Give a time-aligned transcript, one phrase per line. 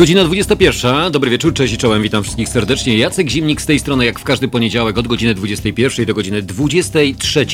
[0.00, 1.12] Godzina 21.
[1.12, 2.98] Dobry wieczór, cześć i czołem, witam wszystkich serdecznie.
[2.98, 7.46] Jacek Zimnik z tej strony, jak w każdy poniedziałek, od godziny 21 do godziny 23.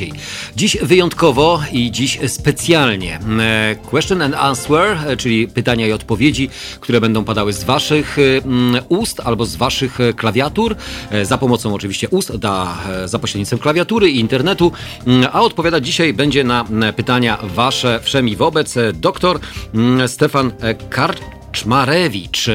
[0.57, 3.21] Dziś wyjątkowo i dziś specjalnie.
[3.41, 6.49] E, question and answer, e, czyli pytania i odpowiedzi,
[6.81, 10.77] które będą padały z Waszych mm, ust albo z Waszych klawiatur,
[11.11, 14.73] e, za pomocą oczywiście ust, da, za pośrednictwem klawiatury i internetu.
[15.07, 16.65] Mm, a odpowiadać dzisiaj będzie na
[16.97, 19.39] pytania Wasze wszemi wobec doktor
[19.75, 20.53] mm, Stefan
[20.91, 21.37] Karcz.
[21.57, 22.47] Czmarewicz,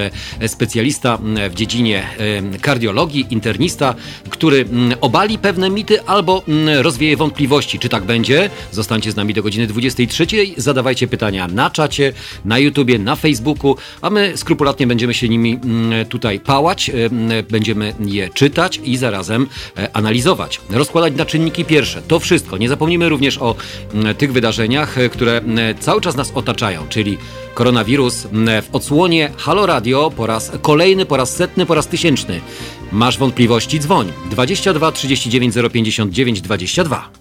[0.48, 1.20] specjalista
[1.50, 2.08] w dziedzinie
[2.62, 3.96] kardiologii, internista,
[4.30, 4.66] który
[5.02, 6.44] obali pewne mity albo
[6.82, 7.80] rozwieje wątpliwości.
[7.80, 8.50] Czy tak będzie?
[8.72, 10.26] Zostańcie z nami do godziny 23.
[10.58, 12.14] Zadawajcie pytania na czacie,
[12.46, 15.60] na YouTubie, na Facebooku, a my skrupulatnie będziemy się nimi
[16.10, 16.92] tutaj pałać,
[17.52, 20.62] będziemy je czytać i zarazem e, analizować.
[20.70, 22.02] Rozkładać na czynniki pierwsze.
[22.02, 22.58] To wszystko.
[22.58, 23.56] Nie zapomnimy również o
[24.18, 25.42] tych wydarzeniach, które
[25.80, 27.18] cały czas nas otaczają, czyli
[27.54, 28.28] Koronawirus
[28.62, 32.42] w odsłonie Halo Radio po raz kolejny, po raz setny, po raz tysięczny.
[32.92, 33.80] Masz wątpliwości?
[33.80, 37.21] Dzwoń 22 39 059 22.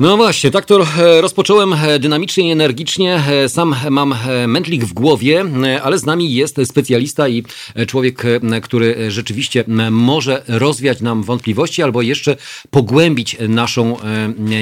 [0.00, 3.22] No właśnie, tak to e, rozpocząłem e, dynamicznie i energicznie.
[3.30, 4.14] E, sam mam
[4.46, 5.44] mętlik w głowie,
[5.82, 7.44] ale z nami jest specjalista i
[7.86, 8.22] człowiek,
[8.62, 12.36] który rzeczywiście może rozwiać nam wątpliwości albo jeszcze
[12.70, 13.96] pogłębić naszą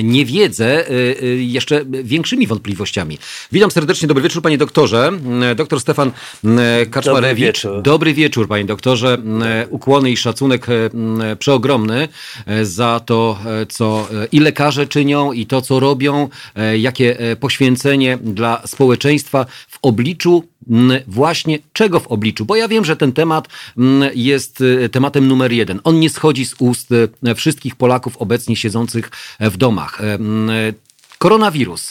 [0.02, 0.84] niewiedzę
[1.38, 3.18] jeszcze większymi wątpliwościami.
[3.52, 5.12] Witam serdecznie, dobry wieczór panie doktorze.
[5.56, 6.12] Doktor Stefan
[6.90, 7.02] Kaczmarewicz.
[7.05, 7.82] Dobry wieczór.
[7.82, 9.18] Dobry wieczór panie doktorze.
[9.70, 10.66] Ukłony i szacunek
[11.38, 12.08] przeogromny
[12.62, 18.62] za to, co i lekarze czynią, i to, co robią, e, jakie e, poświęcenie dla
[18.67, 20.44] społeczeństwa w obliczu
[21.06, 23.48] właśnie czego w obliczu, bo ja wiem, że ten temat
[24.14, 25.80] jest e, tematem numer jeden.
[25.84, 26.89] On nie schodzi z ust
[27.36, 30.00] wszystkich Polaków obecnie siedzących w domach.
[31.19, 31.91] Koronawirus.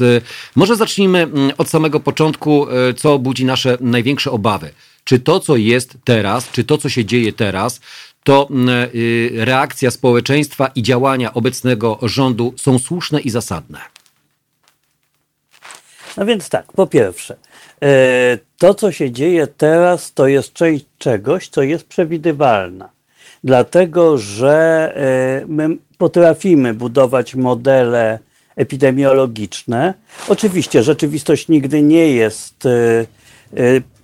[0.55, 1.27] Może zacznijmy
[1.58, 2.67] od samego początku,
[2.98, 4.70] co budzi nasze największe obawy.
[5.04, 7.82] Czy to, co jest teraz, czy to, co się dzieje teraz,
[8.23, 8.50] to
[8.95, 13.80] y, reakcja społeczeństwa i działania obecnego rządu są słuszne i zasadne?
[16.17, 17.36] No więc tak, po pierwsze,
[17.84, 22.89] e, to co się dzieje teraz, to jest część czegoś, co jest przewidywalne.
[23.44, 28.20] Dlatego, że e, my potrafimy budować modele
[28.55, 29.94] epidemiologiczne.
[30.28, 32.72] Oczywiście rzeczywistość nigdy nie jest e,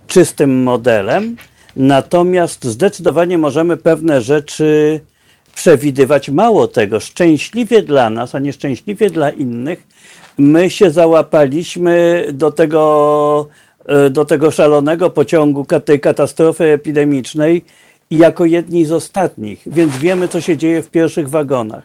[0.07, 1.37] czystym modelem,
[1.79, 4.99] Natomiast zdecydowanie możemy pewne rzeczy
[5.55, 6.29] przewidywać.
[6.29, 9.87] Mało tego, szczęśliwie dla nas, a nieszczęśliwie dla innych,
[10.37, 13.47] my się załapaliśmy do tego,
[13.85, 17.65] e, do tego szalonego pociągu, tej katastrofy epidemicznej
[18.11, 21.83] jako jedni z ostatnich, więc wiemy, co się dzieje w pierwszych wagonach.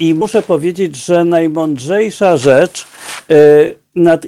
[0.00, 2.86] I muszę powiedzieć, że najmądrzejsza rzecz,
[3.30, 3.34] e,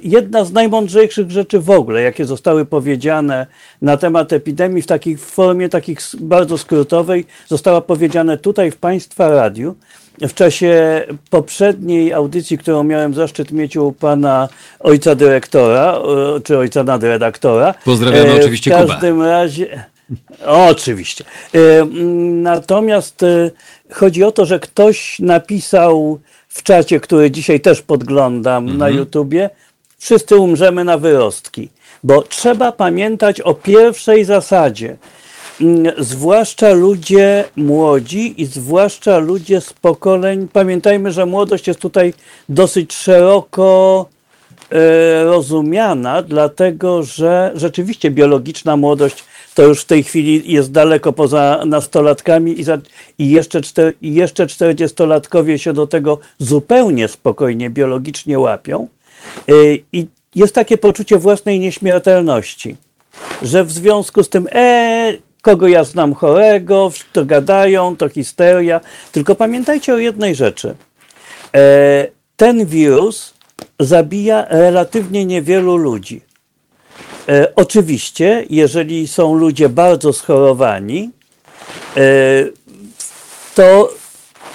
[0.03, 3.47] jedna z najmądrzejszych rzeczy w ogóle, jakie zostały powiedziane
[3.81, 9.75] na temat epidemii w takiej formie takich bardzo skrótowej, została powiedziane tutaj w Państwa radiu.
[10.21, 14.49] W czasie poprzedniej audycji, którą miałem zaszczyt mieć u pana
[14.79, 15.99] ojca dyrektora,
[16.43, 17.73] czy ojca nadredaktora.
[17.85, 19.29] Pozdrawiamy e, oczywiście W każdym Kubę.
[19.29, 19.83] razie.
[20.45, 21.23] Oczywiście.
[21.53, 21.85] E,
[22.31, 23.51] natomiast e,
[23.91, 26.19] chodzi o to, że ktoś napisał
[26.53, 28.77] w czacie, który dzisiaj też podglądam mhm.
[28.77, 29.49] na YouTubie,
[29.97, 31.69] wszyscy umrzemy na wyrostki.
[32.03, 34.97] Bo trzeba pamiętać o pierwszej zasadzie.
[35.61, 40.47] Mm, zwłaszcza ludzie młodzi i zwłaszcza ludzie z pokoleń.
[40.53, 42.13] Pamiętajmy, że młodość jest tutaj
[42.49, 44.05] dosyć szeroko
[44.71, 49.23] e, rozumiana, dlatego że rzeczywiście biologiczna młodość
[49.53, 52.77] to już w tej chwili jest daleko poza nastolatkami i, za,
[53.17, 58.87] i, jeszcze, czter, jeszcze 40-latkowie się do tego zupełnie spokojnie biologicznie łapią.
[59.49, 62.75] Y, I jest takie poczucie własnej nieśmiertelności,
[63.41, 68.81] że w związku z tym, e, kogo ja znam chorego, to gadają, to histeria.
[69.11, 70.75] Tylko pamiętajcie o jednej rzeczy.
[71.55, 73.33] E, ten wirus
[73.79, 76.21] zabija relatywnie niewielu ludzi.
[77.29, 81.09] E, oczywiście, jeżeli są ludzie bardzo schorowani,
[81.97, 82.01] e,
[83.55, 83.93] to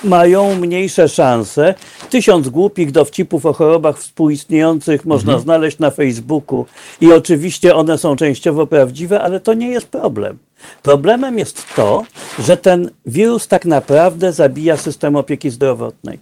[0.04, 1.74] mają mniejsze szanse.
[2.10, 5.42] Tysiąc głupich dowcipów o chorobach współistniejących można mhm.
[5.42, 6.66] znaleźć na Facebooku
[7.00, 10.38] i oczywiście one są częściowo prawdziwe, ale to nie jest problem.
[10.82, 12.04] Problemem jest to,
[12.38, 16.18] że ten wirus tak naprawdę zabija system opieki zdrowotnej.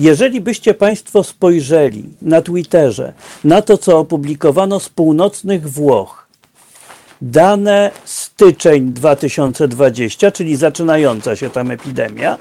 [0.00, 3.12] Jeżeli byście Państwo spojrzeli na Twitterze
[3.44, 6.26] na to, co opublikowano z północnych Włoch,
[7.22, 12.38] dane styczeń 2020, czyli zaczynająca się tam epidemia,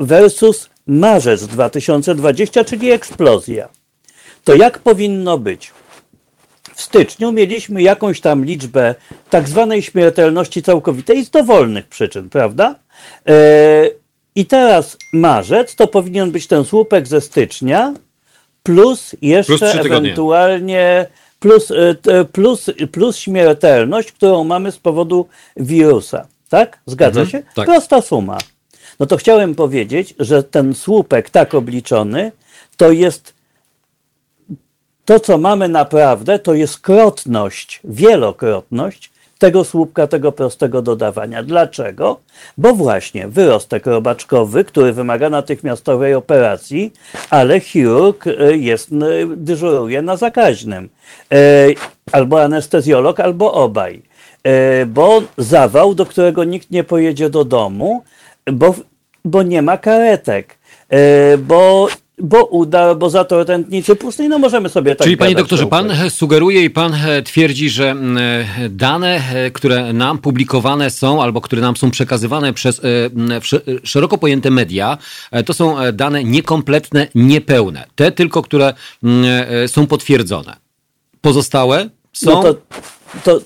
[0.00, 3.68] versus marzec 2020, czyli eksplozja.
[4.44, 5.72] To jak powinno być?
[6.74, 8.94] W styczniu mieliśmy jakąś tam liczbę
[9.30, 12.74] tak zwanej śmiertelności całkowitej z dowolnych przyczyn, prawda?
[13.28, 13.90] E,
[14.34, 17.94] I teraz marzec to powinien być ten słupek ze stycznia
[18.62, 21.06] plus jeszcze Plus ewentualnie
[21.40, 26.26] plus, e, plus, plus śmiertelność, którą mamy z powodu wirusa.
[26.48, 26.78] Tak?
[26.86, 27.42] Zgadza się?
[27.54, 27.66] tak.
[27.66, 28.38] Prosta suma.
[29.00, 32.32] No to chciałem powiedzieć, że ten słupek tak obliczony
[32.76, 33.34] to jest
[35.04, 41.42] to, co mamy naprawdę, to jest krotność, wielokrotność tego słupka, tego prostego dodawania.
[41.42, 42.20] Dlaczego?
[42.58, 46.92] Bo właśnie wyrostek robaczkowy, który wymaga natychmiastowej operacji,
[47.30, 49.04] ale chirurg e, jest, n-
[49.36, 50.88] dyżuruje na zakaźnym.
[51.32, 51.66] E,
[52.12, 54.02] Albo anestezjolog, albo obaj.
[54.42, 58.04] E, Bo zawał, do którego nikt nie pojedzie do domu,
[58.52, 58.74] bo,
[59.24, 60.58] bo nie ma karetek,
[60.88, 61.88] e, bo,
[62.18, 66.64] bo uda, bo zator tętniczy pustej, no możemy sobie tak Czyli panie doktorze, pan sugeruje
[66.64, 69.20] i pan e, twierdzi, że e, dane,
[69.52, 72.80] które nam publikowane są albo które nam są przekazywane przez
[73.84, 74.98] szeroko pojęte media,
[75.46, 77.84] to są dane niekompletne, niepełne.
[77.94, 78.74] Te tylko, które
[79.66, 80.56] są potwierdzone.
[81.20, 82.30] Pozostałe są...
[82.30, 82.54] No to,
[83.24, 83.40] to,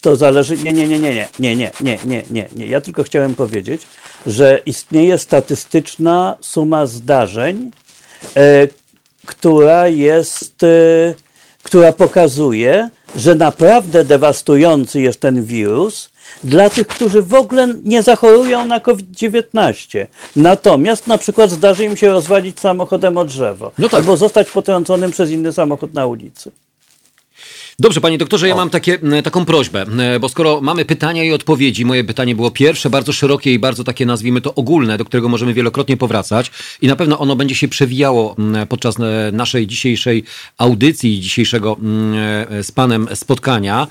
[0.00, 0.56] to zależy.
[0.56, 2.66] Nie, nie, nie, nie, nie, nie, nie, nie, nie, nie.
[2.66, 3.82] Ja tylko chciałem powiedzieć,
[4.26, 7.70] że istnieje statystyczna suma zdarzeń,
[8.36, 8.68] e,
[9.26, 11.14] która jest, e,
[11.62, 16.10] która pokazuje, że naprawdę dewastujący jest ten wirus
[16.44, 20.06] dla tych, którzy w ogóle nie zachorują na COVID-19.
[20.36, 24.00] Natomiast na przykład zdarzy im się rozwalić samochodem o drzewo No tak.
[24.00, 26.50] albo zostać potrąconym przez inny samochód na ulicy.
[27.80, 29.86] Dobrze, panie doktorze, ja mam takie, taką prośbę,
[30.20, 34.06] bo skoro mamy pytania i odpowiedzi, moje pytanie było pierwsze, bardzo szerokie i bardzo takie,
[34.06, 36.50] nazwijmy to, ogólne, do którego możemy wielokrotnie powracać
[36.82, 38.36] i na pewno ono będzie się przewijało
[38.68, 40.24] podczas e, naszej dzisiejszej
[40.58, 41.76] audycji dzisiejszego
[42.58, 43.86] e, z panem spotkania,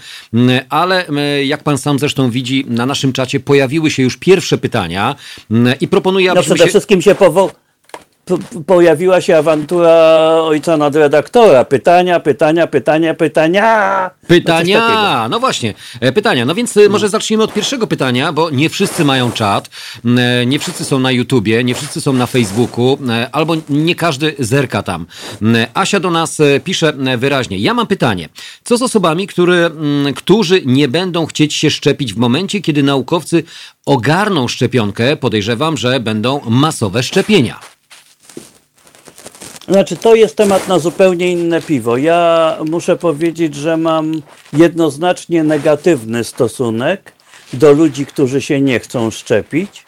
[0.69, 1.05] ale
[1.45, 5.15] jak pan sam zresztą widzi, na naszym czacie pojawiły się już pierwsze pytania
[5.81, 6.69] i proponuję, No abyśmy przede się...
[6.69, 7.68] wszystkim się powo- p- p-
[8.65, 9.91] pojawiła się awantura
[10.41, 11.65] ojca nadredaktora.
[11.65, 14.09] Pytania, pytania, pytania, pytania.
[14.21, 14.27] No.
[14.27, 16.45] Pytania, no właśnie, e, pytania.
[16.45, 19.69] No więc e, może zacznijmy od pierwszego pytania, bo nie wszyscy mają czat,
[20.05, 22.97] e, nie wszyscy są na YouTubie, nie wszyscy są na Facebooku,
[23.31, 25.05] albo nie każdy zerka tam.
[25.73, 27.57] Asia do nas pisze wyraźnie.
[27.57, 28.29] Ja mam pytanie.
[28.63, 29.69] Co z osobami, które,
[30.15, 33.43] którzy nie będą chcieć się szczepić w momencie, kiedy naukowcy
[33.85, 35.15] ogarną szczepionkę?
[35.15, 37.59] Podejrzewam, że będą masowe szczepienia.
[39.69, 41.97] Znaczy, to jest temat na zupełnie inne piwo.
[41.97, 44.21] Ja muszę powiedzieć, że mam
[44.53, 47.11] jednoznacznie negatywny stosunek
[47.53, 49.85] do ludzi, którzy się nie chcą szczepić,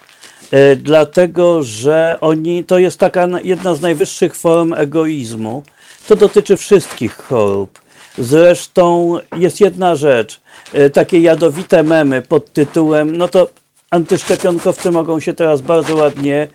[0.52, 5.64] e, dlatego że oni, to jest taka na- jedna z najwyższych form egoizmu.
[6.08, 7.82] To dotyczy wszystkich chorób.
[8.18, 10.42] Zresztą jest jedna rzecz,
[10.74, 13.48] e, takie jadowite memy pod tytułem, no to
[13.92, 16.48] antyszczepionkowcy mogą się teraz bardzo ładnie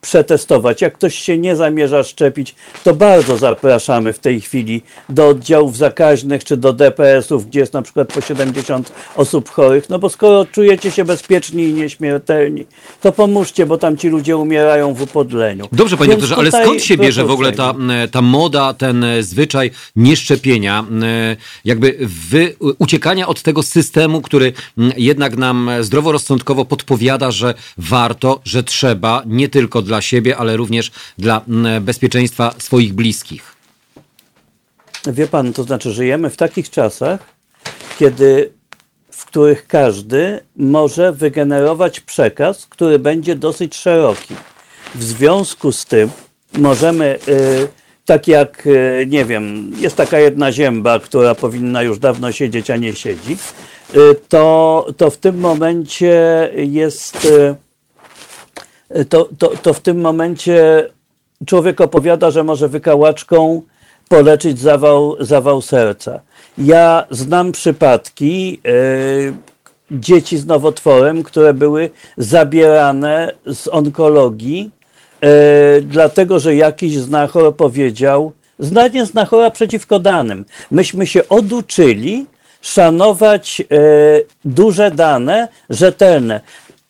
[0.00, 0.82] przetestować.
[0.82, 6.44] Jak ktoś się nie zamierza szczepić, to bardzo zapraszamy w tej chwili do oddziałów zakaźnych
[6.44, 9.88] czy do DPS-ów, gdzie jest na przykład po 70 osób chorych.
[9.88, 12.66] No bo skoro czujecie się bezpieczni i nieśmiertelni,
[13.00, 15.68] to pomóżcie, bo tam ci ludzie umierają w upodleniu.
[15.72, 17.74] Dobrze, panie doktorze, ale skąd się bierze w ogóle ta,
[18.10, 21.96] ta moda, ten e, zwyczaj nieszczepienia, e, jakby
[22.30, 24.52] wy, uciekania od tego systemu, który
[24.96, 31.44] jednak nam zdroworozsądkowo podpowiada, że warto, że trzeba, nie tylko dla siebie, ale również dla
[31.48, 33.56] m, bezpieczeństwa swoich bliskich.
[35.06, 37.20] Wie pan, to znaczy żyjemy w takich czasach,
[37.98, 38.52] kiedy
[39.10, 44.34] w których każdy może wygenerować przekaz, który będzie dosyć szeroki.
[44.94, 46.10] W związku z tym
[46.58, 47.68] możemy, y,
[48.04, 52.76] tak jak, y, nie wiem, jest taka jedna zięba, która powinna już dawno siedzieć, a
[52.76, 53.36] nie siedzi,
[53.96, 57.28] y, to, to w tym momencie jest.
[58.90, 60.88] Y, to, to, to w tym momencie
[61.46, 63.62] człowiek opowiada, że może wykałaczką
[64.08, 66.20] poleczyć zawał, zawał serca.
[66.58, 68.76] Ja znam przypadki e,
[69.90, 74.70] dzieci z nowotworem, które były zabierane z onkologii,
[75.20, 80.44] e, dlatego że jakiś znachor powiedział, zdanie znachora przeciwko danym.
[80.70, 82.26] Myśmy się oduczyli
[82.60, 83.64] szanować e,
[84.44, 86.40] duże dane, rzetelne.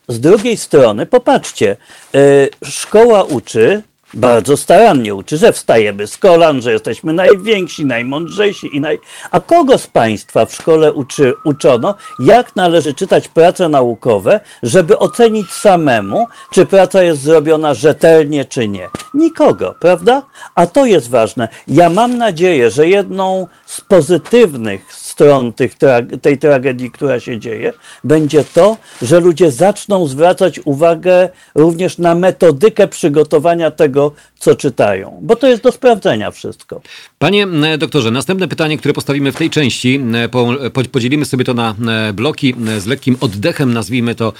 [0.09, 1.77] Z drugiej strony, popatrzcie,
[2.15, 2.19] e,
[2.65, 3.83] szkoła uczy,
[4.15, 8.99] bardzo starannie uczy, że wstajemy z kolan, że jesteśmy najwięksi, najmądrzejsi i naj...
[9.31, 15.51] A kogo z Państwa w szkole uczy, uczono, jak należy czytać prace naukowe, żeby ocenić
[15.51, 18.89] samemu, czy praca jest zrobiona rzetelnie, czy nie?
[19.15, 20.23] Nikogo, prawda?
[20.55, 21.49] A to jest ważne.
[21.69, 27.73] Ja mam nadzieję, że jedną z pozytywnych stron tra tej tragedii, która się dzieje,
[28.05, 35.37] będzie to, że ludzie zaczną zwracać uwagę również na metodykę przygotowania tego, co czytają, bo
[35.37, 36.81] to jest do sprawdzenia wszystko.
[37.19, 37.47] Panie
[37.79, 40.01] doktorze, następne pytanie, które postawimy w tej części,
[40.31, 40.55] po,
[40.93, 41.75] podzielimy sobie to na
[42.15, 44.33] bloki z lekkim oddechem, nazwijmy to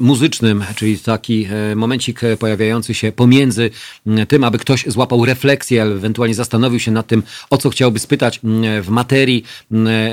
[0.00, 3.70] muzycznym, czyli taki e, momencik pojawiający się pomiędzy
[4.28, 8.40] tym, aby ktoś złapał refleksję, ewentualnie zastanowił się nad tym, o co chciałby spytać
[8.82, 9.44] w materii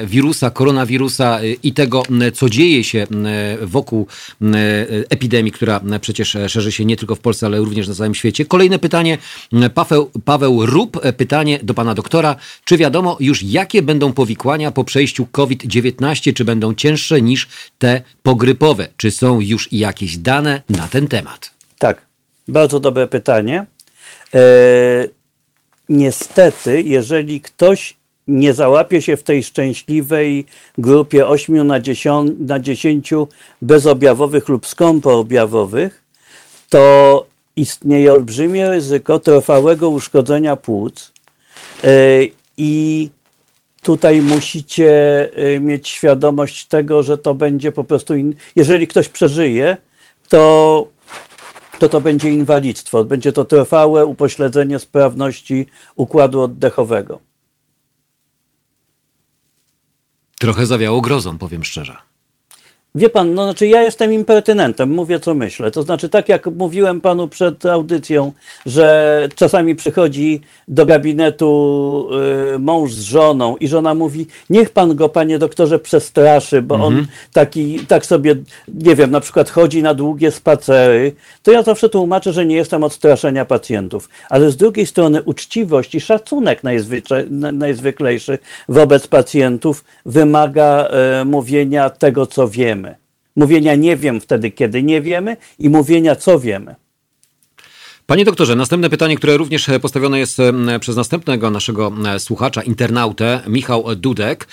[0.06, 3.08] wirusa, koronawirusa i tego, co dzieje się
[3.62, 4.08] wokół
[5.10, 8.46] epidemii, która przecież szerzy się nie tylko w Polsce, ale również na całym świecie.
[8.46, 8.99] Kolejne pytanie,
[9.74, 12.36] Paweł, Paweł Rób, pytanie do pana doktora.
[12.66, 16.34] Czy wiadomo już, jakie będą powikłania po przejściu COVID-19?
[16.34, 18.88] Czy będą cięższe niż te pogrypowe?
[18.98, 21.52] Czy są już jakieś dane na ten temat?
[21.78, 22.02] Tak,
[22.48, 23.66] bardzo dobre pytanie.
[24.34, 24.40] E,
[25.90, 30.46] niestety, jeżeli ktoś nie załapie się w tej szczęśliwej
[30.78, 33.14] grupie 8 na 10, na 10
[33.62, 36.04] bezobjawowych lub skąpoobjawowych,
[36.70, 37.26] to
[37.62, 41.12] istnieje olbrzymie ryzyko trwałego uszkodzenia płuc
[41.84, 41.90] e,
[42.58, 43.10] i
[43.82, 44.92] tutaj musicie
[45.36, 48.36] e, mieć świadomość tego, że to będzie po prostu, in...
[48.56, 49.78] jeżeli ktoś przeżyje,
[50.30, 50.88] to
[51.80, 57.20] to to będzie inwalidztwo, będzie to trwałe upośledzenie sprawności układu oddechowego.
[60.40, 62.09] Trochę zawiało grozą, powiem szczerze.
[62.96, 65.72] Wie pan, no znaczy ja jestem impertynentem, mówię co myślę.
[65.72, 68.32] To znaczy, tak jak mówiłem panu przed audycją,
[68.66, 72.10] że czasami przychodzi do gabinetu
[72.56, 76.94] y, mąż z żoną i żona mówi, niech pan go, panie doktorze, przestraszy, bo mhm.
[76.94, 78.36] on taki, tak sobie,
[78.68, 82.84] nie wiem, na przykład chodzi na długie spacery, to ja zawsze tłumaczę, że nie jestem
[82.84, 84.10] od straszenia pacjentów.
[84.30, 86.62] Ale z drugiej strony uczciwość i szacunek
[87.54, 90.90] najzwyklejszy wobec pacjentów wymaga
[91.22, 92.89] y, mówienia tego, co wiemy
[93.36, 96.76] mówienia nie wiem wtedy, kiedy nie wiemy i mówienia co wiemy.
[98.10, 100.38] Panie doktorze, następne pytanie, które również postawione jest
[100.80, 104.48] przez następnego naszego słuchacza, internautę, Michał Dudek,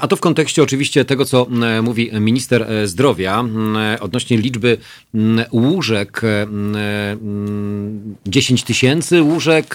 [0.00, 1.46] a to w kontekście oczywiście tego, co
[1.82, 3.44] mówi minister zdrowia
[4.00, 4.78] odnośnie liczby
[5.52, 6.22] łóżek,
[8.26, 9.74] 10 tysięcy łóżek,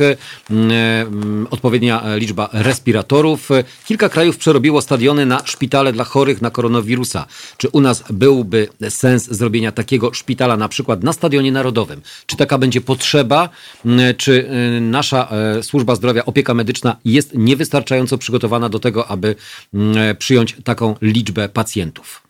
[1.49, 3.49] odpowiednia liczba respiratorów.
[3.85, 7.25] Kilka krajów przerobiło stadiony na szpitale dla chorych na koronawirusa.
[7.57, 12.01] Czy u nas byłby sens zrobienia takiego szpitala na przykład na Stadionie Narodowym?
[12.25, 13.12] Czy taka będzie potrzeba?
[13.13, 13.49] Potrzeba,
[14.17, 14.31] czy
[14.77, 19.35] y, nasza e, służba zdrowia, opieka medyczna jest niewystarczająco przygotowana do tego, aby
[20.19, 22.23] przyjąć taką liczbę pacjentów?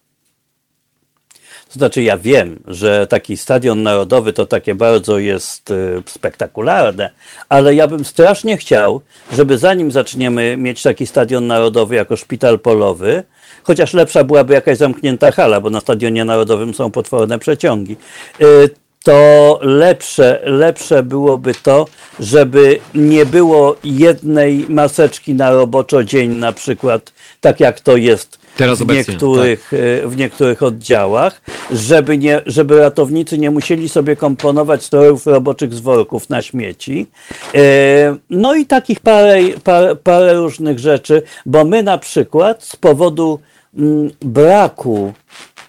[1.67, 7.09] To znaczy, ja wiem, że taki stadion narodowy to takie bardzo jest y, spektakularne,
[7.49, 13.23] ale ja bym strasznie chciał, żeby zanim zaczniemy mieć taki stadion narodowy jako szpital polowy,
[13.63, 17.97] chociaż lepsza byłaby jakaś zamknięta hala, bo na stadionie narodowym są potworne przeciągi,
[18.41, 21.87] y, to lepsze, lepsze byłoby to,
[22.19, 28.79] żeby nie było jednej maseczki na roboczo dzień na przykład, tak jak to jest Teraz
[28.79, 29.79] w, obecnie, niektórych, tak.
[29.79, 31.41] E, w niektórych oddziałach,
[31.71, 37.07] żeby, nie, żeby ratownicy nie musieli sobie komponować strojów roboczych z worków na śmieci.
[37.55, 43.39] E, no i takich parę, parę, parę różnych rzeczy, bo my na przykład z powodu
[43.77, 45.13] mm, braku,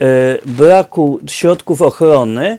[0.01, 2.59] e, braku środków ochrony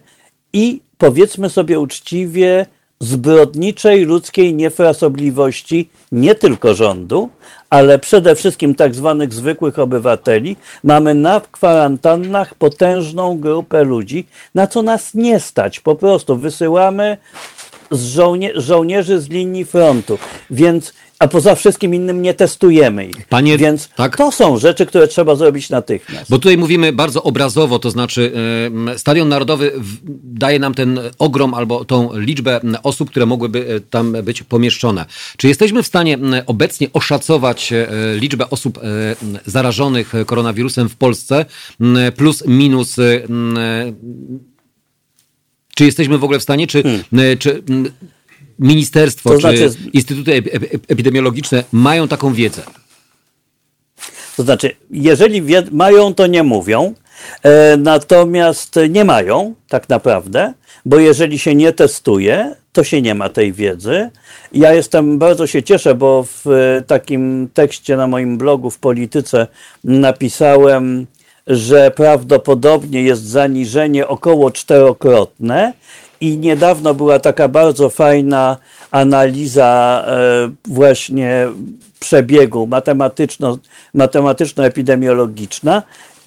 [0.55, 2.65] i powiedzmy sobie uczciwie,
[2.99, 7.29] zbrodniczej ludzkiej niefrasobliwości nie tylko rządu,
[7.69, 14.81] ale przede wszystkim tak zwanych zwykłych obywateli, mamy na kwarantannach potężną grupę ludzi, na co
[14.81, 15.79] nas nie stać.
[15.79, 17.17] Po prostu wysyłamy
[17.91, 20.17] z żołnie żołnierzy z linii frontu.
[20.49, 23.27] Więc a poza wszystkim innym nie testujemy ich.
[23.27, 24.17] Panie, Więc tak?
[24.17, 26.29] to są rzeczy, które trzeba zrobić natychmiast.
[26.29, 28.31] Bo tutaj mówimy bardzo obrazowo, to znaczy
[28.97, 29.71] Stadion Narodowy
[30.23, 35.05] daje nam ten ogrom albo tą liczbę osób, które mogłyby e, tam być pomieszczone.
[35.37, 38.81] Czy jesteśmy w stanie obecnie oszacować e, liczbę osób e,
[39.45, 41.45] zarażonych koronawirusem w Polsce
[42.15, 42.95] plus minus
[45.75, 47.37] czy jesteśmy w ogóle w stanie, czy, hmm.
[47.39, 47.63] czy
[48.59, 50.33] ministerstwo to znaczy, czy instytuty
[50.87, 52.61] epidemiologiczne mają taką wiedzę?
[54.37, 56.93] To znaczy, jeżeli mają, to nie mówią,
[57.43, 60.53] e, natomiast nie mają tak naprawdę,
[60.85, 64.09] bo jeżeli się nie testuje, to się nie ma tej wiedzy.
[64.53, 66.45] Ja jestem, bardzo się cieszę, bo w
[66.87, 69.47] takim tekście na moim blogu w Polityce
[69.83, 71.07] napisałem,
[71.47, 75.73] że prawdopodobnie jest zaniżenie około czterokrotne
[76.21, 78.57] i niedawno była taka bardzo fajna
[78.91, 81.47] analiza e, właśnie
[81.99, 83.57] przebiegu matematyczno,
[83.93, 85.83] matematyczno-epidemiologiczna.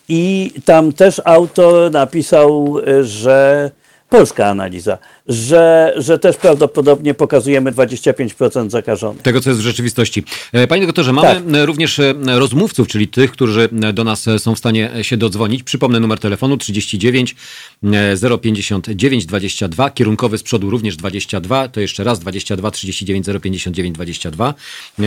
[0.08, 3.70] I tam też autor napisał, e, że
[4.08, 4.98] polska analiza,
[5.28, 9.22] że, że też prawdopodobnie pokazujemy 25% zakażonych.
[9.22, 10.24] Tego, co jest w rzeczywistości.
[10.52, 11.54] E, panie doktorze, mamy tak.
[11.54, 15.62] E, również e, rozmówców, czyli tych, którzy do nas są w stanie się dodzwonić.
[15.62, 17.36] Przypomnę numer telefonu 39
[18.42, 24.54] 059 22, kierunkowy z przodu również 22, to jeszcze raz 22 39 059 22.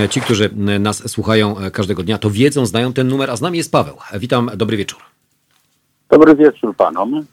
[0.10, 3.72] Ci, którzy nas słuchają każdego dnia, to wiedzą, znają ten numer, a z nami jest
[3.72, 3.98] Paweł.
[4.14, 5.00] Witam, dobry wieczór.
[6.10, 7.26] Dobry wieczór panom.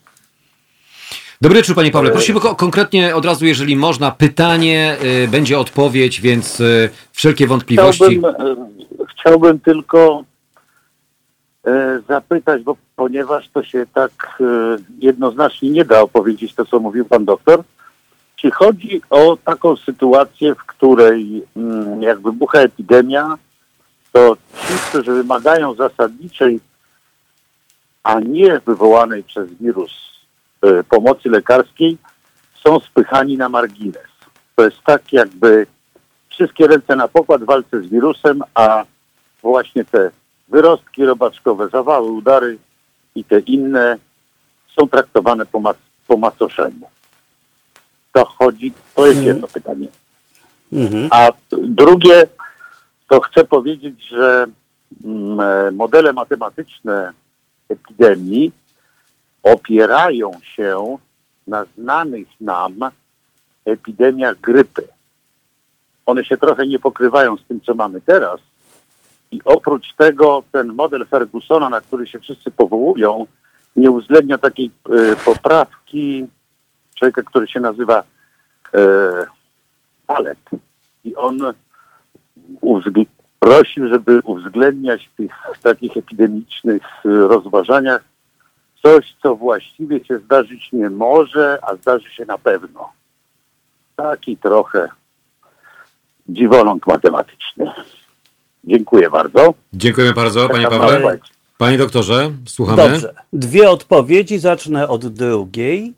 [1.40, 2.10] Dobry wieczór, panie Pawle.
[2.10, 8.04] Prosimy konkretnie od razu, jeżeli można, pytanie, y, będzie odpowiedź, więc y, wszelkie wątpliwości.
[8.04, 8.46] Chciałbym,
[9.00, 10.24] y, chciałbym tylko
[12.08, 14.42] zapytać, bo ponieważ to się tak
[14.98, 17.62] jednoznacznie nie da opowiedzieć to, co mówił pan doktor,
[18.36, 23.38] czy chodzi o taką sytuację, w której mm, jak wybucha epidemia,
[24.12, 26.60] to ci, którzy wymagają zasadniczej,
[28.02, 30.07] a nie wywołanej przez wirus
[30.88, 31.98] pomocy lekarskiej
[32.64, 34.08] są spychani na margines.
[34.56, 35.66] To jest tak jakby
[36.28, 38.84] wszystkie ręce na pokład w walce z wirusem, a
[39.42, 40.10] właśnie te
[40.48, 42.58] wyrostki robaczkowe, zawały, udary
[43.14, 43.96] i te inne
[44.78, 45.74] są traktowane po, ma
[46.06, 46.86] po macoszeniu.
[48.12, 49.52] To chodzi, to jest jedno mhm.
[49.52, 49.88] pytanie.
[50.72, 51.08] Mhm.
[51.10, 52.26] A drugie,
[53.08, 54.46] to chcę powiedzieć, że
[55.04, 57.12] mm, e, modele matematyczne
[57.68, 58.52] epidemii
[59.52, 60.98] opierają się
[61.46, 62.90] na znanych nam
[63.64, 64.88] epidemiach grypy.
[66.06, 68.40] One się trochę nie pokrywają z tym, co mamy teraz.
[69.30, 73.26] I oprócz tego ten model Fergusona, na który się wszyscy powołują,
[73.76, 76.26] nie uwzględnia takiej y, poprawki
[76.94, 78.78] człowieka, który się nazywa y,
[80.06, 80.38] Palet.
[81.04, 81.38] I on
[83.40, 85.32] prosił, żeby uwzględniać w tych
[85.62, 88.04] takich epidemicznych rozważaniach
[88.82, 92.92] coś, co właściwie się zdarzyć nie może, a zdarzy się na pewno.
[93.96, 94.88] Taki trochę
[96.28, 97.72] dziwoląg matematyczny.
[98.64, 99.54] Dziękuję bardzo.
[99.72, 101.18] Dziękujemy bardzo, panie Pawle.
[101.58, 102.76] Panie doktorze, słuchamy.
[102.76, 103.14] Dobrze.
[103.32, 105.94] Dwie odpowiedzi, zacznę od drugiej.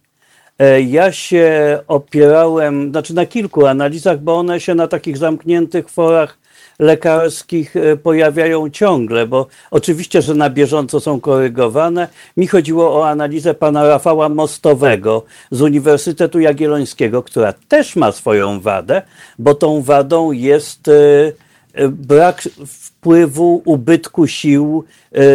[0.58, 6.39] E, ja się opierałem, znaczy na kilku analizach, bo one się na takich zamkniętych forach
[6.80, 12.08] lekarskich e, pojawiają ciągle, bo oczywiście, że na bieżąco są korygowane.
[12.36, 19.02] Mi chodziło o analizę pana Rafała Mostowego z Uniwersytetu Jagiellońskiego, która też ma swoją wadę,
[19.38, 20.92] bo tą wadą jest e,
[21.74, 24.84] e, brak wpływu ubytku sił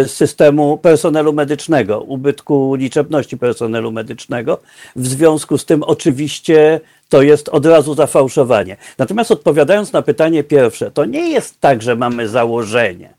[0.07, 4.61] systemu personelu medycznego, ubytku liczebności personelu medycznego.
[4.95, 8.77] W związku z tym oczywiście to jest od razu zafałszowanie.
[8.97, 13.13] Natomiast odpowiadając na pytanie pierwsze, to nie jest tak, że mamy założenie.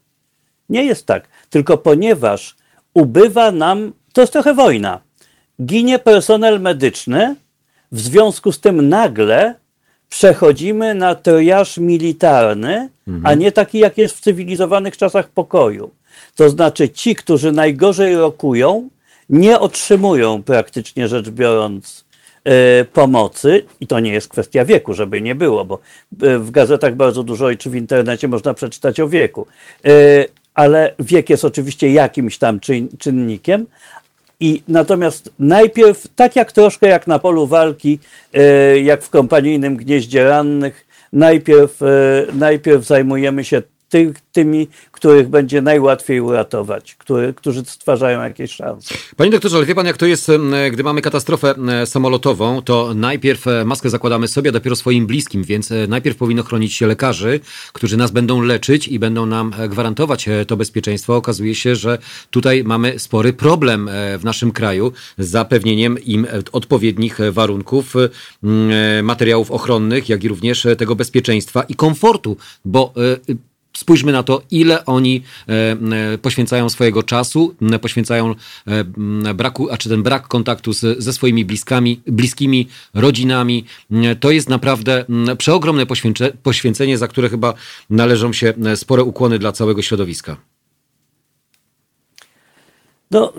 [0.69, 2.57] Nie jest tak, tylko ponieważ
[2.95, 5.01] ubywa nam, to jest trochę wojna,
[5.63, 7.37] ginie personel medyczny,
[7.93, 9.55] w związku z tym nagle
[10.09, 13.27] przechodzimy na triaż militarny, mhm.
[13.27, 15.91] a nie taki, jak jest w cywilizowanych czasach pokoju.
[16.37, 18.89] To znaczy ci, którzy najgorzej rokują,
[19.31, 22.06] nie otrzymują praktycznie rzecz biorąc
[22.93, 25.79] pomocy i to nie jest kwestia wieku, żeby nie było, bo
[26.23, 29.47] e, w gazetach bardzo dużo czy w internecie można przeczytać o wieku.
[29.85, 29.91] E,
[30.55, 32.61] ale wiek jest oczywiście jakimś tam
[32.99, 33.67] czynnikiem.
[34.41, 37.99] I natomiast najpierw, tak jak troszkę jak na polu walki,
[38.83, 41.81] jak w kompanijnym gnieździe rannych, najpierw,
[42.33, 48.95] najpierw zajmujemy się ty, tymi, których będzie najłatwiej uratować, który, którzy stwarzają jakieś szanse.
[49.17, 50.31] Panie doktorze, ale wie pan jak to jest,
[50.73, 55.73] gdy mamy katastrofę samolotową, to najpierw e, maskę zakładamy sobie, a dopiero swoim bliskim, więc
[55.73, 57.41] e, najpierw powinno chronić się lekarzy,
[57.73, 61.17] którzy nas będą leczyć i będą nam e, gwarantować to bezpieczeństwo.
[61.17, 61.99] Okazuje się, że
[62.31, 67.95] tutaj mamy spory problem w naszym kraju z zapewnieniem im odpowiednich warunków,
[69.03, 72.93] materiałów ochronnych, jak i również tego bezpieczeństwa i komfortu, bo
[73.77, 75.53] Spójrzmy na to, ile oni e,
[76.13, 78.35] e, poświęcają swojego czasu, poświęcają
[78.67, 78.85] e,
[79.35, 83.65] braku, a czy ten brak kontaktu z, ze swoimi bliskami, bliskimi, rodzinami.
[84.21, 85.05] To jest naprawdę
[85.39, 85.87] przeogromne
[86.43, 87.55] poświęcenie, za które chyba
[87.91, 90.37] należą się spore ukłony dla całego środowiska.
[93.11, 93.33] No,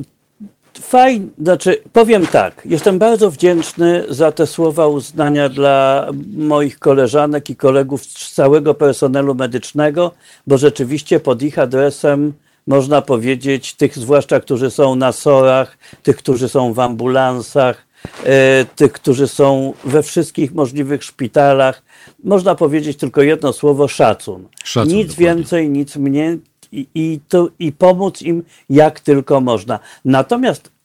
[0.89, 7.55] Fajnie, znaczy powiem tak, jestem bardzo wdzięczny za te słowa uznania dla moich koleżanek i
[7.55, 10.11] kolegów z całego personelu medycznego,
[10.47, 12.33] bo rzeczywiście pod ich adresem
[12.67, 17.87] można powiedzieć, tych zwłaszcza, którzy są na sorach, tych, którzy są w ambulansach,
[18.23, 21.83] e, tych, którzy są we wszystkich możliwych szpitalach,
[22.23, 24.47] można powiedzieć tylko jedno słowo szacun.
[24.63, 25.35] Szacun, nic dokładnie.
[25.35, 26.39] więcej, nic mniej
[26.71, 29.79] i, i, to, i pomóc im jak tylko można.
[30.05, 30.76] Natomiast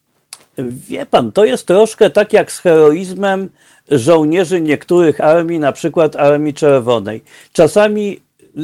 [0.59, 3.49] Wie pan, to jest troszkę tak jak z heroizmem
[3.91, 7.23] żołnierzy niektórych armii, na przykład Armii Czerwonej.
[7.53, 8.21] Czasami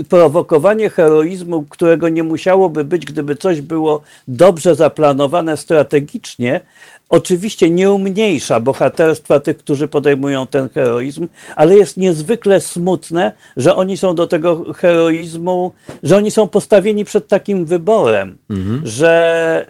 [0.09, 6.61] prowokowanie heroizmu, którego nie musiałoby być, gdyby coś było dobrze zaplanowane strategicznie,
[7.09, 13.97] oczywiście nie umniejsza bohaterstwa tych, którzy podejmują ten heroizm, ale jest niezwykle smutne, że oni
[13.97, 18.39] są do tego heroizmu, że oni są postawieni przed takim wyborem,
[18.85, 19.67] że,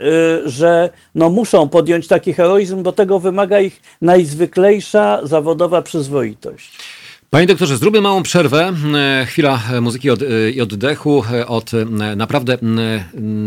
[0.47, 6.79] y, że no muszą podjąć taki heroizm, bo tego wymaga ich najzwyklejsza zawodowa przyzwoitość.
[7.31, 8.73] Panie doktorze, zróbmy małą przerwę.
[8.95, 11.85] E, Chwila muzyki od, e, i oddechu e, od e,
[12.17, 12.59] naprawdę,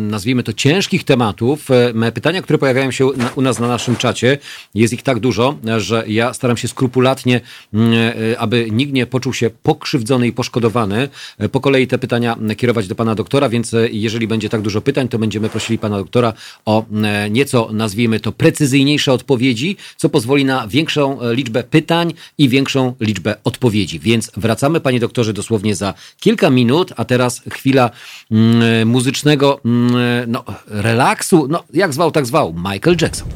[0.09, 1.67] nazwijmy to, ciężkich tematów.
[1.71, 4.37] E, Pytania, które pojawiają się u nas na naszym czacie,
[4.75, 7.41] jest ich tak dużo, że ja staram się skrupulatnie,
[7.73, 11.09] e, aby nikt nie poczuł się pokrzywdzony i poszkodowany.
[11.37, 14.81] E, Po kolei te pytania kierować do pana doktora, więc e, jeżeli będzie tak dużo
[14.81, 16.33] pytań, to będziemy prosili pana doktora
[16.65, 22.49] o e, nieco, nazwijmy to, precyzyjniejsze odpowiedzi, co pozwoli na większą e, liczbę pytań i
[22.49, 23.70] większą liczbę odpowiedzi.
[23.99, 27.89] Więc wracamy, panie doktorze, dosłownie za kilka minut, a teraz chwila
[28.31, 29.91] mm, muzycznego mm,
[30.27, 31.47] no, relaksu.
[31.49, 32.53] No, jak zwał, tak zwał.
[32.53, 33.27] Michael Jackson.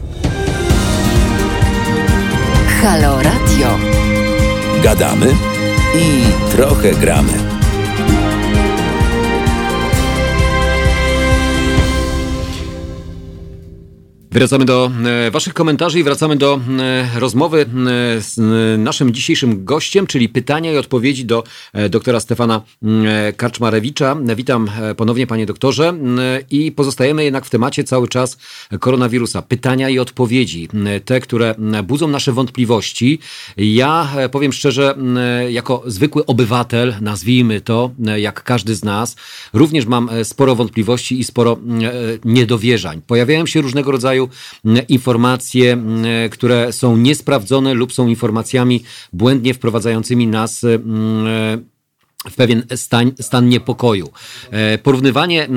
[2.82, 3.80] Halo Radio.
[4.84, 5.36] Gadamy
[5.96, 7.45] i trochę gramy.
[14.36, 14.92] Wracamy do
[15.28, 17.66] e, Waszych komentarzy i wracamy do e, rozmowy e,
[18.22, 18.38] z
[18.80, 21.44] naszym dzisiejszym gościem, czyli pytania i odpowiedzi do
[21.90, 24.18] doktora Stefana e, Karczmarewicza.
[24.36, 25.94] Witam ponownie, panie doktorze,
[26.52, 28.38] i pozostajemy jednak w temacie cały czas
[28.80, 29.42] koronawirusa.
[29.42, 30.70] Pytania i odpowiedzi,
[31.06, 33.20] te, które budzą nasze wątpliwości.
[33.58, 34.98] Ja powiem szczerze,
[35.50, 39.16] jako zwykły obywatel, nazwijmy to, jak każdy z nas,
[39.54, 41.58] również mam sporo wątpliwości i sporo
[42.26, 43.02] niedowierzań.
[43.08, 44.25] Pojawiają się różnego rodzaju
[44.66, 48.84] m, informacje, m, które są niesprawdzone lub są informacjami
[49.14, 51.66] błędnie wprowadzającymi nas m,
[52.32, 54.10] w pewien stan, stan niepokoju.
[54.52, 55.48] E, Porównywanie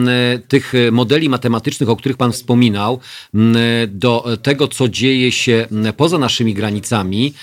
[0.48, 3.00] tych modeli matematycznych, o których Pan wspominał,
[3.88, 7.34] do tego, co dzieje się poza naszymi granicami,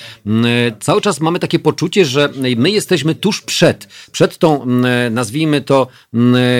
[0.79, 4.65] cały czas mamy takie poczucie, że my jesteśmy tuż przed, przed tą,
[5.11, 5.87] nazwijmy to,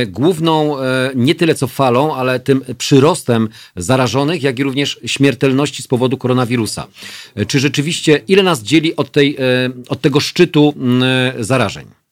[0.08, 5.88] główną, e, nie tyle co falą, ale tym przyrostem zarażonych, jak i również śmiertelności z
[5.88, 6.88] powodu koronawirusa.
[7.36, 9.38] E, Czy rzeczywiście, ile nas dzieli od, tej,
[9.90, 10.74] od tego szczytu
[11.40, 12.05] zarażeń?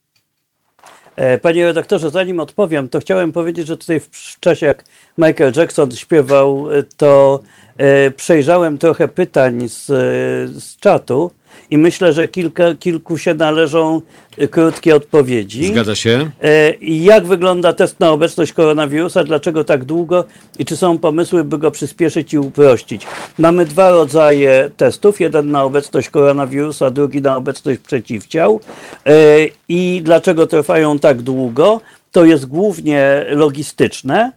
[1.16, 4.84] E, Panie redaktorze, zanim odpowiem, to chciałem powiedzieć, że tutaj w czasie, jak
[5.18, 7.40] Michael Jackson śpiewał, e, to
[7.78, 9.86] e, przejrzałem trochę pytań z,
[10.64, 11.32] z czatu
[11.72, 14.02] i myślę, że kilka, kilku się należą
[14.38, 15.66] e, krótkie odpowiedzi.
[15.66, 16.32] Zgadza się.
[16.42, 19.24] E, i Jak wygląda test na obecność koronawirusa?
[19.24, 20.26] Dlaczego tak długo?
[20.60, 23.08] I czy są pomysły, by go przyspieszyć i uprościć?
[23.40, 25.22] Mamy dwa rodzaje testów.
[25.22, 28.60] Jeden na obecność koronawirusa, drugi na obecność przeciwciał.
[29.06, 29.14] E,
[29.70, 31.82] I dlaczego trwają tak długo?
[32.12, 34.32] To jest głównie logistyczne,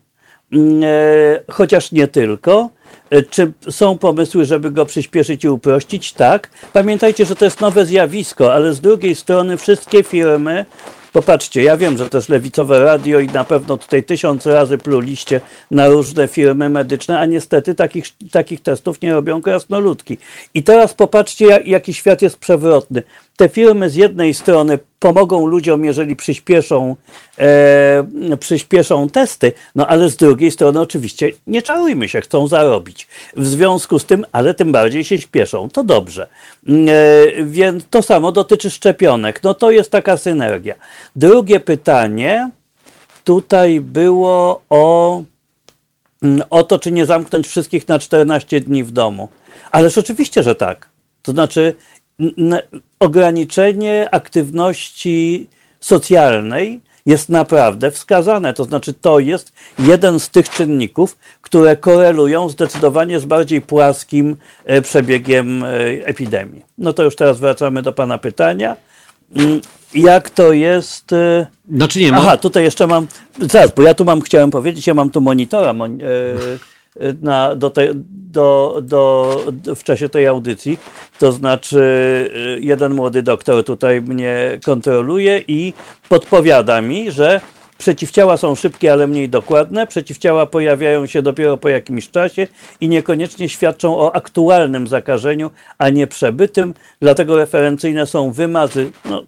[0.53, 2.76] mm, e, chociaż nie tylko.
[3.11, 6.13] E, Czy są pomysły, żeby go przyspieszyć i uprościć?
[6.13, 6.51] Tak.
[6.73, 10.67] Pamiętajcie, że to jest nowe zjawisko, ale z drugiej strony wszystkie firmy,
[11.13, 15.41] popatrzcie, ja wiem, że jest lewicowe radio i na pewno tutaj tysiąc razy pluliście
[15.71, 20.19] na różne firmy medyczne, a niestety takich, takich testów nie robią krasnoludki.
[20.55, 23.03] I teraz popatrzcie, jak- jaki świat jest przewrotny.
[23.37, 26.97] Te firmy z jednej strony pomogą ludziom, jeżeli przyspieszą,
[27.39, 33.09] e, przyspieszą testy, no ale z drugiej strony oczywiście nie czarujmy się, chcą zarobić.
[33.37, 36.29] W związku z tym, ale tym bardziej się śpieszą, to dobrze.
[36.69, 39.43] Mm, E, więc to samo dotyczy szczepionek.
[39.43, 40.75] No to jest taka synergia.
[41.17, 42.51] Drugie pytanie
[43.25, 45.23] tutaj było o,
[46.23, 49.29] mm, o to, czy nie zamknąć wszystkich na 14 dni w domu.
[49.71, 50.89] Ależ oczywiście, że tak.
[51.23, 51.75] To znaczy
[52.99, 55.49] ograniczenie aktywności
[55.81, 58.55] socjalnej jest naprawdę wskazane.
[58.55, 64.83] To znaczy, to jest jeden z tych czynników, które korelują zdecydowanie z bardziej płaskim e,
[64.83, 65.69] przebiegiem e,
[66.07, 66.63] epidemii.
[66.79, 68.77] No to już teraz wracamy do Pana pytania.
[69.37, 69.61] Mm,
[69.95, 71.11] Jak to jest.
[71.75, 72.19] Znaczy nie, ma.
[72.19, 73.07] Aha, tutaj jeszcze mam.
[73.41, 75.73] Zaraz, bo ja tu mam, chciałem powiedzieć, ja mam tu monitora.
[75.73, 75.99] Mon,
[77.23, 77.89] na, do, te,
[78.37, 79.41] do, do,
[79.77, 80.79] w czasie tej audycji.
[81.19, 81.79] To znaczy,
[82.57, 85.73] y, jeden młody doktor tutaj mnie kontroluje i
[86.09, 87.41] podpowiada mi, że
[87.79, 89.87] Przeciwciała są szybkie, ale mniej dokładne.
[89.87, 92.47] Przeciwciała pojawiają się dopiero po jakimś czasie
[92.81, 96.75] i niekoniecznie świadczą o aktualnym zakażeniu, a nie przebytym.
[97.01, 99.23] Dlatego referencyjne są wymazy, no,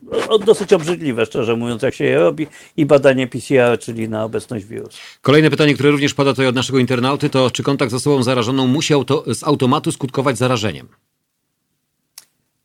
[0.46, 2.46] dosyć obrzydliwe, szczerze mówiąc, jak się je robi,
[2.76, 4.98] i badanie PCR, czyli na obecność wirusa.
[5.22, 8.66] Kolejne pytanie, które również pada tutaj od naszego internauty, to czy kontakt z osobą zarażoną
[8.66, 10.88] musi auto, z automatu skutkować zarażeniem?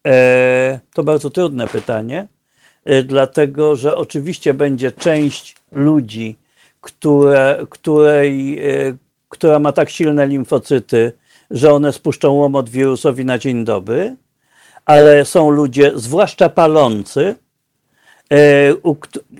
[0.03, 2.27] Eee, to bardzo trudne pytanie.
[2.89, 6.35] Y, dlatego że oczywiście będzie część ludzi,
[6.81, 8.97] które, której, y,
[9.29, 11.11] która ma tak silne limfocyty,
[11.51, 14.15] że one spuszczą łomot wirusowi na dzień dobry,
[14.85, 17.35] ale są ludzie, zwłaszcza palący,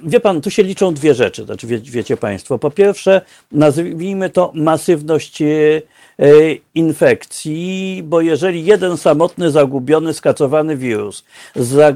[0.03, 2.59] Wie pan, tu się liczą dwie rzeczy, znaczy wie, wiecie państwo.
[2.59, 3.21] Po pierwsze,
[3.51, 5.81] nazwijmy to masywność E,
[6.75, 11.23] infekcji, bo jeżeli jeden samotny, zagubiony, skacowany wirus
[11.55, 11.93] za,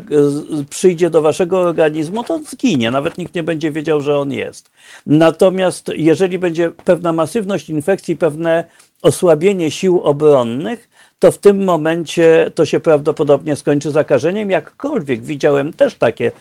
[0.70, 4.72] przyjdzie do waszego organizmu, to zginie, nawet nikt nie będzie wiedział, że on jest.
[5.06, 8.64] Natomiast jeżeli będzie pewna masywność infekcji, pewne
[9.02, 14.50] osłabienie sił obronnych, to w tym momencie to się prawdopodobnie skończy zakażeniem.
[14.50, 16.32] Jakkolwiek widziałem też takie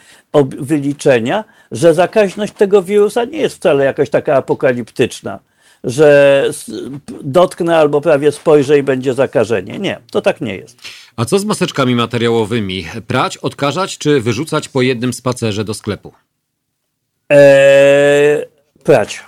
[0.59, 5.39] wyliczenia, że zakaźność tego wirusa nie jest wcale jakaś taka apokaliptyczna
[5.87, 6.51] że
[7.23, 9.79] dotknę albo prawie spojrzę i będzie zakażenie.
[9.79, 10.79] Nie, to tak nie jest.
[11.17, 12.87] A co z maseczkami materiałowymi?
[13.07, 16.13] Prać, odkażać czy wyrzucać po jednym spacerze do sklepu?
[17.29, 18.45] Eee,
[18.85, 19.25] prać.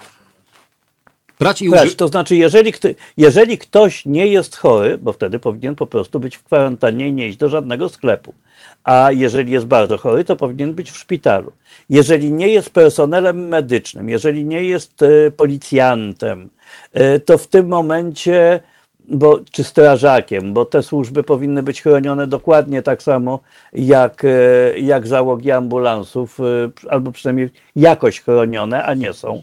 [1.38, 2.72] Prać i Prać, to znaczy, jeżeli,
[3.16, 7.28] jeżeli ktoś nie jest chory, bo wtedy powinien po prostu być w kwarantannie i nie
[7.28, 8.34] iść do żadnego sklepu,
[8.84, 11.52] a jeżeli jest bardzo chory, to powinien być w szpitalu.
[11.90, 16.48] Jeżeli nie jest personelem medycznym, jeżeli nie jest e, policjantem,
[16.92, 18.60] e, to w tym momencie,
[19.08, 23.40] bo, czy strażakiem, bo te służby powinny być chronione dokładnie tak samo
[23.72, 26.38] jak, e, jak załogi ambulansów,
[26.88, 29.42] albo przynajmniej jakoś chronione, a nie są.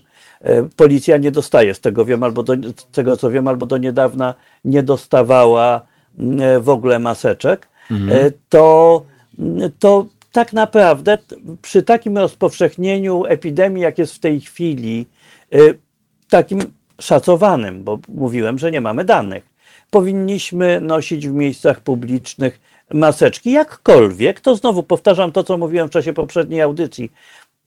[0.75, 4.34] Policja nie dostaje, z tego wiem, albo do, z tego co wiem, albo do niedawna
[4.65, 5.81] nie dostawała
[6.60, 7.67] w ogóle maseczek.
[7.91, 8.31] Mhm.
[8.49, 9.05] To
[9.79, 11.17] to tak naprawdę
[11.62, 15.05] przy takim rozpowszechnieniu epidemii, jak jest w tej chwili,
[16.29, 16.60] takim
[17.01, 19.43] szacowanym, bo mówiłem, że nie mamy danych,
[19.89, 22.60] powinniśmy nosić w miejscach publicznych
[22.93, 27.12] maseczki, jakkolwiek, to znowu powtarzam to, co mówiłem w czasie poprzedniej audycji,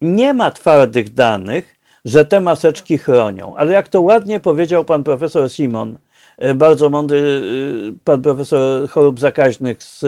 [0.00, 5.50] nie ma twardych danych, że te maseczki chronią, ale jak to ładnie powiedział pan profesor
[5.50, 5.98] Simon,
[6.44, 10.04] y, bardzo mądry y, pan profesor chorób zakaźnych z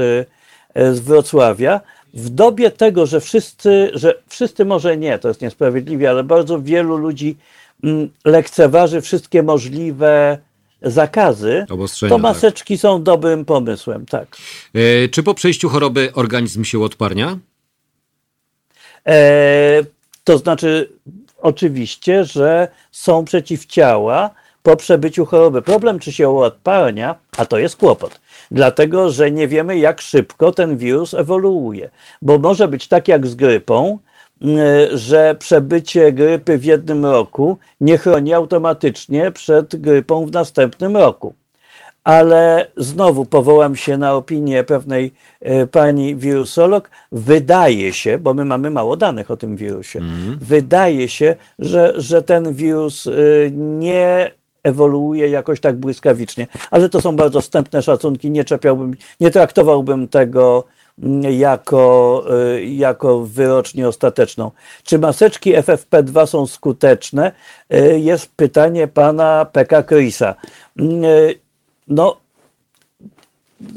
[0.75, 1.81] E, z Wrocławia,
[2.15, 6.97] w dobie tego, że wszyscy, że wszyscy może nie, to jest niesprawiedliwie, ale bardzo wielu
[6.97, 7.37] ludzi
[7.85, 10.39] mm, lekceważy wszystkie możliwe
[10.83, 12.21] zakazy, to tak.
[12.21, 12.81] maseczki tak.
[12.81, 14.37] są dobrym pomysłem, tak.
[14.75, 17.39] E, czy po przejściu choroby organizm się odparnia?
[19.07, 19.83] E,
[20.25, 20.93] to znaczy,
[21.43, 24.31] oczywiście, że są przeciwciała
[24.63, 25.63] po przebyciu choroby.
[25.63, 30.77] Problem, czy się odparnia, a to jest kłopot dlatego że nie wiemy, jak szybko ten
[30.77, 31.91] wirus ewoluuje.
[32.23, 33.99] Bo może być tak jak z grypą,
[34.43, 34.59] mm,
[34.99, 41.35] że przebycie grypy w jednym roku nie chroni automatycznie przed grypą w następnym roku.
[42.05, 46.91] Ale znowu powołam się na opinię pewnej e, pani wirusolog.
[47.13, 50.39] Wydaje się, bo my mamy mało danych o tym wirusie, mm.
[50.41, 53.11] wydaje się, że, że ten wirus e,
[53.51, 54.31] nie
[54.63, 56.47] ewoluuje jakoś tak błyskawicznie.
[56.71, 60.65] Ale to są bardzo wstępne szacunki, nie czepiałbym, nie traktowałbym tego
[61.03, 62.25] mm, jako,
[62.57, 64.51] y, jako wyrocznie ostateczną.
[64.83, 67.33] Czy maseczki FFP2 są skuteczne?
[67.97, 70.35] Jest pytanie pana Peka Krysa.
[71.91, 72.17] No,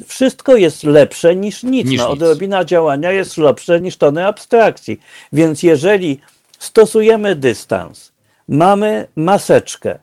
[0.07, 1.89] wszystko jest lepsze niż nic.
[1.89, 4.99] Niż no, odrobina działania jest lepsze niż tony abstrakcji.
[5.33, 6.19] Więc jeżeli
[6.59, 8.11] stosujemy dystans,
[8.47, 9.99] mamy maseczkę,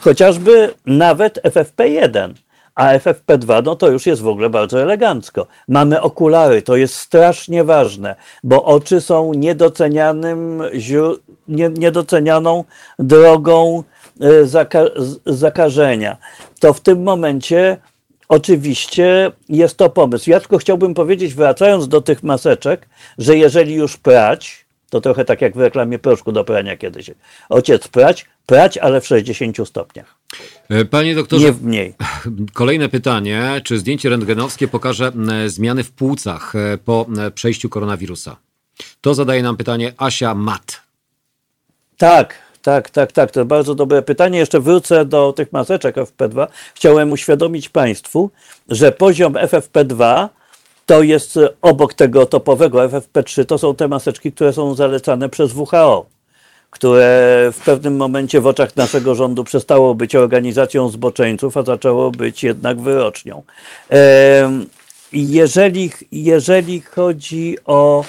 [0.00, 2.32] chociażby nawet FFP1.
[2.74, 5.46] A FFP2 no to już jest w ogóle bardzo elegancko.
[5.68, 10.62] Mamy okulary, to jest strasznie ważne, bo oczy są niedocenianym,
[11.78, 12.64] niedocenianą
[12.98, 13.84] drogą
[14.44, 14.84] zaka
[15.26, 16.16] zakażenia.
[16.60, 17.76] To w tym momencie
[18.28, 20.30] oczywiście jest to pomysł.
[20.30, 25.42] Ja tylko chciałbym powiedzieć, wracając do tych maseczek, że jeżeli już prać, to trochę tak
[25.42, 27.10] jak w reklamie proszku do prania kiedyś.
[27.48, 30.14] Ojciec prać, prać, ale w 60 stopniach.
[30.68, 31.94] E, panie doktorze, nie w mniej.
[32.52, 33.60] Kolejne pytanie.
[33.64, 35.12] Czy zdjęcie rentgenowskie pokaże
[35.46, 38.36] zmiany w płucach e, po przejściu koronawirusa?
[39.00, 40.82] To zadaje nam pytanie Asia Mat.
[41.96, 42.34] Tak,
[42.68, 43.30] tak, tak, tak.
[43.30, 44.38] To bardzo dobre pytanie.
[44.38, 46.46] Jeszcze wrócę do tych maseczek FFP2.
[46.74, 48.30] Chciałem uświadomić Państwu,
[48.68, 50.28] że poziom FFP2
[50.86, 56.06] to jest obok tego topowego FFP3, to są te maseczki, które są zalecane przez WHO,
[56.70, 57.08] które
[57.52, 62.80] w pewnym momencie w oczach naszego rządu przestało być organizacją zboczeńców, a zaczęło być jednak
[62.80, 63.42] wyrocznią.
[65.12, 68.04] Jeżeli, jeżeli chodzi o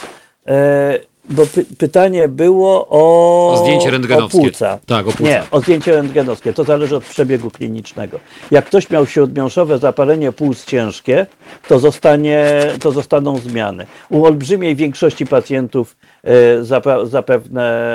[0.47, 4.37] e, bo py, pytanie było o, O zdjęcie rentgenowskie.
[4.37, 4.79] O płuca.
[4.85, 5.23] Tak, o płuca.
[5.31, 6.53] Nie, o zdjęcie rentgenowskie.
[6.53, 8.19] To zależy od przebiegu klinicznego.
[8.51, 11.25] Jak ktoś miał śródmiąższowe zapalenie płuc ciężkie,
[11.67, 13.85] to, zostanie, to zostaną zmiany.
[14.09, 16.31] U olbrzymiej większości pacjentów e,
[16.63, 17.89] zapa- zapewne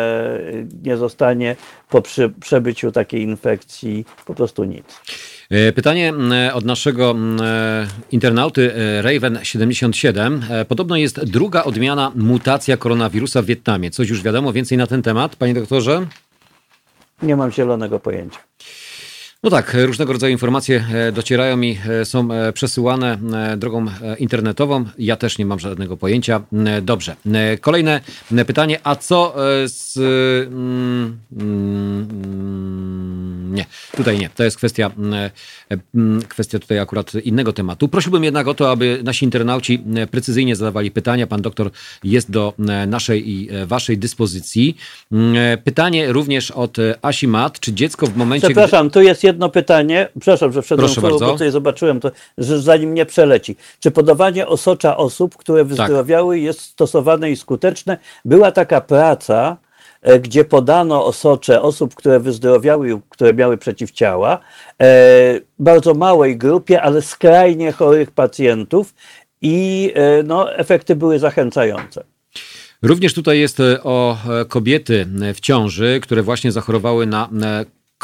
[0.82, 1.56] nie zostanie
[1.90, 2.02] po
[2.40, 4.84] przebyciu takiej infekcji po prostu nic.
[5.50, 10.40] E, Pytanie m, od naszego e, internauty e, Raven77.
[10.50, 13.90] E, Podobno jest druga odmiana mutacja koronawirusa w Wietnamie.
[13.90, 16.06] Coś już wiadomo więcej na ten temat, panie doktorze?
[17.22, 18.38] Nie mam zielonego pojęcia.
[19.44, 23.18] No tak, różnego rodzaju informacje e, docierają mi, e, są e, przesyłane
[23.56, 23.86] drogą
[24.18, 24.84] internetową.
[24.98, 26.40] Ja też nie mam żadnego pojęcia.
[26.82, 27.16] Dobrze.
[27.60, 28.00] Kolejne
[28.46, 28.80] pytanie.
[28.84, 29.34] A co
[29.66, 29.96] z.
[30.52, 32.08] mm, mm,
[33.54, 34.28] Nie, tutaj nie.
[34.28, 34.90] To jest kwestia,
[35.94, 37.88] mm, kwestia tutaj akurat innego tematu.
[37.88, 41.26] Prosiłbym jednak o to, aby nasi internauci precyzyjnie zadawali pytania.
[41.26, 41.70] Pan doktor
[42.04, 42.54] jest do
[42.86, 44.76] naszej i waszej dyspozycji.
[45.64, 47.60] Pytanie również od Asi Mat.
[47.60, 48.46] Czy dziecko w momencie.
[48.46, 50.08] gdy- Przepraszam, tu jest jedno pytanie.
[50.20, 53.56] Przepraszam, że wszedłem Proszę w słowo, bo tutaj zobaczyłem to, że zanim nie przeleci.
[53.80, 57.98] Czy podawanie osocza osób, które wyzdrowiały, jest stosowane i skuteczne?
[58.24, 59.56] Była taka praca,
[60.02, 64.38] e, gdzie podano osocze osób, które wyzdrowiały, które miały przeciwciała,
[64.82, 68.94] e, bardzo małej grupie, ale skrajnie chorych pacjentów
[69.42, 72.04] i e, no, efekty były zachęcające.
[72.82, 74.18] Również tutaj jest o
[74.48, 77.28] kobiety w ciąży, które właśnie zachorowały na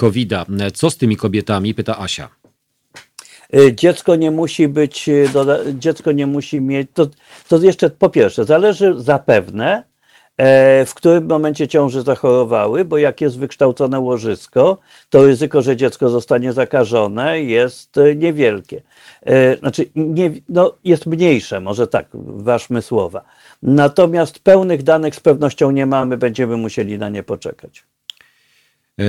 [0.01, 0.47] COVID-a.
[0.75, 1.75] Co z tymi kobietami?
[1.75, 2.29] Pyta Asia.
[3.55, 5.29] Y, Dziecko nie musi być, y,
[5.79, 7.07] dziecko nie musi mieć, to,
[7.49, 9.85] to jeszcze po pierwsze, zależy zapewne,
[10.37, 14.79] e, w którym momencie ciąży zachorowały, bo jak jest wykształcone łożysko,
[15.11, 18.83] to ryzyko, że dziecko zostanie zakażone jest e, niewielkie.
[19.23, 22.07] E, Znaczy, nie, no, jest mniejsze, może tak,
[22.49, 23.23] ważmy słowa.
[23.63, 27.85] Natomiast pełnych danych z pewnością nie mamy, będziemy musieli na nie poczekać.
[29.01, 29.05] E,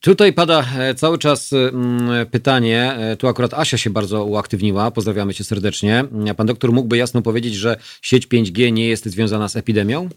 [0.00, 5.34] Tutaj pada e, cały czas mm, pytanie, e, tu akurat Asia się bardzo uaktywniła, pozdrawiamy
[5.34, 6.04] cię serdecznie.
[6.36, 10.08] Pan doktor mógłby jasno powiedzieć, że sieć 5G nie jest związana z epidemią?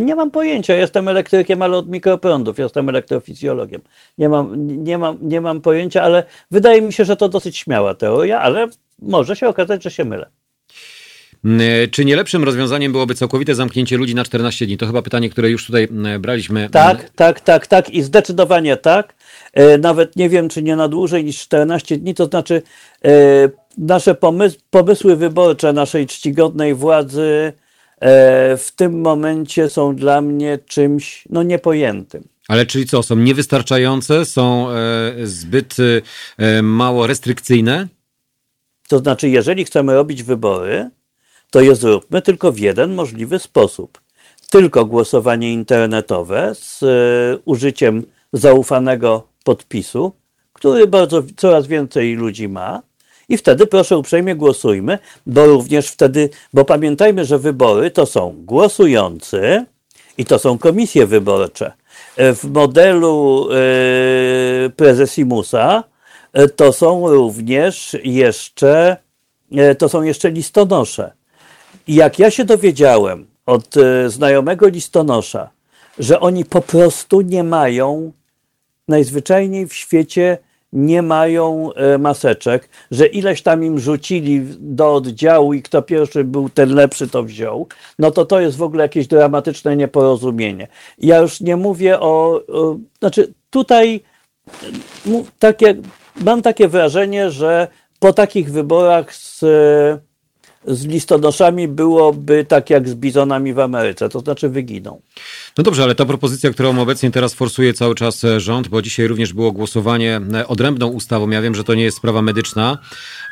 [0.00, 3.80] Nie mam pojęcia, jestem elektrykiem, ale od mikroprądów, jestem elektrofizjologiem.
[4.18, 7.94] Nie mam, nie, mam, nie mam pojęcia, ale wydaje mi się, że to dosyć śmiała
[7.94, 10.30] teoria, ale może się okazać, że się mylę.
[11.44, 14.78] E, Czy nie lepszym rozwiązaniem byłoby całkowite zamknięcie ludzi na 14 dni?
[14.78, 16.70] To chyba pytanie, które już tutaj m, braliśmy.
[16.70, 19.14] Tak, tak, tak, tak i zdecydowanie tak.
[19.52, 22.62] E, Nawet nie wiem, czy nie na dłużej niż 14 dni, to znaczy
[23.04, 23.10] e,
[23.78, 27.52] nasze pomys- pomysły wyborcze naszej czcigodnej władzy
[28.00, 32.24] e, w tym momencie są dla mnie czymś no, niepojętym.
[32.48, 34.76] Ale czyli co, są niewystarczające, są e,
[35.22, 35.76] zbyt
[36.38, 37.88] e, mało restrykcyjne?
[38.88, 40.90] To znaczy, jeżeli chcemy robić wybory,
[41.50, 44.00] to je zróbmy tylko w jeden możliwy sposób.
[44.50, 46.86] Tylko głosowanie internetowe z e,
[47.44, 50.12] użyciem zaufanego podpisu,
[50.52, 52.82] który bardzo coraz więcej ludzi ma.
[53.28, 59.64] I wtedy proszę uprzejmie głosujmy, bo również wtedy, bo pamiętajmy, że wybory to są głosujący
[60.18, 61.72] i to są komisje wyborcze.
[62.16, 65.84] E, W modelu e, prezesimusa
[66.56, 68.96] to są również jeszcze,
[69.78, 71.17] to są jeszcze listonosze.
[71.88, 75.50] I jak ja się dowiedziałem od e, znajomego listonosza,
[75.98, 78.12] że oni po prostu nie mają,
[78.88, 80.38] najzwyczajniej w świecie
[80.72, 86.48] nie mają e, maseczek, że ileś tam im rzucili do oddziału i kto pierwszy był
[86.48, 87.66] ten lepszy, to wziął,
[87.98, 90.68] no to to jest w ogóle jakieś dramatyczne nieporozumienie.
[90.98, 94.00] Ja już nie mówię o, o znaczy tutaj
[95.38, 95.74] takie,
[96.20, 99.44] mam takie wrażenie, że po takich wyborach z,
[100.66, 105.00] z listonoszami byłoby tak jak z bizonami w Ameryce, to znaczy wyginą.
[105.58, 109.06] No dobrze, ale ta propozycja, którą obecnie teraz forsuje cały czas e, rząd, bo dzisiaj
[109.06, 112.78] również było głosowanie e, odrębną ustawą, ja wiem, że to nie jest sprawa medyczna,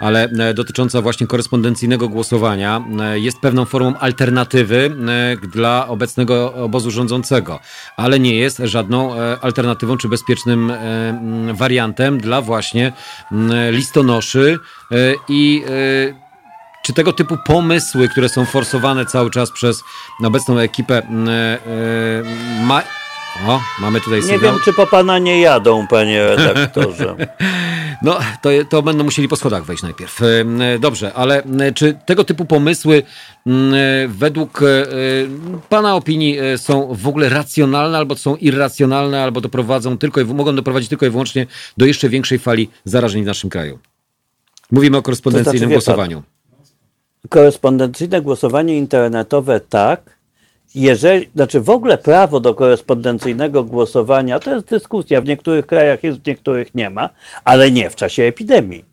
[0.00, 2.84] ale e, dotycząca właśnie korespondencyjnego głosowania,
[3.14, 4.96] jest pewną formą alternatywy
[5.52, 7.60] dla obecnego obozu rządzącego,
[7.96, 10.72] ale nie jest żadną alternatywą czy bezpiecznym
[11.54, 12.92] wariantem dla właśnie
[13.70, 14.58] listonoszy
[15.28, 15.62] i
[16.82, 19.84] czy tego typu pomysły, które są forsowane cały czas przez
[20.24, 22.82] obecną ekipę, e, ma,
[23.48, 24.52] O, mamy tutaj Nie sygnał.
[24.52, 27.16] wiem, czy po pana nie jadą, panie redaktorze.
[28.02, 30.22] No, to, to będą musieli po schodach wejść najpierw.
[30.22, 31.42] E, m, Dobrze, ale
[31.74, 33.02] czy tego typu pomysły
[34.08, 34.66] według e,
[35.68, 40.56] Pana opinii e, są w ogóle racjonalne, albo są irracjonalne, albo doprowadzą tylko i mogą
[40.56, 41.46] doprowadzić tylko i wyłącznie
[41.76, 43.78] do jeszcze większej fali zarażeń w naszym kraju?
[44.70, 46.22] Mówimy o korespondencyjnym To znaczy, wie pan, głosowaniu.
[47.28, 50.16] Korespondencyjne głosowanie internetowe tak,
[50.74, 56.18] jeżeli, znaczy w ogóle prawo do korespondencyjnego głosowania, to jest dyskusja, w niektórych krajach jest,
[56.18, 57.10] w niektórych nie ma,
[57.44, 58.84] ale nie w czasie epidemii.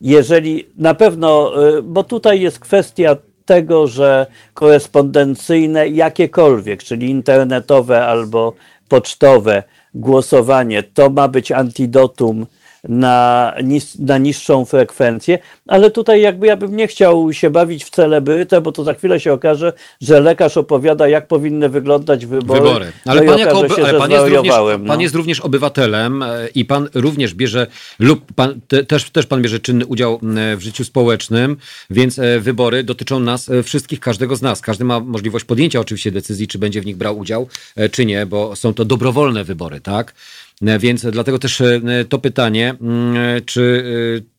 [0.00, 8.52] Jeżeli na pewno, y, bo tutaj jest kwestia tego, że korespondencyjne jakiekolwiek, czyli internetowe albo
[8.88, 9.62] pocztowe
[9.94, 12.46] głosowanie, to ma być antidotum
[12.88, 17.90] na, nis, na niższą frekwencję, ale tutaj jakby ja bym nie chciał się bawić w
[17.90, 22.60] celebrytę, bo to za chwilę się okaże, że lekarz opowiada, jak powinny wyglądać wybory.
[22.60, 22.92] Wybory.
[23.04, 25.00] Ale, no pan, jako, oby- się, ale pan, jest również, pan no.
[25.00, 27.66] jest również obywatelem e, i pan również bierze,
[27.98, 30.20] lub pan, te, też, też pan bierze czynny udział
[30.56, 31.56] w życiu społecznym,
[31.90, 34.60] więc e, wybory dotyczą nas e, wszystkich, każdego z nas.
[34.60, 37.48] Każdy ma możliwość podjęcia oczywiście decyzji, czy będzie w nich brał udział,
[37.92, 40.14] czy nie, bo są to dobrowolne wybory, tak?
[40.62, 43.84] E, Więc dlatego też e, to pytanie, mm, e, czy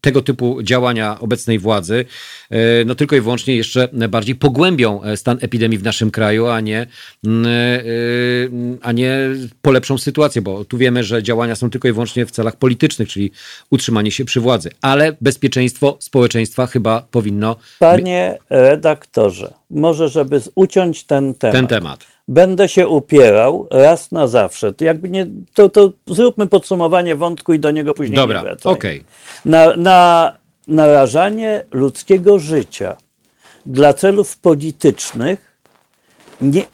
[0.01, 2.05] tego typu działania obecnej władzy,
[2.85, 6.87] no tylko i wyłącznie jeszcze bardziej pogłębią stan epidemii w naszym kraju, a nie,
[7.25, 7.49] mm, e,
[8.81, 9.17] a nie
[9.61, 13.31] polepszą sytuację, bo tu wiemy, że działania są tylko i wyłącznie w celach politycznych, czyli
[13.69, 21.33] utrzymanie się przy władzy, ale bezpieczeństwo społeczeństwa chyba powinno Panie redaktorze, może żeby uciąć ten
[21.33, 21.55] temat.
[21.55, 22.14] ten temat.
[22.27, 24.73] Będę się upierał raz na zawsze.
[24.73, 29.03] To jakby nie, to, to zróbmy podsumowanie wątku i do niego później Dobra, okej.
[29.45, 30.33] Na, na
[30.67, 32.97] narażanie ludzkiego życia
[33.65, 35.57] dla celów politycznych
[36.41, 36.65] nie,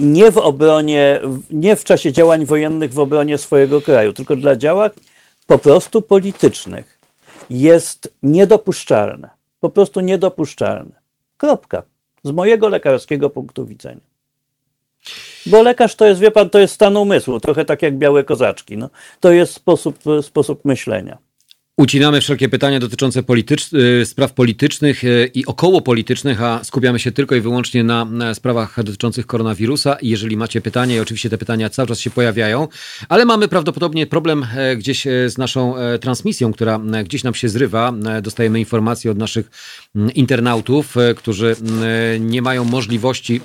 [0.00, 1.20] nie w obronie,
[1.50, 4.90] nie w czasie działań wojennych w obronie swojego kraju, tylko dla działań
[5.46, 6.98] po prostu politycznych
[7.50, 9.30] jest niedopuszczalne.
[9.60, 11.00] Po prostu niedopuszczalne.
[11.36, 11.82] Kropka.
[12.24, 14.09] Z mojego lekarskiego punktu widzenia.
[15.46, 18.76] Bo lekarz to jest, wie pan, to jest stan umysłu, trochę tak jak białe kozaczki.
[18.76, 21.18] No, to jest sposób, sposób myślenia.
[21.80, 27.34] Ucinamy wszelkie pytania dotyczące politycz- y, spraw politycznych y, i okołopolitycznych, a skupiamy się tylko
[27.34, 29.96] i wyłącznie na, sprawach dotyczących koronawirusa.
[30.02, 32.68] Jeżeli macie pytania, i oczywiście te pytania cały czas się pojawiają,
[33.08, 37.48] ale mamy prawdopodobnie problem e, gdzieś e, z naszą e, transmisją, która gdzieś nam się
[37.48, 37.92] zrywa.
[38.22, 39.50] Dostajemy informacje od naszych
[40.14, 41.56] internautów, którzy
[42.20, 43.40] nie mają możliwości.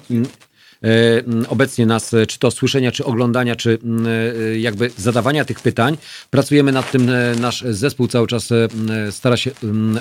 [0.85, 5.97] E, obecnie nas, e, czy to słyszenia, czy oglądania, czy e, jakby zadawania tych pytań.
[6.29, 8.49] Pracujemy nad tym, nasz zespół cały czas
[9.11, 9.51] stara się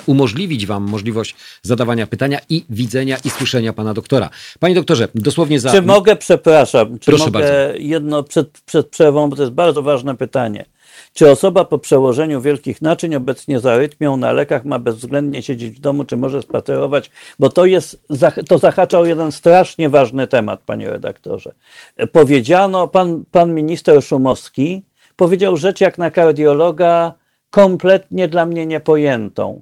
[0.05, 4.29] umożliwić Wam możliwość zadawania pytania i widzenia i słyszenia Pana doktora.
[4.59, 5.71] Panie doktorze, dosłownie za...
[5.71, 7.53] Czy mogę, przepraszam, czy Proszę mogę bardzo.
[7.77, 10.65] jedno przed, przed przerwą, bo to jest bardzo ważne pytanie.
[11.13, 15.79] Czy osoba po przełożeniu wielkich naczyń, obecnie z arytmią na lekach, ma bezwzględnie siedzieć w
[15.79, 17.11] domu, czy może spacerować?
[17.39, 18.07] Bo to jest,
[18.47, 21.53] to zahacza o jeden strasznie ważny temat, panie redaktorze.
[22.11, 24.83] Powiedziano, pan, pan minister Szumowski
[25.15, 27.13] powiedział rzecz jak na kardiologa
[27.49, 29.61] kompletnie dla mnie niepojętą.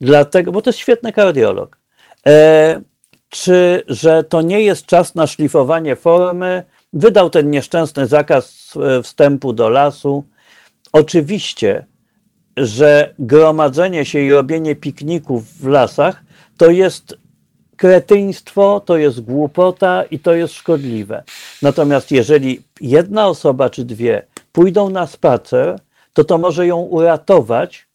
[0.00, 1.78] Dlatego, bo to jest świetny kardiolog.
[2.26, 2.80] E,
[3.28, 6.62] czy, że to nie jest czas na szlifowanie formy?
[6.92, 10.24] Wydał ten nieszczęsny zakaz e, wstępu do lasu.
[10.92, 11.86] Oczywiście,
[12.56, 16.22] że gromadzenie się i robienie pikników w lasach
[16.56, 17.16] to jest
[17.76, 21.22] kretyństwo, to jest głupota i to jest szkodliwe.
[21.62, 24.22] Natomiast jeżeli jedna osoba czy dwie
[24.52, 25.78] pójdą na spacer,
[26.12, 27.88] to to może ją uratować,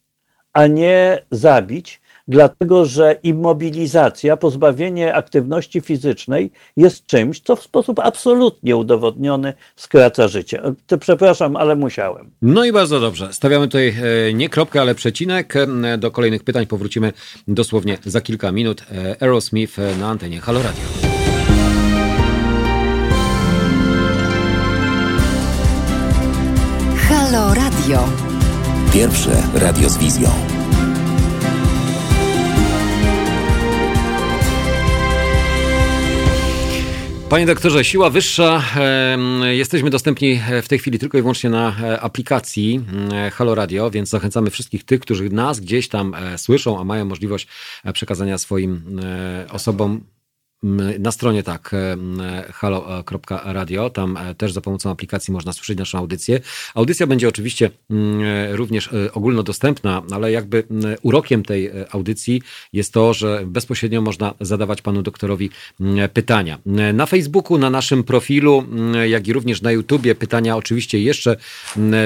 [0.52, 8.76] a nie zabić, dlatego że immobilizacja, pozbawienie aktywności fizycznej jest czymś, co w sposób absolutnie
[8.76, 10.62] udowodniony skraca życie.
[10.86, 12.30] To przepraszam, ale musiałem.
[12.42, 13.32] No i bardzo dobrze.
[13.32, 13.88] Stawiamy tutaj
[14.28, 15.56] e, nie kropkę, ale przecinek.
[15.56, 17.12] E, Do kolejnych pytań powrócimy
[17.48, 18.82] dosłownie za kilka minut.
[18.92, 20.84] E, Aerosmith na antenie Halo Radio.
[27.08, 28.08] Halo Radio.
[28.92, 30.53] Pierwsze radio z wizją.
[37.34, 38.62] Panie doktorze, siła wyższa.
[39.50, 44.08] Jesteśmy dostępni w tej chwili tylko i wyłącznie na e, aplikacji mm, Halo Radio, więc
[44.08, 47.46] zachęcamy wszystkich tych, którzy nas gdzieś tam e, słyszą, a mają możliwość
[47.84, 50.00] e, przekazania swoim e, osobom
[50.98, 51.74] na stronie tak,
[52.52, 56.40] halo.radio, tam też za pomocą aplikacji można słyszeć naszą audycję.
[56.74, 57.70] Audycja będzie oczywiście
[58.50, 60.64] również ogólnodostępna, ale jakby
[61.02, 62.42] urokiem tej audycji
[62.72, 65.50] jest to, że bezpośrednio można zadawać panu doktorowi
[66.12, 66.58] pytania.
[66.94, 68.64] Na Facebooku, na naszym profilu,
[69.08, 71.36] jak i również na YouTubie pytania oczywiście jeszcze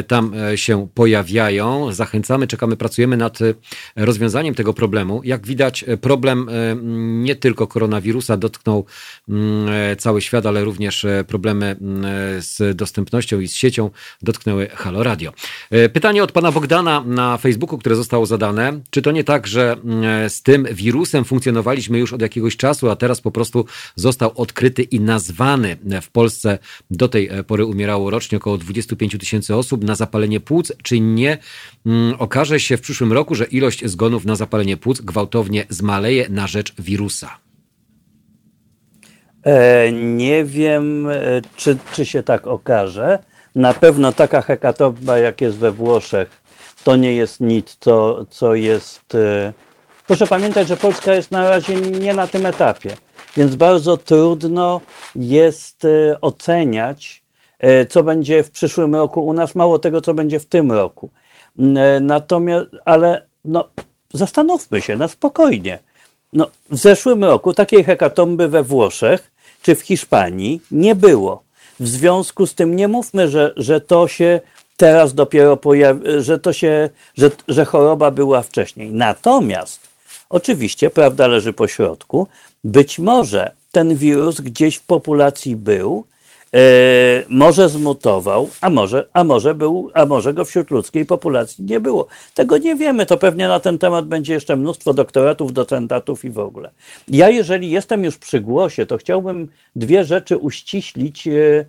[0.07, 1.93] tam się pojawiają.
[1.93, 3.39] Zachęcamy, czekamy, pracujemy nad
[3.97, 5.21] rozwiązaniem tego problemu.
[5.25, 6.49] Jak widać, problem
[7.23, 8.85] nie tylko koronawirusa dotknął
[9.99, 11.77] cały świat, ale również problemy
[12.39, 13.91] z dostępnością i z siecią
[14.23, 15.33] dotknęły Halo Radio.
[15.93, 18.81] Pytanie od pana Bogdana na Facebooku, które zostało zadane.
[18.91, 19.77] Czy to nie tak, że
[20.29, 23.65] z tym wirusem funkcjonowaliśmy już od jakiegoś czasu, a teraz po prostu
[23.97, 26.59] został odkryty i nazwany w Polsce
[26.91, 31.39] do tej pory umierało rocznie około 25 tysięcy osób na zapalenie płuc, czy nie
[31.87, 36.47] mm, okaże się w przyszłym roku, że ilość zgonów na zapalenie płuc gwałtownie zmaleje na
[36.47, 37.48] rzecz wirusa?
[39.45, 41.17] E, nie wiem, e,
[41.57, 43.19] czy, czy się tak okaże.
[43.55, 46.43] Na pewno taka hekatomba, jak jest we Włoszech,
[46.85, 49.15] to nie jest nic, co, co jest.
[49.15, 49.53] E,
[50.07, 52.91] proszę pamiętać, że Polska jest na razie nie na tym etapie,
[53.37, 54.81] więc bardzo trudno
[55.17, 55.87] jest
[56.21, 57.23] oceniać,
[57.89, 61.11] co będzie w przyszłym roku u nas, mało tego, co będzie w tym roku.
[62.01, 63.69] Natomiast, ale no,
[64.13, 65.79] zastanówmy się na spokojnie.
[66.33, 69.31] No, w zeszłym roku takiej hekatomby we Włoszech
[69.63, 71.43] czy w Hiszpanii nie było.
[71.81, 74.41] W związku z tym nie mówmy, że, że to się
[74.77, 78.93] teraz dopiero pojawi, że to się, że, że choroba była wcześniej.
[78.93, 79.81] Natomiast
[80.29, 82.27] oczywiście prawda leży po środku.
[82.65, 86.05] Być może ten wirus gdzieś w populacji był,
[87.29, 92.07] może zmutował, a może, a, może był, a może go wśród ludzkiej populacji nie było.
[92.35, 93.07] Tego nie wiemy.
[93.07, 96.71] To pewnie na ten temat będzie jeszcze mnóstwo doktoratów, docentatów i w ogóle.
[97.09, 101.65] Ja, jeżeli jestem już przy głosie, to chciałbym dwie rzeczy uściślić, e,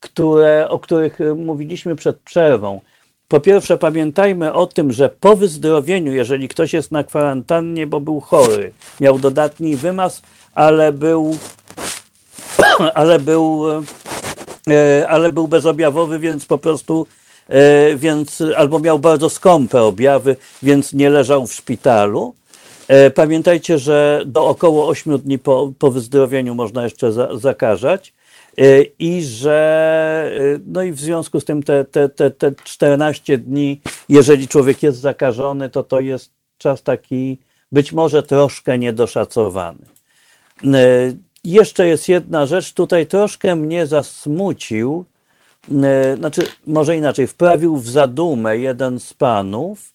[0.00, 2.80] które, o których mówiliśmy przed przerwą.
[3.28, 8.20] Po pierwsze, pamiętajmy o tym, że po wyzdrowieniu, jeżeli ktoś jest na kwarantannie, bo był
[8.20, 10.22] chory, miał dodatni wymaz,
[10.54, 11.36] ale był,
[12.94, 13.82] ale był E,
[15.08, 17.06] ale był bezobjawowy, więc po prostu
[17.48, 22.34] e, więc albo miał bardzo skąpe objawy, więc nie leżał w szpitalu.
[22.88, 28.14] E, pamiętajcie, że do około 8 dni po, po wyzdrowieniu można jeszcze za, zakażać
[28.98, 34.48] i że no i w związku z tym te, te, te, te 14 dni, jeżeli
[34.48, 37.38] człowiek jest zakażony, to to jest czas taki
[37.72, 39.78] być może troszkę niedoszacowany.
[41.44, 45.04] Jeszcze jest jedna rzecz, tutaj troszkę mnie zasmucił,
[45.82, 49.93] e, znaczy może inaczej, wprawił w zadumę jeden z panów,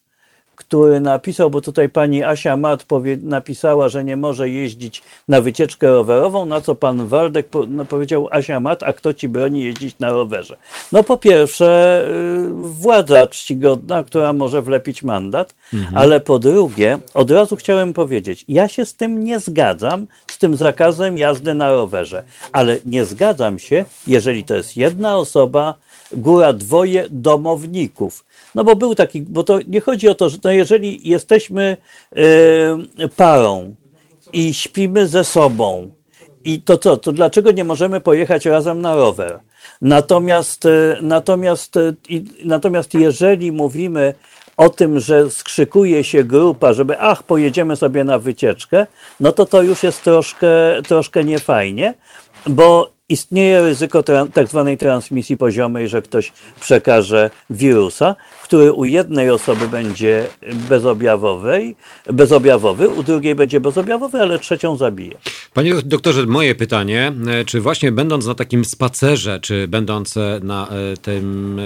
[0.69, 5.87] który napisał, bo tutaj pani Asia Mat powie, napisała, że nie może jeździć na wycieczkę
[5.87, 9.99] rowerową, na co pan Waldek po, no, powiedział, Asia Mat, a kto ci broni jeździć
[9.99, 10.57] na rowerze?
[10.91, 15.97] No po pierwsze, y, władza czcigodna, która może wlepić mandat, mhm.
[15.97, 20.55] ale po drugie, od razu chciałem powiedzieć, ja się z tym nie zgadzam, z tym
[20.55, 25.75] zakazem jazdy na rowerze, ale nie zgadzam się, jeżeli to jest jedna osoba,
[26.11, 28.25] góra dwoje domowników.
[28.55, 31.77] No bo był taki, bo to nie chodzi o to, że no jeżeli jesteśmy
[32.17, 33.75] y, parą
[34.33, 35.91] i śpimy ze sobą,
[36.43, 39.39] i to co, to dlaczego nie możemy pojechać razem na rower?
[39.81, 41.95] Natomiast, y, natomiast, y,
[42.45, 44.13] natomiast jeżeli mówimy
[44.57, 48.87] o tym, że skrzykuje się grupa, żeby ach, pojedziemy sobie na wycieczkę,
[49.19, 50.47] no to to już jest troszkę,
[50.87, 51.93] troszkę niefajnie,
[52.47, 54.03] bo istnieje ryzyko
[54.33, 60.27] tak zwanej transmisji poziomej, że ktoś przekaże wirusa, który u jednej osoby będzie
[60.69, 61.75] bezobjawowej,
[62.13, 65.17] bezobjawowy, u drugiej będzie bezobjawowy, ale trzecią zabije.
[65.53, 70.67] Panie doktorze, moje pytanie, e, czy właśnie będąc na takim spacerze, czy będąc e, na
[70.67, 71.59] e, tym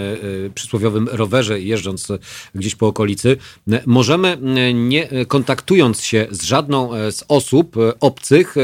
[0.56, 2.08] przysłowiowym rowerze, jeżdżąc
[2.56, 3.38] gdzieś po okolicy,
[3.86, 4.38] możemy
[4.74, 8.56] nie kontaktując się z żadną z osób obcych,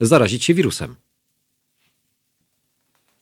[0.00, 1.05] zarazić się wirusem?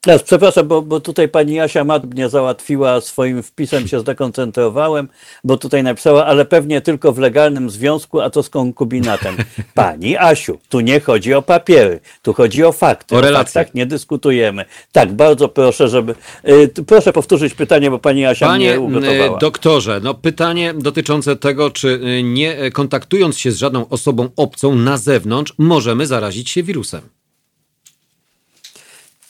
[0.07, 5.09] Ja, przepraszam, bo, bo tutaj pani Asia Mat mnie załatwiła swoim wpisem, się zdekoncentrowałem,
[5.45, 9.37] bo tutaj napisała, ale pewnie tylko w legalnym związku, a to z konkubinatem.
[9.75, 13.17] Pani Asiu, tu nie chodzi o papiery, tu chodzi o fakty.
[13.17, 13.65] O relacje.
[13.65, 14.65] Tak, nie dyskutujemy.
[14.93, 16.15] Tak, bardzo proszę, żeby...
[16.49, 19.39] Y, proszę powtórzyć pytanie, bo pani Asia Panie mnie ugotowała.
[19.39, 24.97] doktorze, no pytanie dotyczące tego, czy y, nie kontaktując się z żadną osobą obcą na
[24.97, 27.24] zewnątrz, możemy zarazić się wirusem.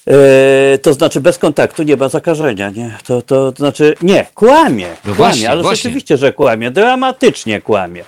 [0.07, 2.99] E, to znaczy bez kontaktu nie ma zakażenia, nie?
[3.07, 5.77] To, to, to znaczy, nie, kłamie, no kłamie, właśnie, ale właśnie.
[5.77, 8.05] rzeczywiście, że kłamie, dramatycznie kłamie.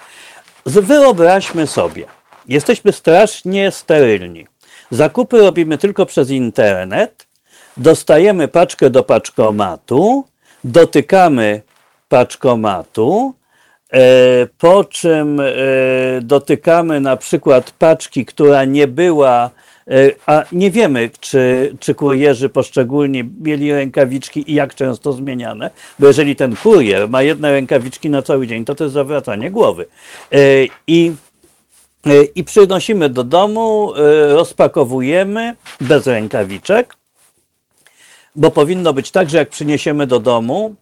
[0.67, 2.05] Wyobraźmy sobie,
[2.49, 4.47] jesteśmy strasznie sterylni.
[4.91, 7.27] Zakupy robimy tylko przez internet,
[7.77, 10.25] dostajemy paczkę do paczkomatu,
[10.65, 11.63] dotykamy
[12.09, 13.35] paczkomatu,
[13.93, 14.01] e,
[14.59, 15.45] po czym e,
[16.21, 19.51] dotykamy na przykład paczki, która nie była,
[20.27, 26.37] a nie wiemy, czy, czy kurierzy poszczególni mieli rękawiczki i jak często zmieniane, bo jeżeli
[26.37, 29.87] ten kurier ma jedne rękawiczki na cały dzień, to to jest zawracanie głowy.
[30.33, 30.39] E,
[30.87, 31.13] I
[32.07, 36.97] E, i przynosimy do domu, e, rozpakowujemy bez rękawiczek,
[38.37, 40.75] bo powinno być tak, że jak przyniesiemy do domu,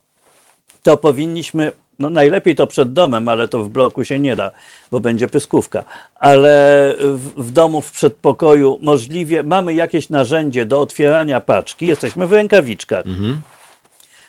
[0.82, 4.50] to powinniśmy, no najlepiej to przed domem, ale to w bloku się nie da,
[4.90, 5.84] bo będzie pyskówka,
[6.14, 12.32] ale w, w domu, w przedpokoju możliwie mamy jakieś narzędzie do otwierania paczki, jesteśmy w
[12.32, 13.04] rękawiczkach.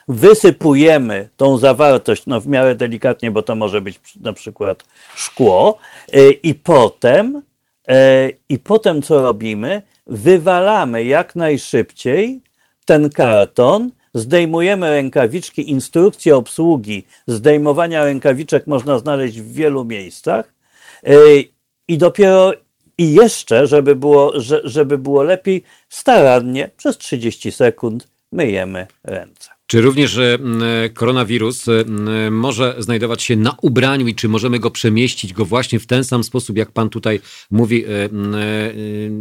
[0.08, 4.84] Wysypujemy tą zawartość, no w miarę delikatnie, bo to może być na przykład
[5.16, 5.78] szkło,
[6.14, 7.42] e, i potem,
[7.88, 9.82] e, i potem co robimy?
[10.08, 12.42] Wywalamy jak najszybciej
[12.86, 20.54] ten karton, zdejmujemy rękawiczki, instrukcje obsługi zdejmowania rękawiczek można znaleźć w wielu miejscach
[21.88, 22.54] i dopiero
[22.98, 29.55] i jeszcze, żeby było, że- żeby było lepiej, starannie przez 30 sekund myjemy ręce.
[29.68, 30.20] Czy również
[30.94, 31.84] koronawirus e,
[32.32, 36.24] może znajdować się na ubraniu i czy możemy go przemieścić go właśnie w ten sam
[36.24, 37.20] sposób, jak pan tutaj
[37.52, 38.10] mówi, e, e,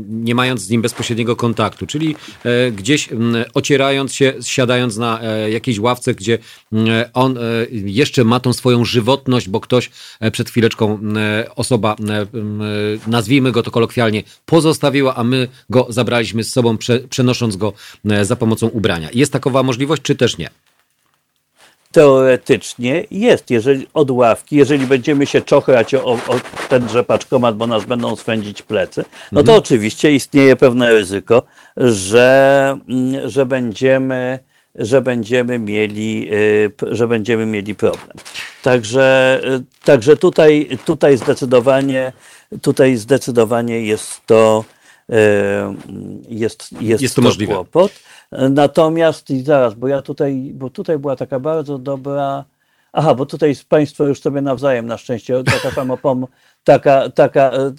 [0.08, 2.16] nie mając z nim bezpośredniego kontaktu, czyli
[2.76, 3.08] gdzieś
[3.54, 5.20] ocierając się, siadając na
[5.50, 6.38] jakiejś ławce, gdzie
[7.14, 7.38] on
[7.70, 9.90] jeszcze ma tą swoją żywotność, bo ktoś
[10.32, 10.98] przed chwileczką
[11.56, 11.96] osoba,
[13.06, 17.72] nazwijmy go to kolokwialnie, pozostawiła, a my go zabraliśmy z sobą, prze, przenosząc go
[18.22, 19.08] za pomocą ubrania.
[19.14, 20.50] Jest takowa możliwość, czy też nie?
[21.92, 27.84] teoretycznie jest, jeżeli od ławki, jeżeli będziemy się czochrać o, o tenże paczkomat, bo nas
[27.84, 31.42] będą swędzić plecy, no to oczywiście istnieje pewne ryzyko,
[31.76, 34.38] że, mm, że będziemy
[34.74, 38.16] że będziemy mieli, y, że będziemy mieli problem.
[38.62, 42.12] Także, y, także tutaj, tutaj zdecydowanie,
[42.62, 44.64] tutaj zdecydowanie jest to,
[45.10, 45.14] y,
[46.28, 47.54] jest, jest, Jest to możliwe.
[47.54, 47.92] kłopot.
[48.50, 52.44] Natomiast i zaraz, bo ja tutaj, bo tutaj była taka bardzo dobra.
[52.96, 56.26] Aha, bo tutaj Państwo już sobie nawzajem na szczęście taka samopom,
[56.64, 57.50] taka, taka.
[57.52, 57.72] e,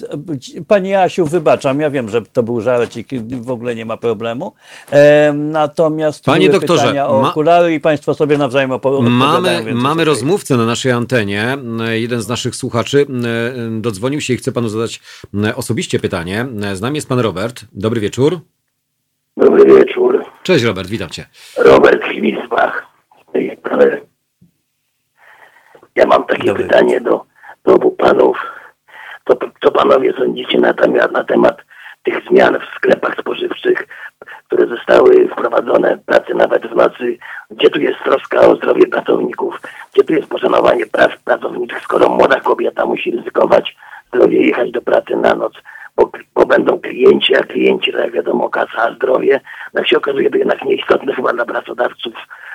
[0.67, 4.53] Pani Asiu, wybaczam, ja wiem, że to był żarcik i w ogóle nie ma problemu.
[4.91, 9.73] E, natomiast Panie doktorze, pytania o ma- okulary i Państwo sobie nawzajem opo- odpowiadają, Mamy,
[9.73, 11.57] mamy rozmówcę na naszej antenie.
[11.91, 13.05] Jeden z naszych słuchaczy
[13.77, 15.01] e, dodzwonił się i chce panu zadać
[15.43, 16.45] e, osobiście pytanie.
[16.73, 17.65] Z nami jest pan Robert.
[17.73, 18.39] Dobry wieczór.
[19.37, 20.25] Dobry wieczór.
[20.43, 21.25] Cześć Robert, witam cię.
[21.57, 22.87] Robert Świsbach.
[25.95, 27.25] Ja mam takie Dobry pytanie do,
[27.63, 28.37] do obu panów.
[29.27, 31.57] Co, co panowie sądzicie na temat, na temat
[32.03, 33.87] tych zmian w sklepach spożywczych,
[34.47, 37.17] które zostały wprowadzone, pracy nawet w nocy,
[37.51, 39.61] gdzie tu jest troska o zdrowie pracowników,
[39.93, 43.75] gdzie tu jest poszanowanie praw pracowniczych, skoro młoda kobieta musi ryzykować
[44.07, 45.53] zdrowie i jechać do pracy na noc,
[45.95, 49.41] bo, bo będą klienci, a klienci, tak jak wiadomo, kasa, zdrowie,
[49.73, 52.13] jak się okazuje, to jednak nieistotne chyba dla pracodawców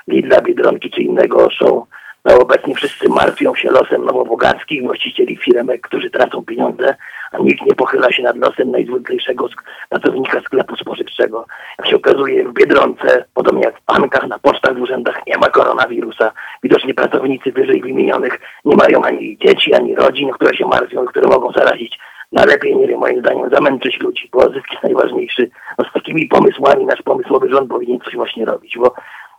[0.08, 1.84] Lidla, Biedronki czy innego show.
[2.24, 6.96] No obecnie wszyscy martwią się losem nowobogackich właścicieli firmek, którzy tracą pieniądze,
[7.32, 9.48] a nikt nie pochyla się nad losem najzwyklejszego
[9.88, 11.46] pracownika sklepu spożywczego.
[11.78, 15.48] Jak się okazuje w Biedronce, podobnie jak w bankach, na pocztach, w urzędach nie ma
[15.48, 16.32] koronawirusa.
[16.62, 21.52] Widocznie pracownicy wyżej wymienionych nie mają ani dzieci, ani rodzin, które się martwią, które mogą
[21.52, 21.98] zarazić.
[22.32, 25.50] No lepiej, nie wiem, moim zdaniem, zamęczyć ludzi, bo zysk jest najważniejszy.
[25.78, 28.94] No z takimi pomysłami nasz pomysłowy rząd powinien coś właśnie robić, bo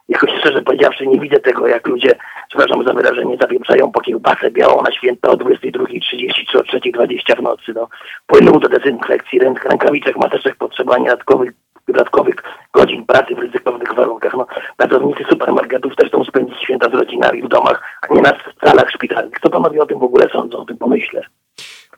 [0.09, 2.15] jakoś szczerze powiedziawszy nie widzę tego, jak ludzie,
[2.49, 7.41] przepraszam za wyrażenie, zapieprzają po kiełbasę białą na święta o 22.30 czy o 3.20 w
[7.41, 7.73] nocy.
[7.75, 7.87] No.
[8.27, 11.51] Płynął do dezynfekcji, ręk, rękawiczek, maseczek potrzeba dodatkowych,
[11.87, 12.35] dodatkowych
[12.73, 14.33] godzin pracy w ryzykownych warunkach.
[14.33, 18.33] No, pracownicy supermarketów też chcą spędzić święta z rodzinami w domach, a nie na
[18.65, 19.39] salach szpitalnych.
[19.39, 21.21] Co panowie o tym w ogóle sądzą, o tym pomyślę?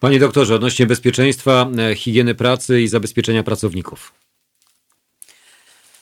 [0.04, 4.14] Panie doktorze, odnośnie bezpieczeństwa, e, higieny pracy i zabezpieczenia pracowników.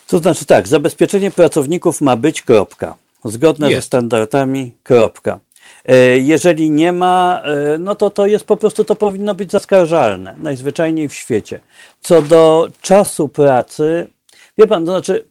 [0.08, 2.96] To znaczy tak, zabezpieczenie pracowników ma być kropka.
[3.26, 3.88] Zgodne ze Jest.
[3.88, 5.40] standardami kropka.
[5.86, 10.36] E, Jeżeli nie ma, e, no to to jest po prostu, to powinno być zaskarżalne,
[10.38, 11.60] najzwyczajniej w świecie.
[12.02, 14.08] Co do czasu pracy,
[14.58, 15.26] wie pan, to znaczy,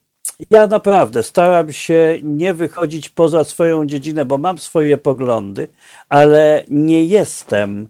[0.51, 5.69] ja naprawdę staram się nie wychodzić poza swoją dziedzinę, bo mam swoje poglądy,
[6.09, 7.89] ale nie jestem,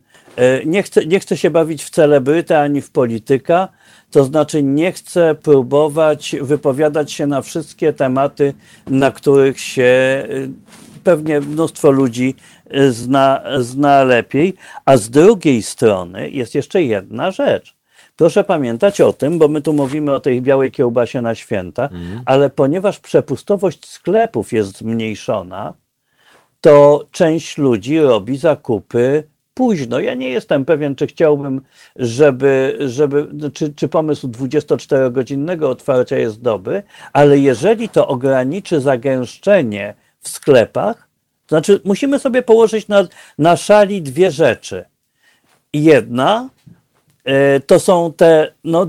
[0.67, 3.69] nie chcę, nie chcę się bawić w celebrytę ani w polityka,
[4.11, 8.55] to znaczy nie chcę próbować wypowiadać się na wszystkie tematy,
[8.87, 9.83] na których się
[10.31, 10.51] y,
[11.05, 12.35] pewnie mnóstwo ludzi
[12.91, 14.55] zna, zna lepiej.
[14.85, 17.77] A z drugiej strony jest jeszcze jedna rzecz.
[18.17, 21.89] Proszę pamiętać o tym, bo my tu mówimy o tej białej kiełbasie na święta,
[22.25, 25.75] ale ponieważ przepustowość sklepów jest zmniejszona,
[26.61, 29.25] to część ludzi robi zakupy
[29.61, 30.01] późno.
[30.01, 31.61] Ja nie jestem pewien, czy chciałbym,
[31.97, 36.83] żeby, żeby czy, czy pomysł 24-godzinnego otwarcia jest dobry,
[37.13, 41.09] ale jeżeli to ograniczy zagęszczenie w sklepach,
[41.47, 43.09] to znaczy musimy sobie położyć na,
[43.39, 44.85] na szali dwie rzeczy.
[45.73, 46.49] Jedna
[47.25, 48.87] e, to są te no,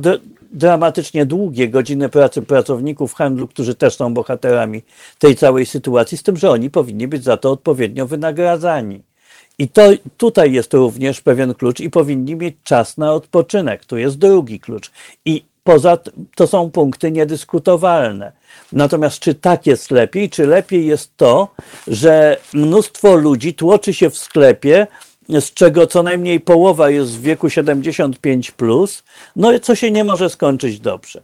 [0.52, 4.82] dramatycznie długie godziny pracy pracowników handlu, którzy też są bohaterami
[5.20, 9.11] tej całej sytuacji, z tym, że oni powinni być za to odpowiednio wynagradzani.
[9.60, 9.82] I to
[10.18, 13.86] tutaj jest również pewien klucz i powinni mieć czas na odpoczynek.
[13.86, 14.92] Tu jest drugi klucz.
[15.26, 15.98] I poza
[16.36, 18.32] to są punkty niedyskutowalne.
[18.72, 21.48] Natomiast czy tak jest lepiej, czy lepiej jest to,
[21.88, 24.88] że mnóstwo ludzi tłoczy się w sklepie,
[25.30, 29.04] z czego co najmniej połowa jest w wieku 75, plus,
[29.36, 31.22] no co się nie może skończyć dobrze.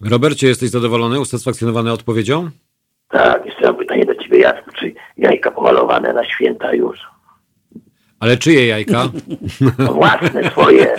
[0.00, 2.50] Robercie, jesteś zadowolony, usatysfakcjonowany odpowiedzią?
[3.08, 4.06] Tak, jeszcze mam pytanie
[4.38, 6.98] Jacku, czy jajka pomalowane na święta już?
[8.20, 9.08] Ale czyje jajka?
[9.78, 10.96] No własne, swoje.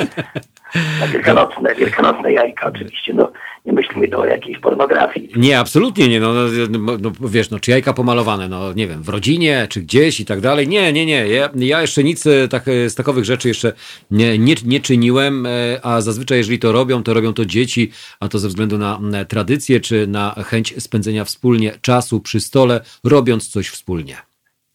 [1.11, 3.31] Wielkanocne, wielkanocne jajka oczywiście, no
[3.65, 5.29] nie myślmy tu o jakiejś pornografii.
[5.35, 6.19] Nie, absolutnie nie.
[6.19, 6.33] No,
[6.69, 10.25] no, no wiesz, no, czy jajka pomalowane, no nie wiem, w rodzinie, czy gdzieś i
[10.25, 10.67] tak dalej.
[10.67, 11.27] Nie, nie, nie.
[11.27, 13.73] Ja, ja jeszcze nic e, tak, e, z takowych rzeczy jeszcze
[14.11, 15.49] nie, nie, nie czyniłem, e,
[15.83, 19.79] a zazwyczaj jeżeli to robią, to robią to dzieci, a to ze względu na tradycję,
[19.79, 24.17] czy na chęć spędzenia wspólnie czasu przy stole, robiąc coś wspólnie.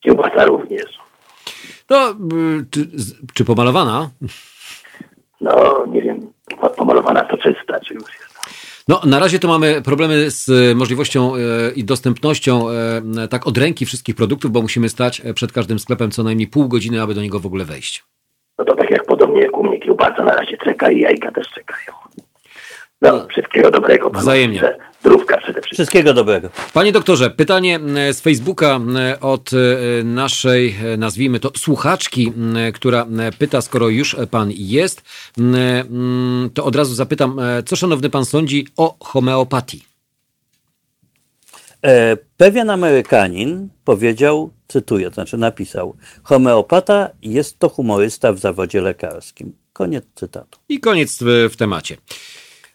[0.01, 0.99] Kiełbasa również.
[1.91, 2.15] No,
[2.71, 2.87] czy,
[3.35, 4.11] czy pomalowana?
[5.41, 8.39] No nie wiem, po- pomalowana to czysta, czy już jest.
[8.89, 11.39] No, na razie to mamy problemy z e, możliwością e,
[11.77, 16.23] i dostępnością e, tak od ręki wszystkich produktów, bo musimy stać przed każdym sklepem co
[16.23, 18.05] najmniej pół godziny, aby do niego w ogóle wejść.
[18.59, 21.49] No to tak jak podobnie jak u mnie kiełbasa na razie czeka i jajka też
[21.49, 21.98] czekają.
[23.03, 24.23] No, wszystkiego dobrego panu.
[24.23, 24.59] Wzajemnie.
[24.59, 24.79] życzę.
[25.01, 25.77] Zdrówka przede wszystkim.
[25.77, 26.49] Wszystkiego dobrego.
[26.75, 32.33] Panie doktorze, pytanie e, z Facebooka e, od e, naszej, nazwijmy to, słuchaczki,
[32.75, 33.07] która
[33.39, 35.03] pyta, skoro już pan jest,
[36.55, 39.85] to od razu zapytam, co szanowny pan sądzi o homeopatii?
[41.83, 49.53] E, Pewien Amerykanin powiedział, cytuję, to znaczy napisał, homeopata jest to humorysta w zawodzie lekarskim.
[49.73, 50.59] Koniec cytatu.
[50.69, 51.97] I koniec w, w temacie.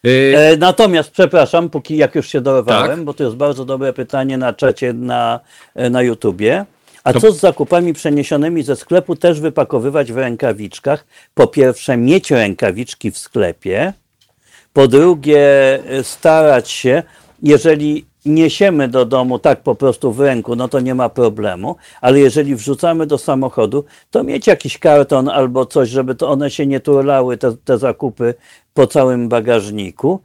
[0.04, 3.04] E, E, natomiast, przepraszam, póki jak już się dorwałem, Tak.
[3.04, 5.40] bo to jest bardzo dobre pytanie na czacie na,
[5.74, 6.64] e, na YouTubie.
[7.04, 11.06] A To- co z zakupami przeniesionymi ze sklepu też wypakowywać w rękawiczkach?
[11.34, 13.92] Po pierwsze, mieć rękawiczki w sklepie.
[14.72, 15.40] Po drugie,
[15.90, 17.02] e, starać się,
[17.42, 22.18] jeżeli niesiemy do domu tak po prostu w ręku, no to nie ma problemu, ale
[22.20, 26.80] jeżeli wrzucamy do samochodu, to mieć jakiś karton albo coś, żeby to one się nie
[26.80, 28.34] turlały, te, te zakupy
[28.74, 30.20] po całym bagażniku.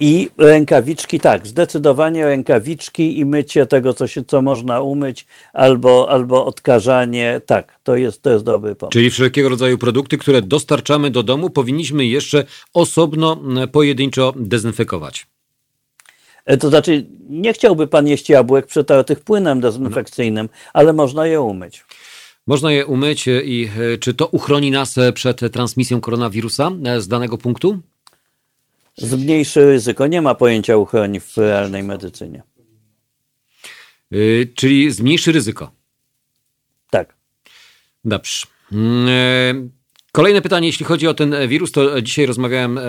[0.00, 6.46] I rękawiczki, tak, zdecydowanie rękawiczki i mycie tego, co, się, co można umyć, albo, albo
[6.46, 8.92] odkażanie, tak, to jest, to jest dobry pomysł.
[8.92, 12.44] Czyli wszelkiego rodzaju produkty, które dostarczamy do domu, powinniśmy jeszcze
[12.74, 15.26] osobno, m, pojedynczo dezynfekować.
[16.46, 21.84] E, To znaczy, nie chciałby pan jeść jabłek przetartych płynem dezynfekcyjnym, ale można je umyć.
[22.46, 27.08] Można je umyć e, i e, czy to uchroni nas e, przed transmisją koronawirusa z
[27.08, 27.80] danego punktu?
[28.96, 30.06] Zmniejszy ryzyko.
[30.06, 32.42] Nie ma pojęcia uchroni w realnej medycynie.
[34.12, 35.70] Y, Czyli zmniejszy ryzyko.
[36.90, 37.14] Tak.
[38.04, 38.46] Dobrze.
[38.72, 39.54] E,
[40.16, 42.82] Kolejne pytanie, jeśli chodzi o ten wirus, to dzisiaj rozmawiałem e,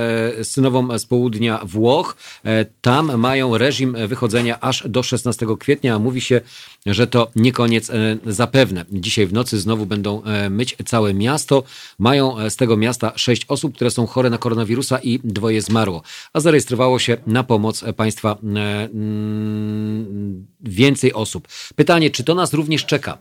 [0.43, 2.17] z synową z południa Włoch.
[2.45, 6.41] E, Tam mają reżim wychodzenia aż do 16 kwietnia, a mówi się,
[6.85, 8.85] że to nie koniec e, zapewne.
[8.91, 11.63] Dzisiaj w nocy znowu będą myć całe miasto.
[11.99, 16.01] Mają z tego miasta sześć osób, które są chore na koronawirusa i dwoje zmarło.
[16.33, 21.47] A zarejestrowało się na pomoc państwa mm, więcej osób.
[21.75, 23.17] Pytanie, czy to nas również czeka?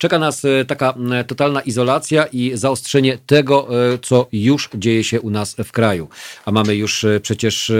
[0.00, 0.94] Czeka nas e, taka
[1.26, 6.08] totalna izolacja i zaostrzenie tego, e, co już dzieje się u nas w kraju.
[6.44, 7.72] A mamy już e, przecież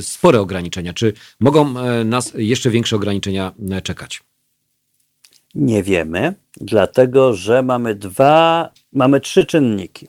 [0.00, 0.92] spore ograniczenia.
[0.92, 1.74] Czy mogą
[2.04, 3.52] nas jeszcze większe ograniczenia
[3.82, 4.22] czekać?
[5.54, 10.08] Nie wiemy, dlatego że mamy dwa, mamy trzy czynniki.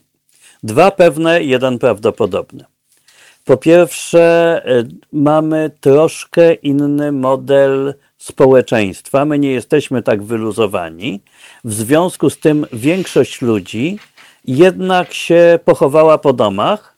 [0.63, 2.65] Dwa pewne, jeden prawdopodobny.
[3.45, 4.61] Po pierwsze,
[5.11, 9.25] mamy troszkę inny model społeczeństwa.
[9.25, 11.21] My nie jesteśmy tak wyluzowani.
[11.67, 13.99] W związku z tym większość ludzi
[14.45, 16.97] jednak się pochowała po domach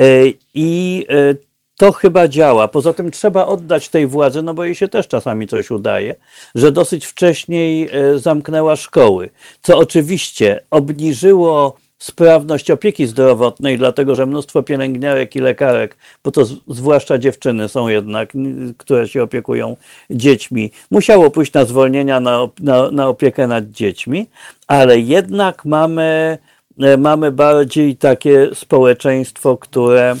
[0.00, 1.36] y, i y,
[1.76, 2.68] to chyba działa.
[2.68, 6.14] Poza tym trzeba oddać tej władzy, no bo jej się też czasami coś udaje,
[6.54, 9.30] że dosyć wcześniej e, zamknęła szkoły,
[9.62, 17.18] co oczywiście obniżyło sprawność opieki zdrowotnej, dlatego że mnóstwo pielęgniarek i lekarek, bo to zwłaszcza
[17.18, 18.32] dziewczyny są jednak,
[18.78, 19.76] które się opiekują
[20.10, 24.26] dziećmi, musiało pójść na zwolnienia na, na, na opiekę nad dziećmi,
[24.66, 26.38] ale jednak mamy,
[26.80, 30.16] e, mamy bardziej takie społeczeństwo, które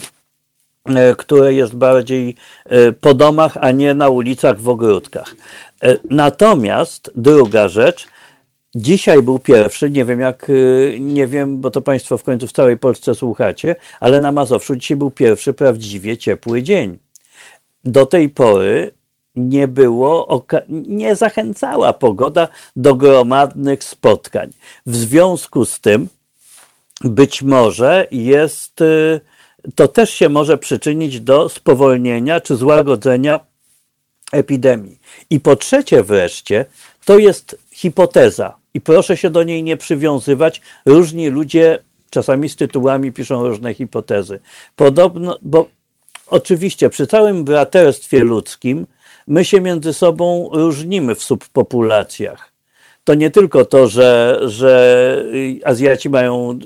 [0.86, 2.34] e, które jest bardziej
[2.66, 5.34] e, po domach, a nie na ulicach, w ogródkach.
[6.10, 8.06] Natomiast druga rzecz,
[8.74, 12.52] Dzisiaj był pierwszy, nie wiem jak, y, nie wiem, bo to Państwo w końcu w
[12.52, 16.98] całej Polsce słuchacie, ale na Mazowszu dzisiaj był pierwszy prawdziwie ciepły dzień.
[17.84, 18.92] Do tej pory
[19.36, 24.50] nie było, nie zachęcała pogoda do gromadnych spotkań.
[24.86, 26.08] W związku z tym
[27.00, 29.20] być może jest, y,
[29.74, 33.40] to też się może przyczynić do spowolnienia czy złagodzenia
[34.32, 34.98] epidemii.
[35.30, 36.64] I po trzecie wreszcie,
[37.04, 40.60] to jest hipoteza i proszę się do niej nie przywiązywać.
[40.86, 41.78] Różni ludzie
[42.10, 44.40] czasami z tytułami piszą różne hipotezy.
[44.76, 45.68] Podobno, bo
[46.26, 48.86] oczywiście przy całym braterstwie ludzkim
[49.26, 52.49] my się między sobą różnimy w subpopulacjach
[53.04, 55.24] to nie tylko to, że, że
[55.64, 56.58] Azjaci mają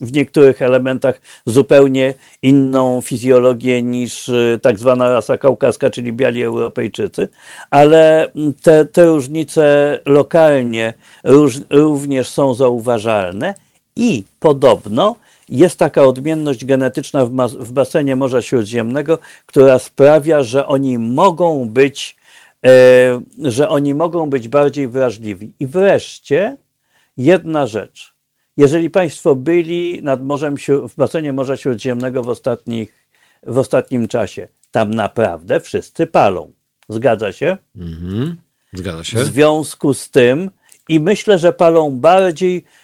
[0.00, 7.28] w niektórych elementach zupełnie inną fizjologię niż y, tak zwana rasa kaukaska, czyli biali Europejczycy,
[7.70, 8.30] ale
[8.62, 10.94] te, te różnice lokalnie
[11.70, 13.54] również są zauważalne
[13.96, 15.16] i podobno
[15.48, 22.16] jest taka odmienność genetyczna w, w basenie Morza Śródziemnego, która sprawia, że oni mogą być
[23.38, 25.52] że oni mogą być bardziej wrażliwi.
[25.60, 26.56] I wreszcie
[27.16, 28.14] jedna rzecz.
[28.56, 30.54] Jeżeli Państwo byli nad morzem,
[30.88, 33.08] w basenie Morza Śródziemnego w, ostatnich,
[33.42, 36.52] w ostatnim czasie, tam naprawdę wszyscy palą.
[36.88, 37.56] Zgadza się?
[37.76, 38.36] Mhm.
[38.72, 39.18] Zgadza się.
[39.18, 40.50] W związku z tym,
[40.88, 42.81] i myślę, że palą bardziej E,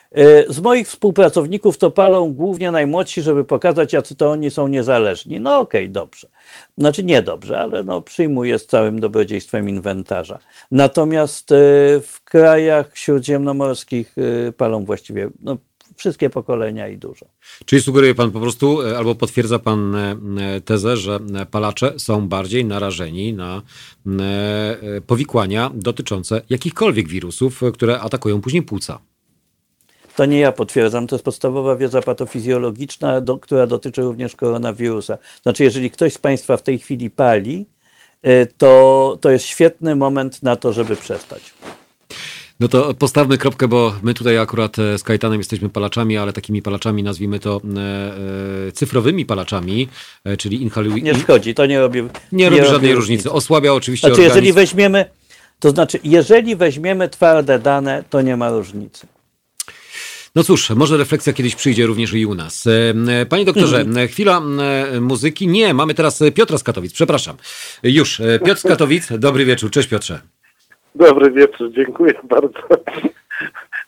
[0.48, 5.40] z moich współpracowników to palą głównie najmłodsi, żeby pokazać, jacy to oni są niezależni.
[5.40, 6.28] No okej, okay, dobrze.
[6.78, 10.38] Znaczy nie dobrze, ale no, przyjmuję z całym dobrodziejstwem inwentarza.
[10.70, 11.54] Natomiast e,
[12.00, 14.14] w krajach śródziemnomorskich
[14.48, 15.56] e, palą właściwie no,
[15.96, 17.26] wszystkie pokolenia i dużo.
[17.64, 19.96] Czyli sugeruje pan po prostu, albo potwierdza pan
[20.64, 21.18] tezę, że
[21.50, 23.62] palacze są bardziej narażeni na
[25.06, 28.98] powikłania dotyczące jakichkolwiek wirusów, które atakują później płuca.
[30.18, 35.18] To nie ja potwierdzam, to jest podstawowa wiedza patofizjologiczna, do, która dotyczy również koronawirusa.
[35.42, 37.66] Znaczy, jeżeli ktoś z Państwa w tej chwili pali,
[38.26, 41.54] y, to, to jest świetny moment na to, żeby przestać.
[42.60, 46.62] No to postawmy kropkę, bo my tutaj akurat e, z Kajtanem jesteśmy palaczami, ale takimi
[46.62, 49.88] palaczami nazwijmy to e, e cyfrowymi palaczami,
[50.24, 51.02] e, czyli inhaluj...
[51.02, 52.94] Nie szkodzi, to nie robi Nie, nie robi żadnej różnicy.
[52.94, 53.32] różnicy.
[53.32, 54.36] Osłabia oczywiście Znaczy, organizm.
[54.36, 55.04] jeżeli weźmiemy,
[55.58, 59.06] to znaczy, jeżeli weźmiemy twarde dane, to nie ma różnicy.
[60.38, 62.66] No cóż, może refleksja kiedyś przyjdzie również i u nas.
[62.66, 62.70] E,
[63.20, 64.08] e, panie doktorze, mhm.
[64.08, 64.40] chwila
[65.00, 65.48] muzyki.
[65.48, 67.36] Nie, mamy teraz Piotra z Katowic, przepraszam.
[67.82, 69.70] Już, e, Piotr z Katowic, dobry wieczór.
[69.70, 70.20] Cześć Piotrze.
[70.94, 72.58] Dobry wieczór, dziękuję bardzo.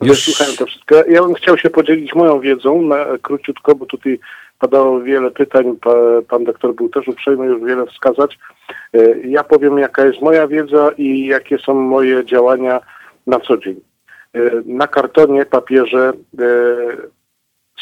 [0.03, 0.95] Już słuchałem to wszystko.
[1.09, 4.19] Ja bym chciał się podzielić moją wiedzą na króciutko, bo tutaj
[4.59, 5.77] padało wiele pytań.
[6.29, 8.39] Pan doktor był też uprzejmy już wiele wskazać.
[9.25, 12.81] Ja powiem, jaka jest moja wiedza i jakie są moje działania
[13.27, 13.90] na co dzień.
[14.35, 16.45] E, na kartonie, papierze e,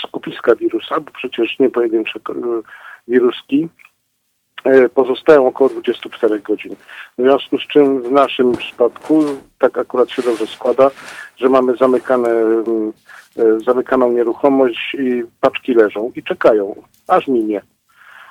[0.05, 2.33] skupiska wirusa, bo przecież nie pojedyncze e,
[3.09, 3.69] wiruski,
[4.95, 6.77] pozostają około 24 godzin.
[7.19, 9.25] W związku z czym w naszym przypadku
[9.59, 10.91] tak akurat się dobrze składa,
[11.37, 12.31] że mamy zamykane,
[13.67, 17.63] zamykaną nieruchomość i paczki leżą i czekają, aż minie.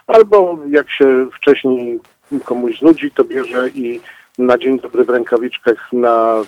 [0.08, 2.00] Albo jak się wcześniej
[2.46, 4.00] komuś znudzi, to bierze i
[4.38, 6.44] na dzień dobry w rękawiczkach na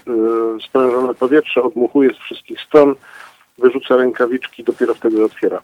[0.57, 2.95] y, sprężone powietrze, odmuchuje z wszystkich stron,
[3.57, 5.61] wyrzuca rękawiczki, dopiero wtedy otwiera.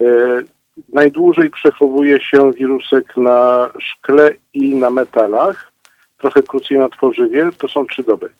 [0.00, 0.44] Y,
[0.92, 5.72] najdłużej przechowuje się wirusek na szkle i na metalach,
[6.18, 8.30] trochę krócej na tworzywie, to są trzy doby.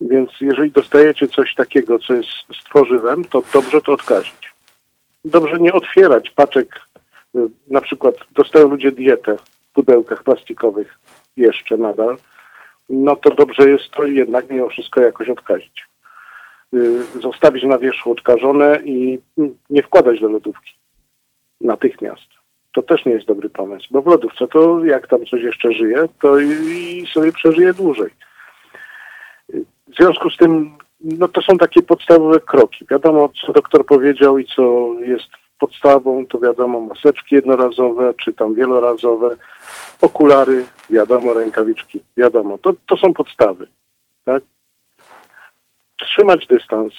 [0.00, 2.28] Więc jeżeli dostajecie coś takiego, co jest
[2.60, 4.54] z tworzywem, to dobrze to odkazić.
[5.24, 6.80] Dobrze nie otwierać paczek,
[7.36, 9.36] y, na przykład dostają ludzie dietę
[9.70, 10.98] w pudełkach plastikowych
[11.36, 12.16] jeszcze nadal,
[12.88, 15.86] no to dobrze jest to jednak mimo wszystko jakoś odkazić.
[16.74, 19.18] Y, zostawić na wierzchu odkażone i
[19.70, 20.72] nie wkładać do lodówki
[21.60, 22.26] natychmiast.
[22.72, 26.08] To też nie jest dobry pomysł, bo w lodówce to jak tam coś jeszcze żyje,
[26.20, 28.10] to i sobie przeżyje dłużej.
[29.88, 32.86] W związku z tym, no to są takie podstawowe kroki.
[32.90, 35.28] Wiadomo, co doktor powiedział i co jest
[35.58, 39.36] podstawą to wiadomo maseczki jednorazowe, czy tam wielorazowe,
[40.00, 42.58] okulary, wiadomo, rękawiczki, wiadomo.
[42.58, 43.66] To, to są podstawy.
[44.24, 44.42] Tak?
[45.96, 46.92] Trzymać dystans,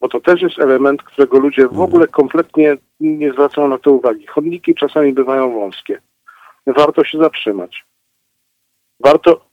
[0.00, 4.26] bo to też jest element, którego ludzie w ogóle kompletnie nie zwracają na to uwagi.
[4.26, 6.00] Chodniki czasami bywają wąskie.
[6.66, 7.84] Warto się zatrzymać.
[9.00, 9.46] Warto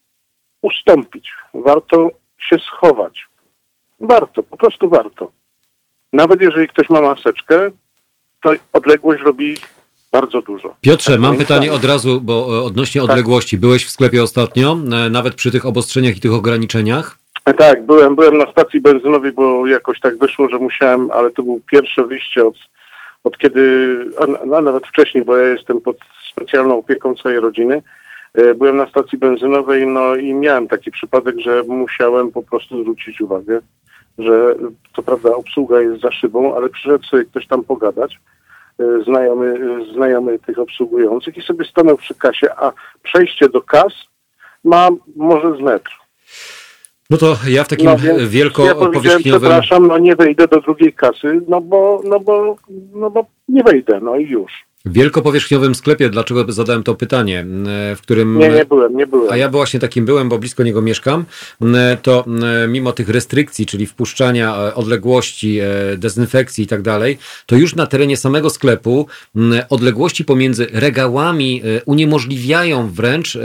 [0.61, 1.31] ustąpić.
[1.53, 3.27] Warto się schować.
[3.99, 5.31] Warto, po prostu warto.
[6.13, 7.71] Nawet jeżeli ktoś ma maseczkę,
[8.43, 9.55] to odległość robi
[10.11, 10.75] bardzo dużo.
[10.81, 11.75] Piotrze, Tak, mam pytanie zdaniem.
[11.75, 13.09] od razu, bo e, odnośnie Tak.
[13.09, 13.57] odległości.
[13.57, 17.17] Byłeś w sklepie ostatnio, e, nawet przy tych obostrzeniach i tych ograniczeniach?
[17.57, 21.57] Tak, byłem, byłem na stacji benzynowej, bo jakoś tak wyszło, że musiałem, ale to było
[21.71, 22.55] pierwsze wyjście od,
[23.23, 25.97] od kiedy, a, a nawet wcześniej, bo ja jestem pod
[26.31, 27.81] specjalną opieką całej rodziny.
[28.33, 33.21] E, Byłem na stacji benzynowej, no i miałem taki przypadek, że musiałem po prostu zwrócić
[33.21, 33.59] uwagę,
[34.17, 34.55] że
[34.93, 38.19] to prawda obsługa jest za szybą, ale przyszedł sobie ktoś tam pogadać,
[38.79, 42.71] e, znajomy, e, znajomy tych obsługujących i sobie stanął przy kasie, a
[43.03, 43.93] przejście do kas
[44.63, 45.91] ma może z metr.
[47.09, 49.41] No to ja w takim No więc ja wielkopowierzchniowym...
[49.41, 52.55] przepraszam, no nie wejdę do drugiej kasy, no bo, no bo,
[52.93, 54.51] no bo nie wejdę, no i już.
[54.85, 58.37] Wielkopowierzchniowym sklepie, dlaczego zadałem to pytanie, e, w którym...
[58.37, 59.31] Nie, nie byłem, nie byłem.
[59.33, 61.25] A ja właśnie takim byłem, bo blisko niego mieszkam,
[61.61, 67.17] m, to m, mimo tych restrykcji, czyli wpuszczania e, odległości, e, dezynfekcji i tak dalej,
[67.45, 69.07] to już na terenie samego sklepu
[69.69, 73.39] odległości pomiędzy regałami e, uniemożliwiają wręcz e,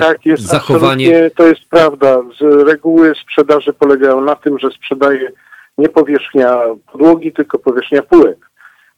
[0.00, 1.30] Tak, jest zachowanie.
[1.36, 2.22] to jest prawda.
[2.40, 5.32] Z reguły sprzedaży polegają na tym, że sprzedaje
[5.78, 6.60] nie powierzchnia
[6.92, 8.50] podłogi, tylko powierzchnia półek.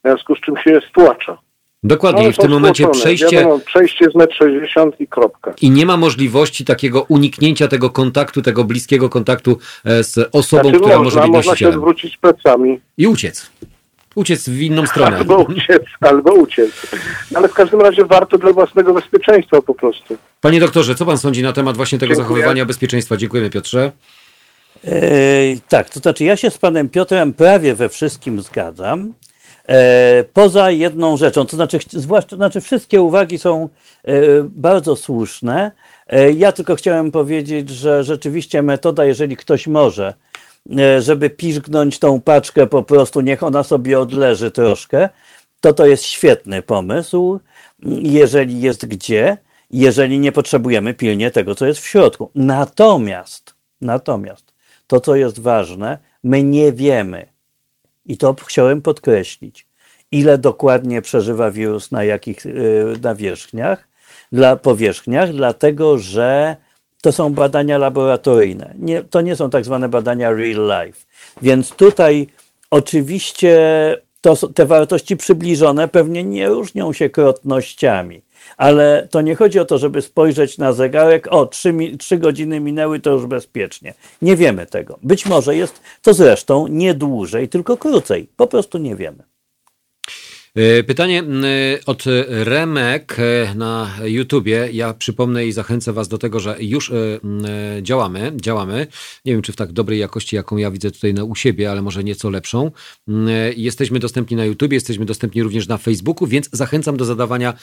[0.05, 1.38] W związku z czym się stłacza.
[1.84, 3.26] Dokładnie, No, i w tym momencie przejście.
[3.36, 5.54] Wiadomo, przejście z 1,60 m i kropka.
[5.62, 10.78] I nie ma możliwości takiego uniknięcia tego kontaktu, tego bliskiego kontaktu e, z osobą, Znaczy
[10.78, 11.74] która może można, być można się nosicielem.
[11.74, 12.80] odwrócić plecami.
[12.98, 13.50] I uciec.
[14.14, 15.16] Uciec w inną stronę.
[15.16, 16.70] Albo uciec, albo uciec.
[17.34, 20.16] Ale w każdym razie warto dla własnego bezpieczeństwa po prostu.
[20.40, 22.24] Panie doktorze, co pan sądzi na temat właśnie tego Dziękuję.
[22.28, 23.16] zachowywania bezpieczeństwa?
[23.16, 23.92] Dziękujemy Piotrze.
[24.84, 24.92] E,
[25.68, 29.12] tak, to znaczy ja się z panem Piotrem prawie we wszystkim zgadzam.
[29.68, 33.68] E, poza jedną rzeczą, to znaczy, zwłaszcza, to znaczy wszystkie uwagi są
[34.04, 35.72] e, bardzo słuszne.
[36.06, 40.14] E, ja tylko chciałem powiedzieć, że rzeczywiście metoda, jeżeli ktoś może,
[41.00, 45.08] żeby piszgnąć tą paczkę po prostu, niech ona sobie odleży troszkę,
[45.60, 47.40] to to jest świetny pomysł,
[48.02, 49.36] jeżeli jest gdzie,
[49.70, 52.30] jeżeli nie potrzebujemy pilnie tego, co jest w środku.
[52.34, 54.52] Natomiast, natomiast
[54.86, 57.31] to, co jest ważne, my nie wiemy,
[58.07, 59.66] i to chciałem podkreślić,
[60.11, 63.88] ile dokładnie przeżywa wirus na jakich y, nawierzchniach,
[64.32, 66.57] dla powierzchniach, dlatego że
[67.03, 68.74] to są badania laboratoryjne.
[68.78, 71.07] Nie, to nie są tak zwane badania real life.
[71.42, 72.26] Więc tutaj
[72.70, 73.57] oczywiście
[74.20, 78.22] to, te wartości przybliżone pewnie nie różnią się krotnościami.
[78.57, 83.01] Ale to nie chodzi o to, żeby spojrzeć na zegarek, o, trzy, trzy godziny minęły,
[83.01, 83.95] to już bezpiecznie.
[84.22, 84.99] Nie wiemy tego.
[85.03, 88.28] Być może jest to zresztą nie dłużej, tylko krócej.
[88.36, 89.31] Po prostu nie wiemy.
[90.55, 91.44] E, Pytanie m,
[91.86, 94.68] od Remek e, na YouTubie.
[94.72, 96.94] Ja przypomnę i zachęcę Was do tego, że już e,
[97.76, 98.86] e, działamy, działamy.
[99.24, 101.82] Nie wiem, czy w tak dobrej jakości, jaką ja widzę tutaj na, u siebie, ale
[101.82, 102.70] może nieco lepszą.
[103.09, 107.55] E, Jesteśmy dostępni na YouTubie, jesteśmy dostępni również na Facebooku, więc zachęcam do zadawania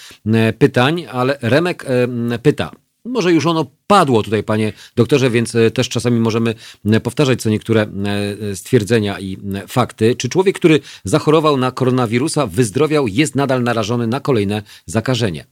[0.59, 2.71] pytań, ale Remek e, pyta.
[3.05, 6.55] Może już ono padło tutaj, panie doktorze, więc e, też czasami możemy
[7.03, 9.37] powtarzać co niektóre e, stwierdzenia i
[9.67, 10.15] fakty.
[10.15, 15.45] Czy człowiek, który zachorował na koronawirusa, wyzdrowiał, jest nadal narażony na kolejne zakażenie?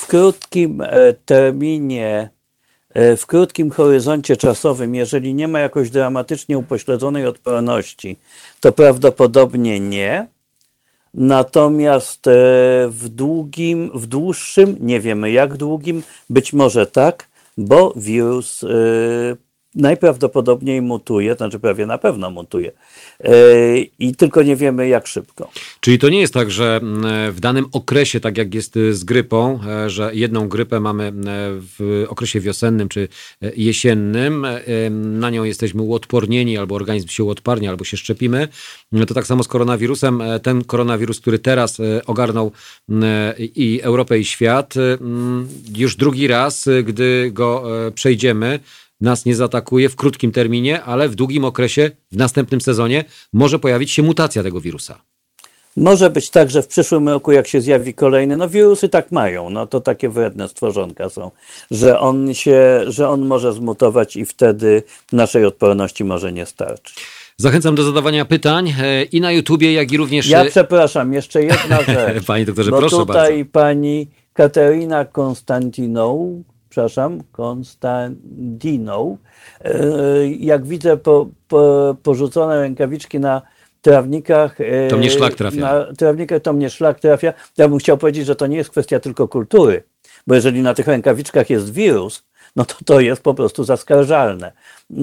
[0.00, 2.30] W krótkim e, terminie,
[3.16, 8.16] w krótkim horyzoncie czasowym, jeżeli nie ma jakoś dramatycznie upośledzonej odporności,
[8.60, 10.26] to prawdopodobnie nie.
[11.14, 12.30] Natomiast e,
[12.88, 17.28] w długim, w dłuższym, nie wiemy jak długim, być może tak,
[17.58, 18.68] bo wirus e,
[19.74, 22.72] najprawdopodobniej mutuje, znaczy prawie na pewno mutuje.
[23.20, 23.32] E,
[23.98, 25.50] I tylko nie wiemy jak szybko.
[25.80, 26.80] Czyli to nie jest tak, że
[27.30, 31.12] w danym okresie, tak jak jest y, z grypą, e, że jedną grypę mamy
[31.78, 33.08] w okresie wiosennym czy
[33.42, 34.46] e, jesiennym,
[34.90, 38.48] na nią jesteśmy uodpornieni, albo organizm się uodparnia, albo się szczepimy.
[38.92, 40.22] No To tak samo z koronawirusem.
[40.42, 42.52] Ten koronawirus, który teraz ogarnął
[43.38, 44.74] i Europę, i świat,
[45.76, 47.64] już drugi raz, gdy go
[47.94, 48.60] przejdziemy,
[49.00, 53.90] nas nie zaatakuje w krótkim terminie, ale w długim okresie, w następnym sezonie, może pojawić
[53.90, 55.00] się mutacja tego wirusa.
[55.76, 59.50] Może być tak, że w przyszłym roku, jak się zjawi kolejny, no wirusy tak mają,
[59.50, 61.30] no to takie wredne stworzonka są,
[61.70, 64.82] że on się, że on może zmutować i wtedy
[65.12, 67.06] naszej odporności może nie starczyć.
[67.36, 70.28] Zachęcam do zadawania pytań e, i na YouTubie, jak i również...
[70.28, 72.24] Ja przepraszam, jeszcze jedna rzecz.
[72.26, 73.52] Panie doktorze, bo proszę tutaj bardzo.
[73.52, 76.42] pani Katerina Konstantiną,
[76.78, 79.16] przepraszam, Konstantiną,
[79.60, 79.74] e,
[80.28, 83.42] jak widzę po, po, porzucone rękawiczki na
[83.82, 84.60] trawnikach.
[84.60, 85.60] e, To mnie szlak trafia.
[85.60, 87.32] Na trawnikach to mnie szlak trafia.
[87.56, 89.82] Ja bym chciał powiedzieć, że to nie jest kwestia tylko kultury,
[90.26, 92.22] bo jeżeli na tych rękawiczkach jest wirus,
[92.56, 94.52] no to to jest po prostu zaskarżalne.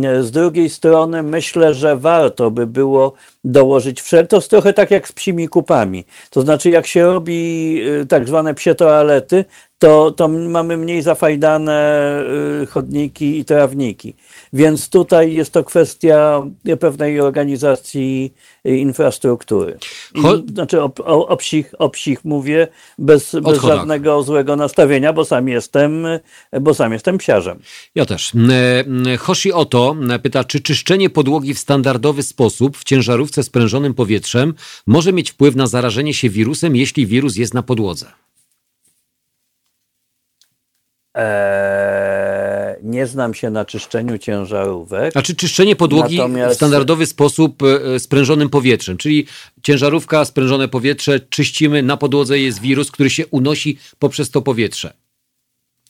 [0.04, 3.14] E, Z drugiej strony myślę, że warto by było
[3.46, 6.06] dołożyć wszelkie, to jest trochę tak jak z psimi kupami.
[6.30, 9.46] To znaczy jak się robi y, tak zwane psie toalety,
[9.80, 12.22] to, to mamy mniej zafajdane
[12.64, 14.16] y, chodniki i trawniki.
[14.54, 16.42] Więc tutaj jest to kwestia
[16.80, 18.34] pewnej organizacji
[18.68, 19.78] y, infrastruktury.
[20.16, 22.68] I, znaczy o, o, o, psich, o psich mówię
[22.98, 26.06] bez, bez żadnego złego nastawienia, bo sam jestem,
[26.62, 27.60] bo sam jestem psiarzem.
[27.96, 28.32] Ja też.
[29.20, 34.54] Hoshi Oto pyta, czy czyszczenie podłogi w standardowy sposób w ciężarówce sprężonym powietrzem
[34.88, 38.12] może mieć wpływ na zarażenie się wirusem, jeśli wirus jest na podłodze?
[41.14, 45.12] Eee, nie znam się na czyszczeniu ciężarówek.
[45.12, 49.28] Znaczy czyszczenie podłogi w Natomiast- standardowy sposób e, sprężonym powietrzem, czyli
[49.64, 54.94] ciężarówka, sprężone powietrze, czyścimy, na podłodze jest wirus, który się unosi poprzez to powietrze.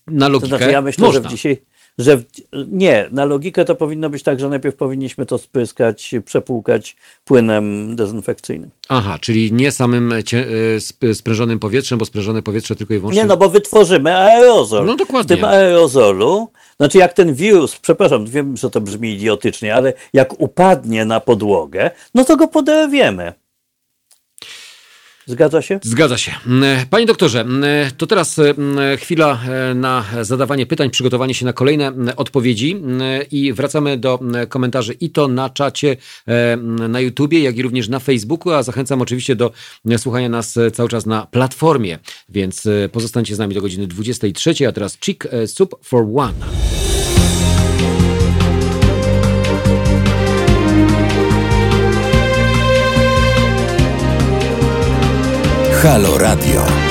[0.07, 1.21] Na To logikę znaczy, ja myślę, można.
[1.21, 1.61] że w dzisiaj.
[1.97, 2.23] Że w,
[2.71, 8.69] nie, na logikę to powinno być tak, że najpierw powinniśmy to spryskać, przepłukać płynem dezynfekcyjnym.
[8.89, 13.21] Aha, czyli nie samym cie, e, sp- sprężonym powietrzem, bo sprężone powietrze tylko i wyłącznie...
[13.21, 14.85] Nie, no bo wytworzymy aerozol.
[14.85, 15.35] No dokładnie.
[15.35, 20.39] W tym aerozolu, znaczy jak ten wirus, przepraszam, wiem, że to brzmi idiotycznie, ale jak
[20.41, 23.33] upadnie na podłogę, no to go poderwiemy.
[25.27, 25.79] Zgadza się?
[25.83, 26.31] Zgadza się.
[26.47, 29.39] Mm, Panie doktorze, mm, to teraz mm, chwila
[29.71, 32.81] e, na zadawanie pytań, przygotowanie się na kolejne odpowiedzi
[33.31, 34.19] i wracamy do
[34.49, 35.97] komentarzy i to na czacie
[36.27, 36.57] e,
[36.89, 39.51] na YouTubie, jak i również na Facebooku, a zachęcam oczywiście do
[39.97, 41.99] słuchania nas e, cały czas na platformie,
[42.29, 46.94] więc e, pozostańcie z nami do godziny 23, a teraz Chick e, Soup for One.
[55.85, 56.84] Halo Radio.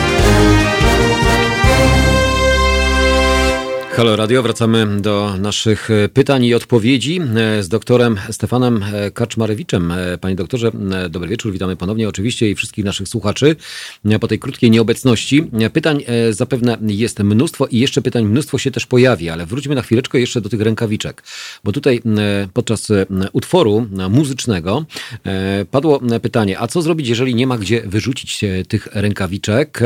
[3.97, 9.92] Halo Radio, wracamy do naszych e, pytań i odpowiedzi e, z doktorem Stefanem e, Kaczmarewiczem.
[10.20, 10.70] Panie doktorze,
[11.11, 13.57] dobry wieczór, witamy ponownie oczywiście i wszystkich naszych słuchaczy
[14.20, 15.51] po tej krótkiej nieobecności.
[15.72, 20.20] Pytań zapewne jest mnóstwo i jeszcze pytań mnóstwo się też pojawi, ale wróćmy na chwileczkę
[20.20, 21.22] jeszcze do tych rękawiczek,
[21.64, 22.03] bo tutaj
[22.53, 22.88] podczas
[23.32, 24.84] utworu muzycznego
[25.70, 29.80] padło pytanie, a co zrobić, jeżeli nie ma gdzie wyrzucić tych rękawiczek,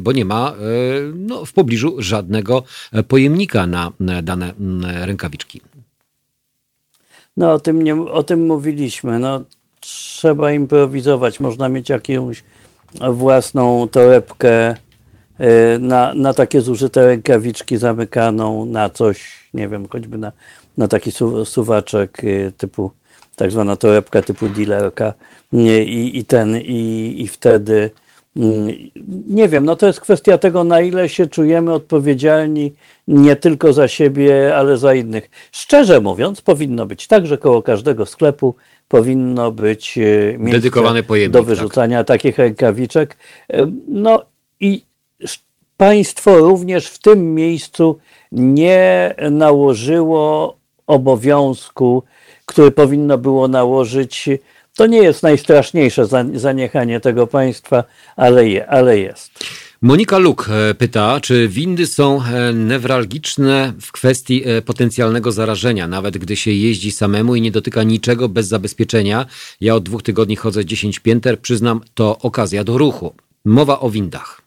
[0.00, 0.54] bo nie ma
[1.14, 3.02] no, w pobliżu żadnego e,
[3.54, 4.54] na e, dane
[5.06, 5.60] rękawiczki.
[7.36, 9.18] No o tym, nie, o tym mówiliśmy.
[9.18, 9.40] No,
[9.80, 11.40] trzeba improwizować.
[11.40, 12.44] Można mieć jakąś
[13.12, 20.32] własną torebkę y, na, na takie zużyte rękawiczki zamykaną na coś, nie wiem, choćby na,
[20.76, 22.90] na taki su, suwaczek y, typu,
[23.36, 25.14] tak zwana torebka typu dealerka
[25.52, 27.90] i, i ten, i, i wtedy
[29.26, 32.72] nie wiem, no to jest kwestia tego, na ile się czujemy odpowiedzialni
[33.08, 35.30] nie tylko za siebie, ale za innych.
[35.52, 38.54] Szczerze mówiąc, powinno być tak, że koło każdego sklepu
[38.88, 40.00] powinno być e,
[40.38, 43.16] miejsce Dedykowany pojemnik, do wyrzucania takich rękawiczek.
[43.52, 44.22] E, No
[44.60, 44.84] i
[45.76, 47.98] państwo również w tym miejscu
[48.32, 50.56] nie nałożyło
[50.86, 52.02] obowiązku,
[52.46, 54.28] który powinno było nałożyć.
[54.76, 57.84] To nie jest najstraszniejsze za- zaniechanie tego państwa,
[58.16, 59.44] ale, je, ale jest.
[59.82, 66.18] Monika Luk e, pyta, czy windy są e, newralgiczne w kwestii e, potencjalnego zarażenia, nawet
[66.18, 69.26] gdy się jeździ samemu i nie dotyka niczego bez zabezpieczenia.
[69.60, 73.14] Ja od dwóch tygodni chodzę 10 pięter, przyznam, to okazja do ruchu.
[73.44, 74.43] Mowa o windach.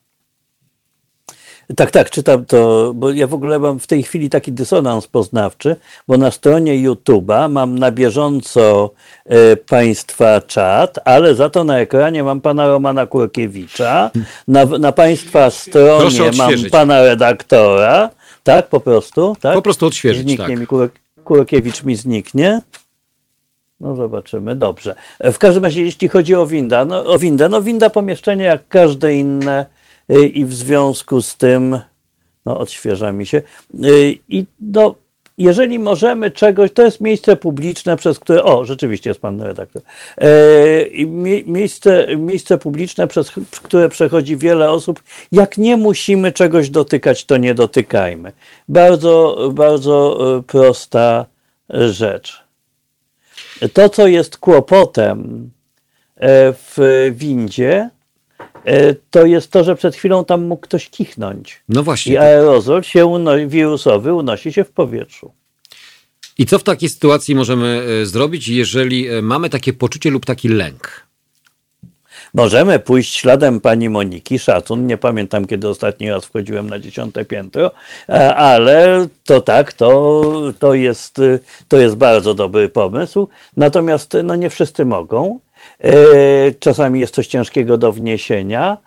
[1.76, 5.76] Tak, tak, czytam to, bo ja w ogóle mam w tej chwili taki dysonans poznawczy,
[6.07, 8.91] bo na stronie YouTube'a mam na bieżąco
[9.26, 14.11] e, Państwa czat, ale za to na ekranie mam pana Romana Kurkiewicza,
[14.47, 18.10] na, na Państwa stronie mam pana redaktora,
[18.44, 19.53] tak, po prostu, tak?
[19.53, 20.60] Po prostu odświeżyć, Zniknie tak.
[20.60, 20.89] mi Kur,
[21.23, 22.61] Kurkiewicz mi zniknie.
[23.80, 24.95] No zobaczymy, dobrze.
[25.19, 28.68] E, W każdym razie, jeśli chodzi o winda, no, o windę, no winda pomieszczenie jak
[28.68, 29.77] każde inne
[30.34, 31.79] i w związku z tym,
[32.45, 33.41] no odświeża mi się,
[33.85, 34.95] y, i no,
[35.38, 39.81] jeżeli możemy czegoś, to jest miejsce publiczne, przez które, o, rzeczywiście jest pan redaktor,
[41.07, 43.31] mie, miejsce, miejsce publiczne, przez
[43.63, 48.31] które przechodzi wiele osób, jak nie musimy czegoś dotykać, to nie dotykajmy.
[48.69, 51.25] Bardzo, bardzo prosta
[51.69, 52.43] rzecz.
[53.73, 55.49] To, co jest kłopotem
[56.53, 57.89] w windzie,
[59.11, 61.61] to jest to, że przed chwilą tam mógł ktoś kichnąć.
[61.69, 62.14] No właśnie.
[62.14, 65.31] I aerozol się uno- wirusowy unosi się w powietrzu.
[66.38, 70.49] I co w takiej sytuacji możemy e, zrobić, jeżeli e, mamy takie poczucie lub taki
[70.49, 71.07] lęk?
[72.34, 77.72] Możemy pójść śladem pani Moniki, szacun, nie pamiętam kiedy ostatni raz wchodziłem na dziesiąte piętro,
[78.10, 80.22] e, ale to tak, to,
[80.60, 81.22] to, jest,
[81.68, 83.27] to jest bardzo dobry pomysł,
[83.57, 85.39] natomiast no nie wszyscy mogą.
[85.84, 85.91] E,
[86.60, 88.77] Czasami jest coś ciężkiego do wniesienia.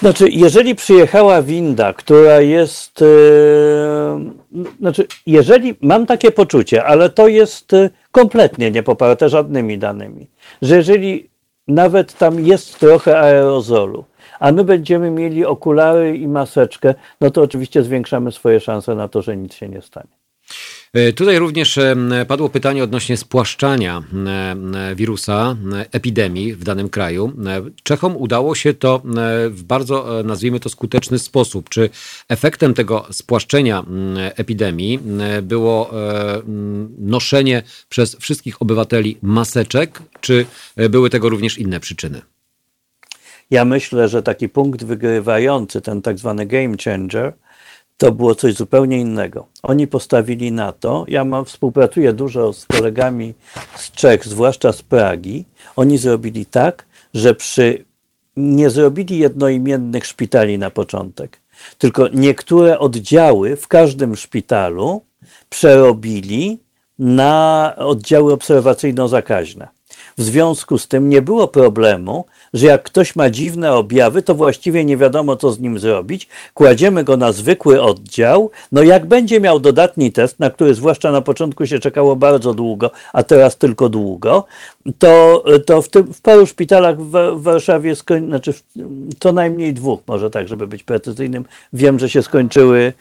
[0.00, 3.02] Znaczy, jeżeli przyjechała winda, która jest.
[3.02, 3.06] e,
[4.80, 10.26] Znaczy, jeżeli mam takie poczucie, ale to jest e, kompletnie nie poparte żadnymi danymi,
[10.62, 11.30] że jeżeli
[11.68, 14.04] nawet tam jest trochę aerozolu,
[14.40, 19.22] a my będziemy mieli okulary i maseczkę, no to oczywiście zwiększamy swoje szanse na to,
[19.22, 20.08] że nic się nie stanie.
[20.94, 21.96] E, Tutaj również e,
[22.28, 25.56] padło pytanie odnośnie spłaszczania e, wirusa,
[25.92, 27.32] epidemii w danym kraju.
[27.82, 29.02] Czechom udało się to
[29.50, 31.68] w bardzo, nazwijmy to, skuteczny sposób.
[31.68, 31.90] Czy
[32.28, 33.84] efektem tego spłaszczenia
[34.16, 35.00] epidemii
[35.42, 35.90] było
[36.98, 40.46] noszenie przez wszystkich obywateli maseczek, czy
[40.90, 42.22] były tego również inne przyczyny?
[43.50, 47.32] Ja myślę, że taki punkt wygrywający, ten tak zwany game changer,
[47.96, 49.46] to było coś zupełnie innego.
[49.62, 53.34] Oni postawili na to, ja mam, współpracuję dużo z kolegami
[53.76, 55.44] z Czech, zwłaszcza z Pragi.
[55.76, 57.84] Oni zrobili tak, że przy,
[58.36, 61.40] nie zrobili jednoimiennych szpitali na początek,
[61.78, 65.02] tylko niektóre oddziały w każdym szpitalu
[65.48, 66.58] przerobili
[66.98, 69.68] na oddziały obserwacyjno-zakaźne.
[70.18, 72.24] W związku z tym nie było problemu,
[72.54, 76.28] że jak ktoś ma dziwne objawy, to właściwie nie wiadomo, co z nim zrobić.
[76.54, 78.50] Kładziemy go na zwykły oddział.
[78.72, 82.90] No jak będzie miał dodatni test, na który zwłaszcza na początku się czekało bardzo długo,
[83.12, 84.44] a teraz tylko długo,
[84.98, 88.54] to, to w, tym, w paru szpitalach w, w Warszawie, skoń, znaczy
[89.20, 92.92] co najmniej dwóch, może tak, żeby być precyzyjnym, wiem, że się skończyły,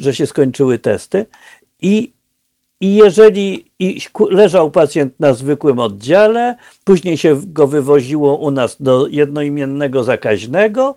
[0.00, 1.26] że się skończyły testy.
[1.82, 2.12] I
[2.80, 4.00] i jeżeli i
[4.30, 10.96] leżał pacjent na zwykłym oddziale, później się go wywoziło u nas do jednoimiennego zakaźnego,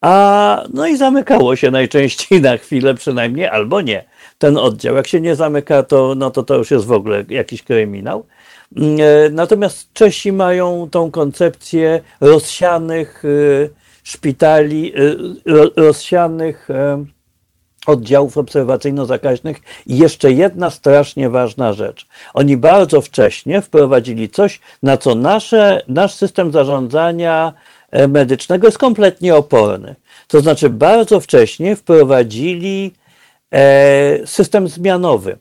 [0.00, 4.04] a no i zamykało się najczęściej na chwilę przynajmniej, albo nie.
[4.38, 7.62] Ten oddział, jak się nie zamyka, to, no to to już jest w ogóle jakiś
[7.62, 8.26] kryminał.
[8.76, 13.70] Mm, e, Natomiast Czesi mają tą koncepcję rozsianych y,
[14.02, 15.16] szpitali, y,
[15.46, 16.68] ro- rozsianych
[17.90, 19.56] oddziałów obserwacyjno-zakaźnych.
[19.86, 22.06] I jeszcze jedna strasznie ważna rzecz.
[22.34, 27.52] Oni bardzo wcześnie wprowadzili coś, na co nasze, nasz system zarządzania
[27.90, 29.96] e, medycznego jest kompletnie oporny.
[30.28, 32.92] To znaczy, bardzo wcześnie wprowadzili
[33.50, 35.38] e, system zmianowy.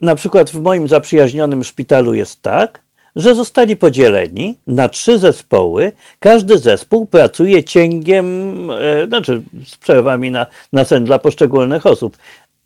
[0.00, 5.92] Na przykład w moim zaprzyjaźnionym szpitalu jest tak, że zostali podzieleni na trzy zespoły.
[6.18, 8.26] Każdy zespół pracuje cięgiem,
[8.70, 12.16] e, znaczy z przerwami na, na sen dla poszczególnych osób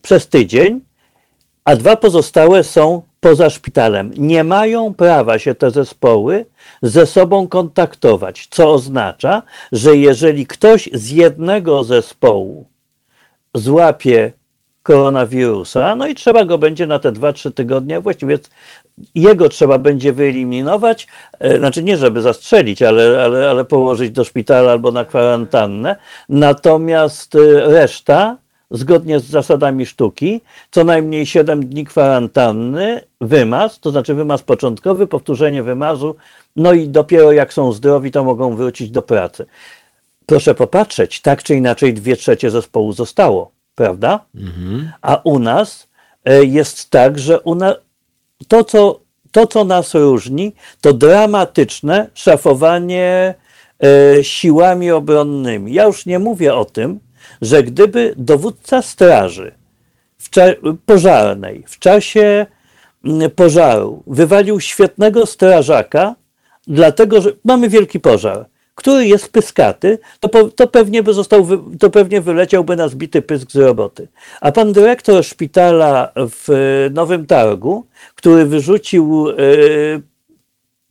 [0.02, 0.80] przez tydzień,
[1.64, 4.10] a dwa pozostałe są poza szpitalem.
[4.16, 6.46] Nie mają prawa się te zespoły
[6.82, 9.42] ze sobą kontaktować, co oznacza,
[9.72, 12.66] że jeżeli ktoś z jednego zespołu
[13.54, 14.32] złapie
[14.82, 18.38] koronawirusa, no i trzeba go będzie na te 2-3 tygodnie, właściwie
[19.14, 21.06] jego trzeba będzie wyeliminować,
[21.38, 25.96] e, znaczy nie żeby zastrzelić, ale, ale, ale położyć do szpitala albo na kwarantannę,
[26.28, 28.36] natomiast e, reszta,
[28.70, 30.40] zgodnie z zasadami sztuki,
[30.70, 36.16] co najmniej 7 dni kwarantanny, wymaz, to znaczy wymaz początkowy, powtórzenie wymazu,
[36.56, 39.46] no i dopiero jak są zdrowi, to mogą wrócić do pracy.
[40.26, 44.20] Proszę popatrzeć, tak czy inaczej dwie trzecie zespołu zostało, prawda?
[45.02, 45.88] A u nas
[46.24, 47.74] e, jest tak, że u na,
[48.48, 49.00] to, co,
[49.32, 53.34] to, co nas różni, to dramatyczne szafowanie
[53.82, 55.74] e, siłami obronnymi.
[55.74, 57.00] Ja już nie mówię o tym,
[57.42, 59.54] że gdyby dowódca straży
[60.18, 60.28] w
[60.86, 62.46] pożarnej w czasie
[63.36, 66.14] pożaru wywalił świetnego strażaka,
[66.66, 68.46] dlatego że mamy wielki pożar,
[68.82, 71.46] który jest pyskaty, to, po, to, pewnie by został,
[71.78, 74.08] to pewnie wyleciałby na zbity pysk z roboty.
[74.40, 79.34] A pan dyrektor szpitala w e, Nowym Targu, który wyrzucił e,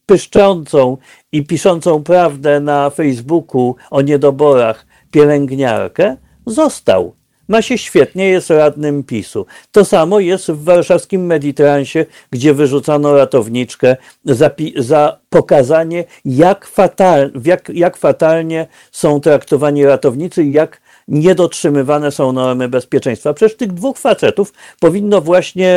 [0.05, 0.97] pyszczącą
[1.31, 7.13] i piszącą prawdę na Facebooku o niedoborach pielęgniarkę, został.
[7.51, 9.45] Ma się świetnie, jest radnym PiSu.
[9.71, 17.69] To samo jest w warszawskim Meditransie, gdzie wyrzucano ratowniczkę za, za pokazanie, jak, fatal, jak,
[17.73, 23.33] jak fatalnie są traktowani ratownicy jak niedotrzymywane są normy bezpieczeństwa.
[23.33, 25.73] Przecież tych dwóch facetów powinno właśnie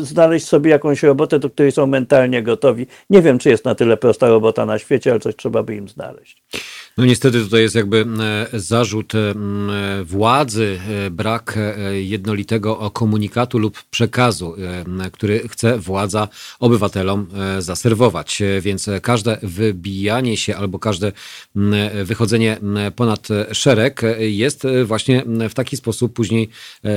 [0.00, 2.86] znaleźć sobie jakąś robotę, do której są mentalnie gotowi.
[3.10, 5.88] Nie wiem, czy jest na tyle prosta robota na świecie, ale coś trzeba by im
[5.88, 6.42] znaleźć.
[6.96, 8.06] No niestety tutaj jest jakby
[8.52, 9.34] e, zarzut e,
[10.04, 11.58] władzy, e, brak
[11.92, 14.56] jednolitego komunikatu lub przekazu,
[15.12, 16.28] który chce władza
[16.60, 17.26] obywatelom
[17.58, 18.42] zaserwować.
[18.60, 21.12] Więc każde wybijanie się albo każde
[22.04, 22.60] wychodzenie
[22.96, 26.48] ponad szereg jest właśnie w taki sposób później,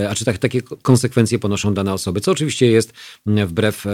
[0.09, 2.93] a czy tak, takie konsekwencje ponoszą dane osoby, co oczywiście jest
[3.25, 3.85] wbrew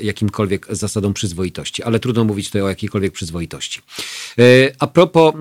[0.00, 3.80] jakimkolwiek zasadom przyzwoitości, ale trudno mówić tutaj o jakiejkolwiek przyzwoitości.
[4.78, 5.34] A propos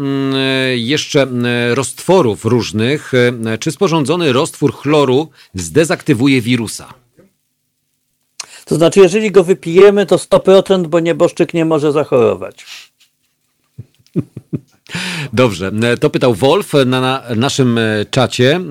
[0.76, 3.14] jeszcze mm, roztworów różnych.
[3.14, 6.94] E, czy sporządzony roztwór chloru zdezaktywuje wirusa?
[8.66, 12.66] To znaczy, jeżeli go wypijemy, to 100%, bo nieboszczyk nie może zachorować.
[15.34, 18.62] Dobrze, e, to pytał Wolf na naszym e, czacie.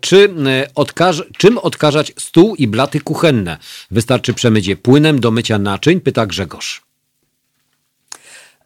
[0.00, 0.34] Czy
[0.74, 3.58] odkaż, czym odkażać stół i blaty kuchenne?
[3.90, 6.00] Wystarczy przemyć je płynem do mycia naczyń?
[6.00, 6.89] Pyta Grzegorz.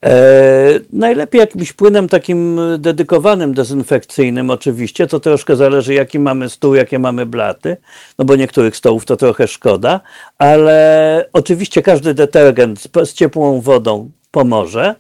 [0.05, 6.98] E, najlepiej jakimś płynem takim dedykowanym, dezynfekcyjnym oczywiście, to troszkę zależy jaki mamy stół, jakie
[6.98, 7.76] mamy blaty,
[8.18, 10.01] no bo niektórych stołów to trochę szkoda,
[10.39, 14.94] ale oczywiście każdy detergent z, z ciepłą wodą pomoże,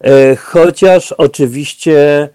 [0.00, 2.28] e, chociaż oczywiście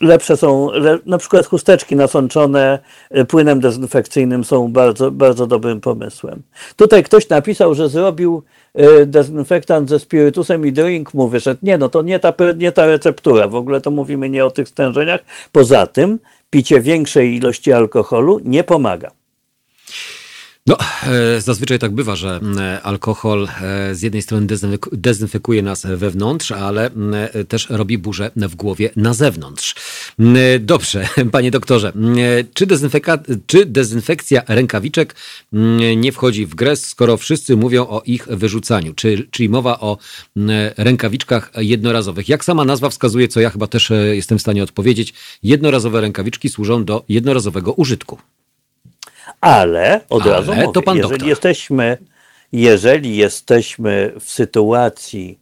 [0.00, 0.68] lepsze są,
[1.06, 2.78] na przykład chusteczki nasączone
[3.10, 6.42] e, płynem dezynfekcyjnym są bardzo, bardzo dobrym pomysłem.
[6.76, 8.42] Tutaj ktoś napisał, że zrobił
[8.80, 11.60] Y, dezynfektant ze spirytusem i drink mu wyszedł.
[11.62, 13.48] Nie, no to nie ta, nie ta receptura.
[13.48, 15.20] W ogóle to mówimy nie o tych stężeniach.
[15.52, 16.18] Poza tym
[16.50, 19.10] picie większej ilości alkoholu nie pomaga.
[20.68, 24.46] No, e, zazwyczaj tak bywa, że e, alkohol e, z jednej strony
[24.92, 26.90] dezynfekuje nas wewnątrz, ale
[27.48, 29.74] też robi burzę w głowie na zewnątrz.
[30.60, 31.92] Dobrze, panie doktorze,
[32.54, 32.66] czy,
[33.46, 35.14] czy dezynfekcja rękawiczek
[35.96, 39.98] nie wchodzi w grę, skoro wszyscy mówią o ich wyrzucaniu, czy, czyli mowa o
[40.76, 42.28] rękawiczkach jednorazowych?
[42.28, 46.84] Jak sama nazwa wskazuje, co ja chyba też jestem w stanie odpowiedzieć, jednorazowe rękawiczki służą
[46.84, 48.18] do jednorazowego użytku.
[49.40, 51.28] Ale od Ale razu mówię, to pan jeżeli doktor.
[51.28, 51.98] jesteśmy,
[52.52, 55.38] jeżeli jesteśmy w sytuacji,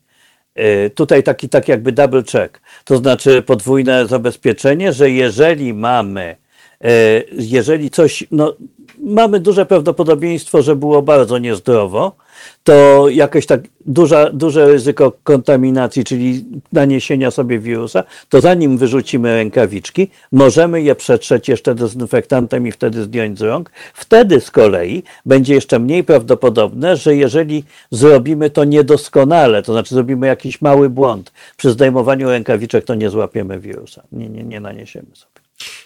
[0.58, 6.36] y, tutaj taki, tak jakby double check, to znaczy podwójne zabezpieczenie, że jeżeli mamy,
[6.84, 6.88] y,
[7.32, 8.56] jeżeli coś, no,
[8.98, 12.16] mamy duże prawdopodobieństwo, że było bardzo niezdrowo,
[12.64, 20.10] to jakieś tak duża, duże ryzyko kontaminacji, czyli naniesienia sobie wirusa, to zanim wyrzucimy rękawiczki,
[20.32, 23.70] możemy je przetrzeć jeszcze dezynfektantem i wtedy zdjąć z rąk.
[23.94, 30.26] Wtedy z kolei będzie jeszcze mniej prawdopodobne, że jeżeli zrobimy to niedoskonale, to znaczy zrobimy
[30.26, 35.35] jakiś mały błąd przy zdejmowaniu rękawiczek, to nie złapiemy wirusa, nie, nie, nie naniesiemy sobie.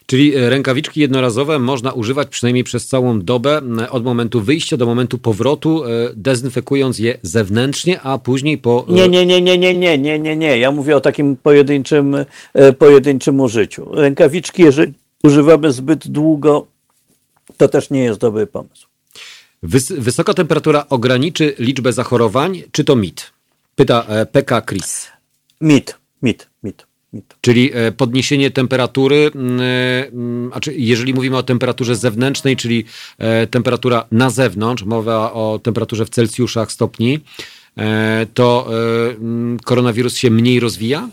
[0.07, 3.61] Czyli e, rękawiczki jednorazowe można używać przynajmniej przez całą dobę,
[3.91, 8.87] od momentu wyjścia do momentu powrotu, e, dezynfekując je zewnętrznie, a później po.
[8.89, 10.59] E, nie, nie, nie, nie, nie, nie, nie, nie, nie.
[10.59, 12.17] Ja mówię o takim pojedynczym,
[12.79, 13.95] pojedynczym użyciu.
[13.95, 14.93] Rękawiczki, jeżeli
[15.23, 16.67] używamy zbyt długo,
[17.57, 18.87] to też nie jest dobry pomysł.
[19.63, 23.33] Wys wysoka temperatura ograniczy liczbę zachorowań, czy to mit?
[23.75, 25.07] Pyta PK Chris.
[25.61, 26.50] Mit, mit.
[27.41, 29.31] Czyli e, podniesienie temperatury,
[30.61, 32.85] czy jeżeli mówimy o temperaturze zewnętrznej, czyli
[33.19, 37.21] e, temperatura na zewnątrz, mowa o temperaturze w Celsjuszach stopni,
[37.79, 38.71] e, to
[39.65, 41.09] koronawirus się mniej rozwija?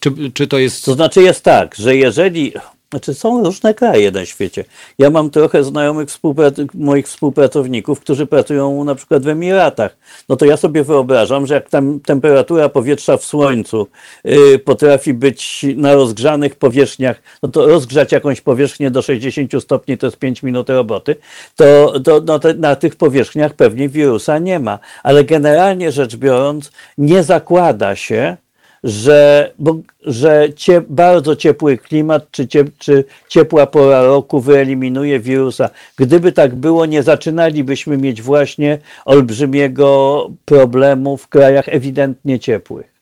[0.00, 0.84] Czy, czy to jest.
[0.84, 2.52] To znaczy jest tak, że jeżeli
[2.92, 4.64] znaczy są różne kraje na świecie.
[4.98, 9.96] Ja mam trochę znajomych współprac- moich współpracowników, którzy pracują na przykład w Emiratach.
[10.28, 13.86] No to ja sobie wyobrażam, że jak tam temperatura powietrza w słońcu
[14.24, 20.06] yy, potrafi być na rozgrzanych powierzchniach, no to rozgrzać jakąś powierzchnię do 60 stopni to
[20.06, 21.16] jest 5 minut roboty,
[21.56, 24.78] to, to no te, na tych powierzchniach pewnie wirusa nie ma.
[25.02, 28.36] Ale generalnie rzecz biorąc, nie zakłada się,
[28.84, 35.70] że, bo, że cie, bardzo ciepły klimat czy, cie, czy ciepła pora roku wyeliminuje wirusa.
[35.96, 42.92] Gdyby tak było, nie zaczynalibyśmy mieć właśnie olbrzymiego problemu w krajach ewidentnie ciepłych.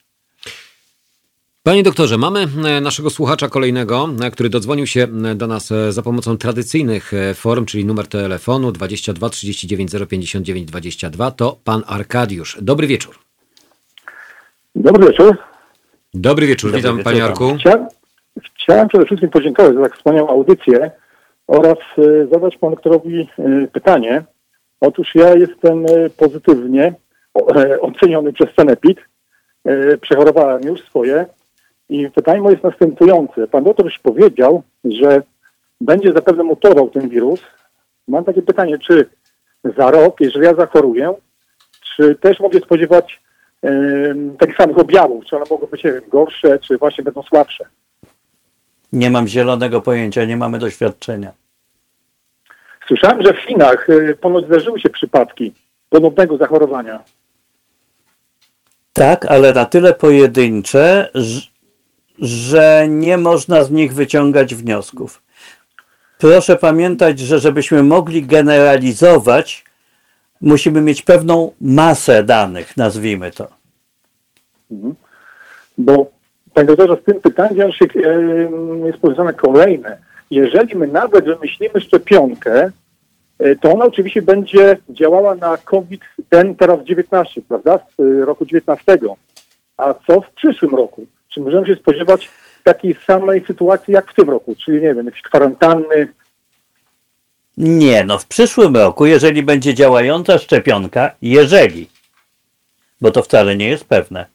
[1.63, 6.03] Panie doktorze, mamy e, naszego słuchacza kolejnego, e, który dodzwonił się e, do nas za
[6.03, 11.31] pomocą tradycyjnych form, czyli numer telefonu 22 39 059 22.
[11.31, 12.59] To pan Arkadiusz.
[12.61, 13.19] Dobry wieczór.
[14.75, 15.50] Dobry wieczór.
[16.15, 17.57] Dobry wieczór, Dobry witam wieczór, Panie Arku.
[17.59, 17.89] Chcia,
[18.55, 20.91] chciałem przede wszystkim podziękować za tak wspaniałą audycję
[21.47, 24.25] oraz y, zadać Panu doktorowi y, pytanie.
[24.81, 26.95] Otóż ja jestem y, pozytywnie
[27.81, 28.99] oceniony przez Cenepid.
[30.01, 31.27] Przechorowałem już swoje
[31.89, 33.49] I pytanie moje jest następujące.
[33.49, 35.23] Pan doktor już powiedział, że
[35.81, 37.41] będzie zapewne mutował ten wirus.
[38.09, 39.07] Mam takie pytanie, czy
[39.77, 41.15] za rok, jeżeli ja zachoruję,
[41.97, 43.21] czy też mogę spodziewać
[44.39, 45.25] takich samych objawów?
[45.25, 47.65] Czy one mogą być wiem, gorsze, czy właśnie będą słabsze?
[48.93, 51.33] Nie mam zielonego pojęcia, nie mamy doświadczenia.
[52.87, 55.55] Słyszałem, że w Chinach y, ponoć zdarzyły się przypadki
[55.89, 57.05] ponownego zachorowania.
[58.93, 61.11] Tak, ale na tyle pojedyncze,
[62.19, 65.23] że nie można z nich wyciągać wniosków.
[66.19, 69.65] Proszę pamiętać, że żebyśmy mogli generalizować,
[70.41, 73.49] musimy mieć pewną masę danych, nazwijmy to.
[75.79, 76.11] Bo,
[76.55, 77.71] panie doktorze, z tym pytaniem
[78.85, 79.99] jest powiązane kolejne.
[80.31, 82.71] Jeżeli my nawet wymyślimy szczepionkę,
[83.39, 88.47] e, to ona oczywiście będzie działała na COVID ten teraz 19, prawda, z y, roku
[88.47, 88.99] 19.
[89.77, 91.07] A co w przyszłym roku?
[91.29, 92.31] Czy możemy się spodziewać
[92.65, 94.55] takiej samej sytuacji jak w tym roku?
[94.65, 96.09] Czyli, nie wiem, jakieś kwarantanny,
[97.63, 101.91] Nie, no w przyszłym roku, jeżeli będzie działająca szczepionka, jeżeli,
[103.01, 104.27] bo to wcale nie jest pewne,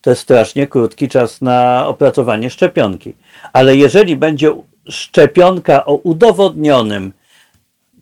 [0.00, 3.14] to jest strasznie krótki czas na opracowanie szczepionki.
[3.52, 4.52] Ale jeżeli będzie
[4.88, 7.12] szczepionka o udowodnionym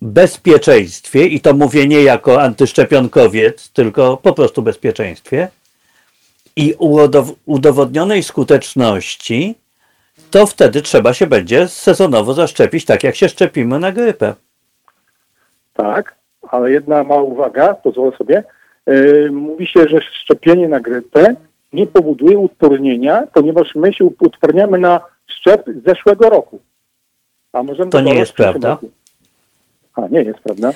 [0.00, 5.48] bezpieczeństwie, i to mówię nie jako antyszczepionkowiec, tylko po prostu bezpieczeństwie,
[6.56, 9.54] i udow- udowodnionej skuteczności,
[10.32, 14.34] to wtedy trzeba się będzie sezonowo zaszczepić, tak jak się szczepimy na grypę.
[15.74, 16.14] Tak,
[16.48, 18.44] ale jedna mała uwaga, pozwolę sobie.
[18.86, 21.34] Yy, mówi się, że szczepienie na grypę
[21.72, 26.60] nie powoduje uodpornienia, ponieważ my się uodporniamy na szczep z zeszłego roku.
[27.52, 28.68] A możemy To nie jest prawda.
[28.70, 28.90] roku.
[29.94, 30.72] A, nie jest prawda.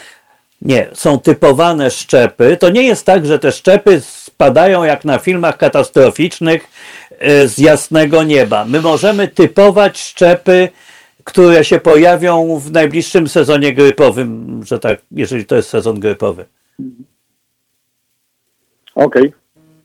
[0.63, 2.57] Nie, są typowane szczepy.
[2.57, 7.06] To nie jest tak, że te szczepy spadają jak na filmach katastroficznych e,
[7.47, 8.65] z jasnego nieba.
[8.65, 10.69] My możemy typować szczepy,
[11.25, 16.45] które się pojawią w najbliższym sezonie grypowym, że tak, jeżeli to jest sezon grypowy.
[18.95, 19.33] Okej,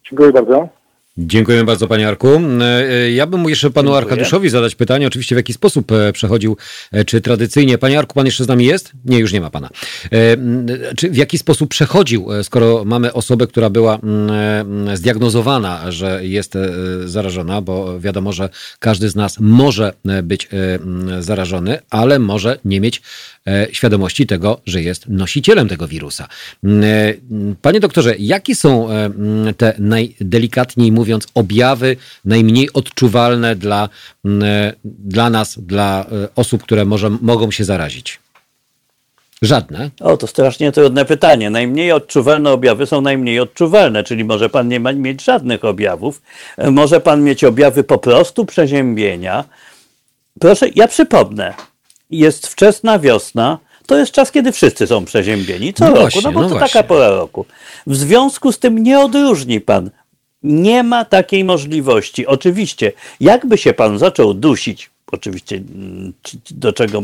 [0.09, 0.80] dziękuję bardzo.
[1.17, 2.27] Dziękujemy bardzo, panie Arku.
[2.27, 3.97] E, e, Ja bym jeszcze panu Dziękuję.
[3.97, 6.57] Arkadiuszowi zadać pytanie, oczywiście w jaki sposób e, przechodził,
[7.05, 7.77] czy tradycyjnie.
[7.77, 8.91] Panie Arku, pan jeszcze z nami jest?
[9.05, 9.69] Nie, już nie ma pana.
[10.97, 13.99] Czy w jaki sposób przechodził, skoro mamy osobę, która była
[14.93, 16.57] zdiagnozowana, że jest
[17.05, 19.93] zarażona, bo wiadomo, że każdy z nas może
[20.23, 20.49] być
[21.19, 23.01] zarażony, ale może nie mieć
[23.71, 26.27] świadomości tego, że jest nosicielem tego wirusa.
[26.63, 33.55] Mm, e, mm, Panie doktorze, jakie są e, mm, te najdelikatniej mówiąc objawy najmniej odczuwalne
[33.55, 33.89] dla,
[34.25, 38.19] e, dla nas, dla e, osób, które może, mogą się zarazić?
[39.41, 39.89] Żadne.
[39.99, 41.49] O, to strasznie trudne pytanie.
[41.49, 46.21] Najmniej odczuwalne objawy są najmniej odczuwalne, czyli może pan nie ma, mieć żadnych objawów.
[46.57, 49.43] E, Może pan mieć objawy po prostu przeziębienia.
[50.39, 51.53] Proszę, ja przypomnę.
[52.11, 53.57] Jest wczesna wiosna.
[53.85, 55.73] To jest czas, kiedy wszyscy są przeziębieni.
[55.73, 56.69] Co No roku, właśnie, no bo no to właśnie.
[56.73, 57.45] taka pora roku.
[57.87, 59.89] W związku z tym nie odróżni pan.
[60.43, 62.27] Nie ma takiej możliwości.
[62.27, 66.13] Oczywiście, jakby się pan zaczął dusić, oczywiście mm,
[66.51, 67.03] do czego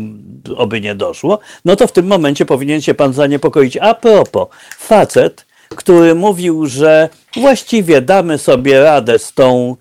[0.58, 3.78] oby nie doszło, no to w tym momencie powinien się pan zaniepokoić.
[3.78, 4.48] A propos,
[4.78, 9.76] facet, który mówił, że właściwie damy sobie radę z tą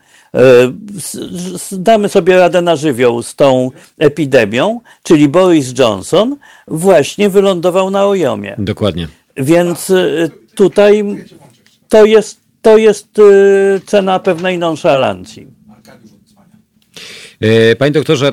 [1.73, 6.37] damy sobie radę na żywioł z tą epidemią, czyli Boris Johnson,
[6.69, 8.55] właśnie wylądował na Ojomie.
[8.59, 9.09] Dokładnie.
[9.37, 11.05] Więc y, tutaj
[11.89, 15.56] to jest, to jest y, cena pewnej nonszalancji.
[17.41, 18.33] E, Panie doktorze,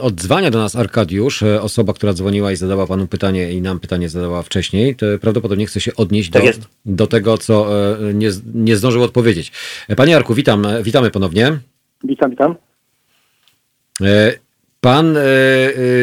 [0.00, 4.08] odzwania do nas Arkadiusz, e, osoba, która dzwoniła i zadała panu pytanie i nam pytanie
[4.08, 6.60] zadała wcześniej, to prawdopodobnie chce się odnieść Tak do, jest.
[6.86, 7.66] do tego, co
[8.08, 9.52] e, nie, nie zdążył odpowiedzieć.
[9.96, 11.58] Panie Arku, witam, witamy ponownie.
[12.04, 12.54] Witam, witam.
[14.80, 15.16] Pan,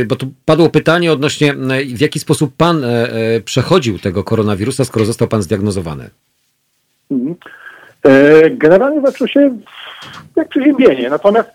[0.08, 1.54] bo tu padło pytanie odnośnie,
[1.96, 2.86] w jaki sposób pan
[3.46, 6.10] przechodził tego koronawirusa, skoro został pan zdiagnozowany?
[7.12, 7.36] Mhm.
[8.58, 9.58] Generalnie zaczął się
[10.36, 11.50] jak przeziębienie, natomiast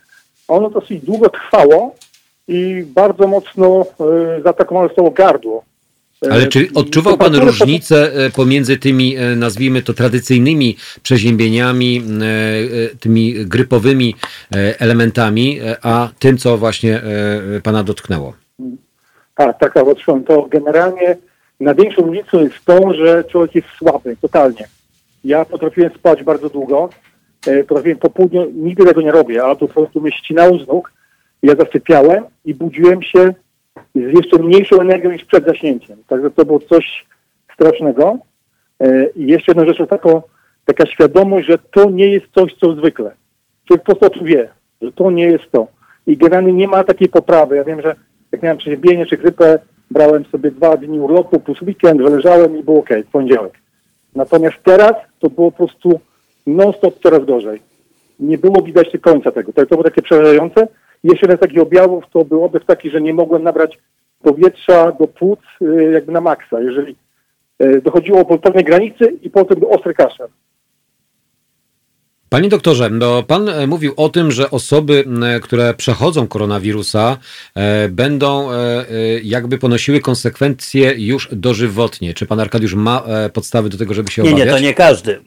[0.49, 1.95] ono dosyć długo trwało
[2.49, 5.65] i bardzo mocno e, zaatakowane zostało gardło.
[6.27, 12.03] E, Ale czy odczuwał pan różnicę e, pomiędzy tymi, nazwijmy to, tradycyjnymi przeziębieniami,
[13.01, 14.15] tymi grypowymi
[14.79, 17.03] elementami, a tym, co właśnie
[17.63, 18.33] pana dotknęło?
[19.35, 20.43] Tak, tak, tak, odczułem to.
[20.51, 21.17] Generalnie
[21.61, 24.69] największą różnicą jest to, że człowiek jest słaby, totalnie.
[25.25, 26.89] Ja potrafiłem spać bardzo długo,
[27.47, 30.69] e, potrafiłem po południu, nigdy tego nie robię, ale to po prostu mnie ścinało z
[30.69, 30.93] nóg.
[31.43, 33.35] Ja zasypiałem i budziłem się
[33.95, 35.99] z jeszcze mniejszą energią niż przed zaśnięciem.
[36.09, 37.07] Także to było coś
[37.55, 38.19] strasznego.
[38.81, 40.23] E, I jeszcze jedna rzecz, to taką,
[40.65, 43.15] taka świadomość, że to nie jest coś, co zwykle.
[43.65, 44.49] człowiek po prostu wie,
[44.83, 45.67] że to nie jest to.
[46.07, 47.57] I generalnie nie ma takiej poprawy.
[47.57, 47.97] Ja wiem, że
[48.33, 49.59] jak miałem przeziębienie czy grypę,
[49.91, 53.53] brałem sobie dwa dni urlopu plus weekend, wyleżałem i było ok, w poniedziałek.
[54.15, 56.01] Natomiast teraz to było po prostu
[56.47, 57.63] non-stop coraz gorzej.
[58.21, 59.53] Nie było widać końca tego.
[59.53, 60.69] To, to było takie przerażające.
[61.05, 63.79] Jeszcze jeden z takich objawów to był objaw taki, że nie mogłem nabrać
[64.23, 66.61] powietrza do płuc y, jakby na maksa.
[66.61, 66.97] Jeżeli
[67.63, 70.29] y, dochodziło po pewnej granicy i potem był ostry kaszel.
[72.29, 75.05] Panie doktorze, no pan e, mówił o tym, że osoby,
[75.43, 77.17] które przechodzą koronawirusa,
[77.55, 78.85] e, będą e, e,
[79.23, 82.15] jakby ponosiły konsekwencje już dożywotnie.
[82.15, 84.47] Czy pan Arkadiusz ma e, podstawy do tego, żeby się Nie, obawiać?
[84.49, 85.21] nie, to nie każdy.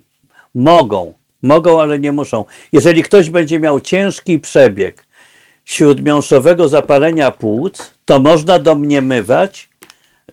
[0.55, 1.13] Mogą.
[1.41, 2.45] Mogą, ale nie muszą.
[2.71, 5.05] Jeżeli ktoś będzie miał ciężki przebieg
[5.65, 9.69] śródmiąższowego zapalenia płuc, to można domniemywać,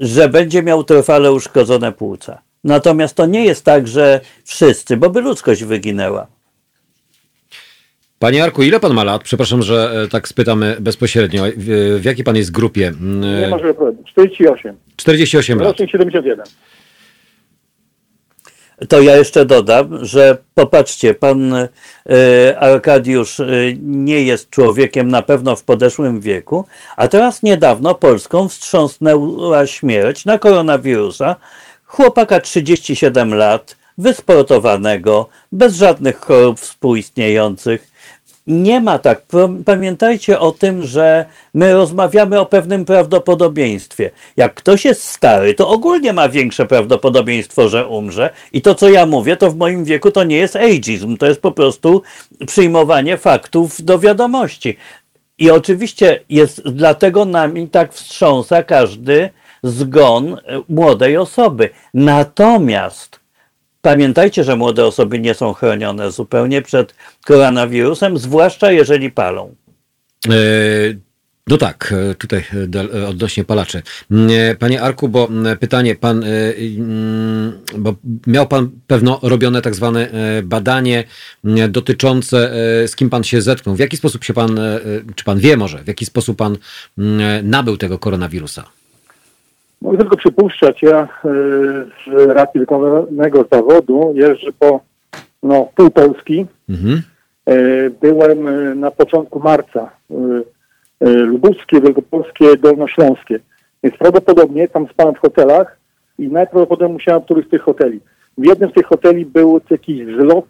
[0.00, 2.42] że będzie miał trwale uszkodzone płuca.
[2.64, 6.26] Natomiast to nie jest tak, że wszyscy, bo by ludzkość wyginęła.
[8.18, 9.22] Panie Arku, ile pan ma lat?
[9.22, 11.44] Przepraszam, że e, tak spytamy bezpośrednio.
[11.56, 12.88] W, w jakiej pan jest grupie?
[12.88, 14.06] M, Nie e, ma żeby powiedzieć.
[14.10, 14.76] 48.
[14.96, 15.68] 48 lat.
[15.68, 16.44] Rocznik 71.
[18.88, 21.68] To ja jeszcze dodam, że popatrzcie, pan e,
[22.58, 23.46] Arkadiusz e,
[23.82, 26.64] nie jest człowiekiem na pewno w podeszłym wieku,
[26.96, 31.36] a teraz niedawno Polską wstrząsnęła śmierć na koronawirusa
[31.92, 37.91] chłopaka 37 lat, wysportowanego, bez żadnych chorób współistniejących.
[38.46, 39.22] Nie ma tak.
[39.64, 41.24] Pamiętajcie o tym, że
[41.54, 44.10] my rozmawiamy o pewnym prawdopodobieństwie.
[44.36, 48.30] Jak ktoś jest stary, to ogólnie ma większe prawdopodobieństwo, że umrze.
[48.52, 51.40] I to, co ja mówię, to w moim wieku to nie jest ageism, to jest
[51.40, 52.02] po prostu
[52.46, 54.76] przyjmowanie faktów do wiadomości.
[55.38, 59.30] I oczywiście jest dlatego nami tak wstrząsa każdy
[59.62, 60.38] zgon e,
[60.68, 61.70] młodej osoby.
[61.94, 63.21] Natomiast
[63.82, 66.94] Pamiętajcie, że młode osoby nie są chronione zupełnie przed
[67.24, 69.54] koronawirusem, zwłaszcza jeżeli palą.
[70.28, 70.32] E,
[71.48, 72.44] No tak, e, tutaj
[72.94, 73.82] e, odnośnie palaczy.
[74.58, 75.28] Panie Arku, bo
[75.60, 76.24] pytanie, pan,
[77.78, 77.94] bo
[78.26, 80.10] miał pan pewno robione tak zwane
[80.42, 81.04] badanie
[81.68, 82.50] dotyczące,
[82.86, 83.76] z kim pan się zetknął.
[83.76, 84.60] W jaki sposób się pan,
[85.14, 86.56] czy pan wie może, w jaki sposób pan
[87.42, 88.64] nabył tego koronawirusa?
[89.82, 91.08] Mogę tylko przypuszczać, ja y,
[92.06, 94.80] z racji wykonanego zawodu jeżdżę po
[95.42, 96.46] no, pół Polski.
[96.68, 97.02] Mhm.
[97.48, 99.90] Y, byłem y, na początku marca
[101.00, 103.38] lubuskie, wielkopolskie, dolnośląskie.
[103.82, 105.76] Więc prawdopodobnie tam spałem w hotelach
[106.18, 108.00] i najprawdopodobniej musiałem w któryś z tych hoteli.
[108.38, 110.46] W jednym z tych hoteli był jakiś zlot,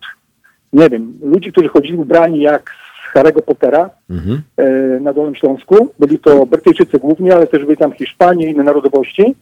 [0.72, 4.42] nie wiem, ludzi, którzy chodzili ubrani jak z Harry'ego Pottera Mhm.
[4.56, 4.64] e,
[5.00, 5.88] na Dolnym Śląsku.
[5.98, 9.34] Byli to Brytyjczycy głównie, ale też byli tam Hiszpanie i inne narodowości,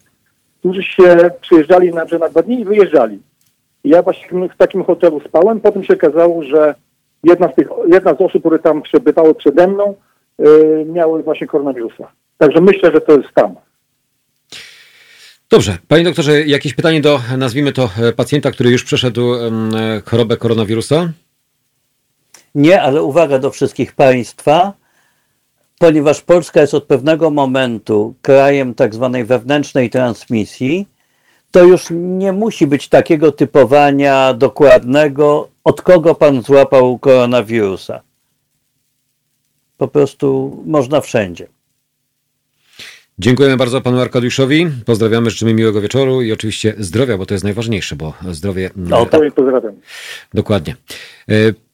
[0.59, 3.19] którzy się przyjeżdżali na, na dwa dni i wyjeżdżali.
[3.85, 5.61] I ja właśnie w takim hotelu spałem.
[5.61, 6.75] Potem się okazało, że
[7.25, 9.95] jedna z, tych, jedna z osób, które tam przebywały przede mną,
[10.39, 10.45] e,
[10.85, 12.13] miały właśnie koronawirusa.
[12.39, 13.55] Także myślę, że to jest tam.
[15.51, 19.33] Dobrze, panie doktorze, jakieś pytanie do, nazwijmy to, e, pacjenta, który już przeszedł
[20.05, 21.09] chorobę koronawirusa?
[22.55, 24.73] Nie, ale uwaga do wszystkich Państwa,
[25.79, 30.89] ponieważ Polska jest od pewnego momentu krajem tak zwanej wewnętrznej transmisji,
[31.51, 38.01] to już nie musi być takiego typowania dokładnego, od kogo Pan złapał koronawirusa.
[39.77, 41.47] Po prostu można wszędzie.
[43.19, 44.67] Dziękujemy bardzo panu Arkadiuszowi.
[44.87, 48.71] Pozdrawiamy, życzymy miłego wieczoru i oczywiście zdrowia, bo to jest najważniejsze, bo zdrowie.
[48.77, 49.35] No, e, tak.
[49.35, 49.75] Pozdrawiam.
[50.35, 50.77] Dokładnie.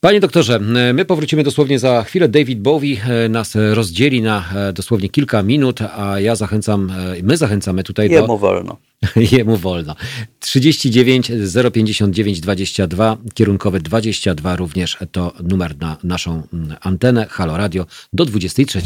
[0.07, 2.28] Panie doktorze, e, my powrócimy dosłownie za chwilę.
[2.28, 6.93] David Bowie e, nas rozdzieli na e, dosłownie kilka minut, a ja zachęcam,
[7.23, 8.15] my zachęcamy tutaj do.
[8.15, 8.77] Jemu wolno.
[9.33, 9.97] Jemu wolno.
[10.41, 11.33] 39
[11.73, 18.83] 059 22, kierunkowy 22 również to numer na naszą mm, antenę Halo Radio do 23.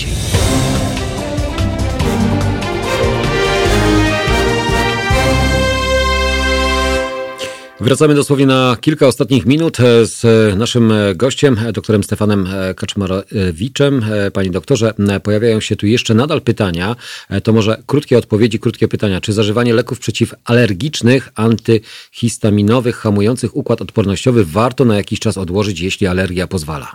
[7.81, 10.25] Wracamy dosłownie na kilka ostatnich minut e, z
[10.59, 14.05] naszym e, gościem, e, doktorem Stefanem Kaczmarowiczem.
[14.33, 16.97] Panie doktorze, pojawiają się tu jeszcze nadal pytania.
[17.43, 19.21] To może krótkie odpowiedzi, krótkie pytania.
[19.21, 26.47] Czy zażywanie leków przeciwalergicznych, antyhistaminowych, hamujących układ odpornościowy warto na jakiś czas odłożyć, jeśli alergia
[26.47, 26.93] pozwala?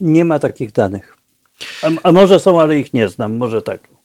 [0.00, 1.16] Nie ma takich danych.
[1.82, 3.36] A, a może są, ale ich nie znam.
[3.36, 3.95] Może tak.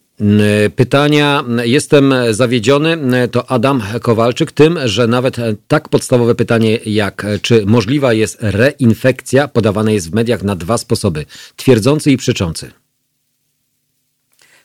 [0.75, 1.43] Pytania.
[1.63, 2.97] Jestem zawiedziony.
[3.31, 5.37] To Adam Kowalczyk tym, że nawet
[5.67, 11.25] tak podstawowe pytanie jak czy możliwa jest reinfekcja podawane jest w mediach na dwa sposoby.
[11.55, 12.71] Twierdzący i przeczący.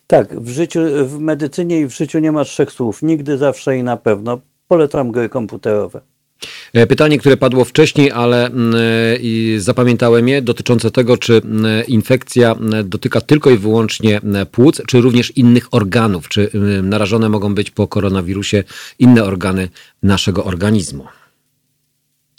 [0.06, 3.02] Tak, w życiu, w medycynie i w życiu nie ma trzech słów.
[3.02, 4.40] Nigdy, zawsze i na pewno.
[4.68, 6.00] Polecam gry komputerowe.
[6.72, 8.74] E, pytanie, które padło wcześniej, ale mm,
[9.56, 14.20] e, zapamiętałem je, dotyczące tego, czy mm, infekcja mm, dotyka tylko i wyłącznie
[14.52, 16.50] płuc, czy również innych organów, czy
[16.82, 18.64] narażone mogą być po koronawirusie
[18.98, 19.68] inne organy
[20.02, 21.04] naszego organizmu.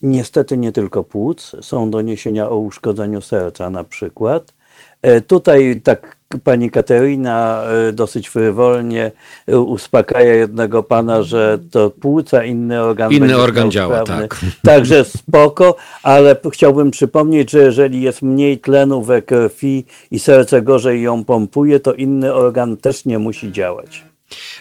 [0.01, 4.53] Niestety nie tylko płuc, są doniesienia o uszkodzeniu serca na przykład.
[5.01, 9.11] E, tutaj tak pani Katerina e, dosyć frywolnie
[9.47, 14.39] e, uspokaja jednego pana, że to płuca, inny organ Inny organ działa, tak.
[14.63, 21.01] Także spoko, ale chciałbym przypomnieć, że jeżeli jest mniej tlenu we krwi i serce gorzej
[21.01, 24.06] ją pompuje, to inny organ też nie musi działać.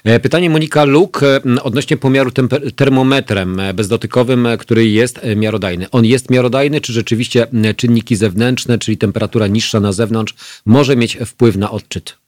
[0.05, 2.31] E, pytanie Monika Luk e, odnośnie pomiaru
[2.77, 5.91] termometrem e, bezdotykowym, który jest miarodajny.
[5.91, 10.35] On jest miarodajny, czy rzeczywiście czynniki zewnętrzne, czyli temperatura niższa na zewnątrz,
[10.67, 12.19] może mieć wpływ na odczyt?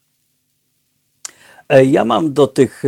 [1.87, 2.83] Ja mam do tych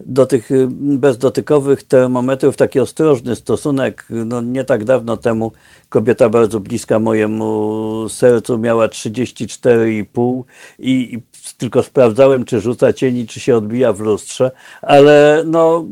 [0.00, 4.06] do tych y, bezdotykowych termometrów taki ostrożny stosunek.
[4.10, 5.52] No, nie tak dawno temu
[5.88, 10.42] kobieta bardzo bliska mojemu sercu miała 34,5
[10.78, 11.22] i, i
[11.58, 14.50] tylko sprawdzałem, czy rzuca cieni, czy się odbija w lustrze,
[14.82, 15.84] ale no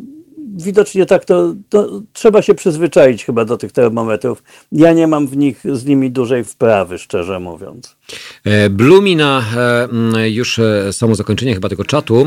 [0.55, 4.43] widocznie tak to, to, trzeba się przyzwyczaić chyba do tych termometrów.
[4.73, 7.97] Ja nie mam w nich z nimi dużej wprawy, szczerze mówiąc.
[8.45, 9.45] E, Blumi na
[10.17, 12.27] e, już e, samo zakończenie chyba tego czatu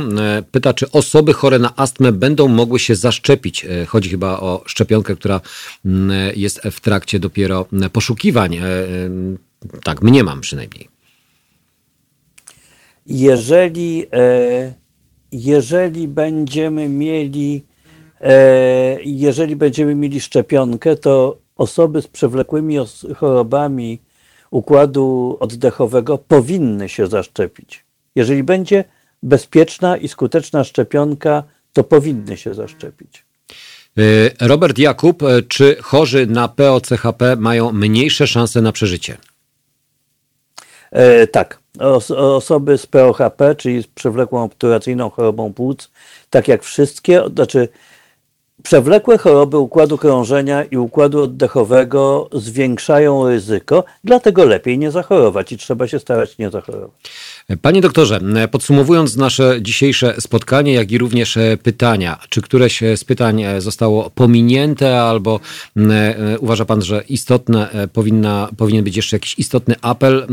[0.52, 3.66] pyta, czy osoby chore na astmę będą mogły się zaszczepić.
[3.88, 5.42] Chodzi chyba o szczepionkę, która
[6.36, 8.60] jest w trakcie dopiero poszukiwań.
[9.84, 10.88] Tak, mnie mam przynajmniej.
[13.06, 14.06] Jeżeli,
[15.32, 17.64] jeżeli będziemy mieli
[19.04, 22.78] jeżeli będziemy mieli szczepionkę, to osoby z przewlekłymi
[23.16, 24.00] chorobami
[24.52, 27.86] układu oddechowego powinny się zaszczepić.
[28.16, 28.84] Jeżeli będzie
[29.24, 33.26] bezpieczna i skuteczna szczepionka, to powinny się zaszczepić.
[33.98, 39.18] E, Robert Jakub, e, czy chorzy na POCHP mają mniejsze szanse na przeżycie?
[40.92, 41.60] E, tak.
[41.80, 45.90] Os osoby z POHP, czyli z przewlekłą obturacyjną chorobą płuc,
[46.30, 47.70] tak jak wszystkie, znaczy
[48.68, 55.88] Przewlekłe choroby układu krążenia i układu oddechowego zwiększają ryzyko, dlatego lepiej nie zachorować i trzeba
[55.88, 56.92] się starać nie zachorować.
[57.62, 58.20] Panie doktorze,
[58.52, 64.10] podsumowując nasze dzisiejsze spotkanie, jak i również e, pytania, czy któreś z pytań e, zostało
[64.10, 65.40] pominięte, albo
[65.78, 70.28] e, uważa Pan, że istotne powinna, powinien być jeszcze jakiś istotny apel,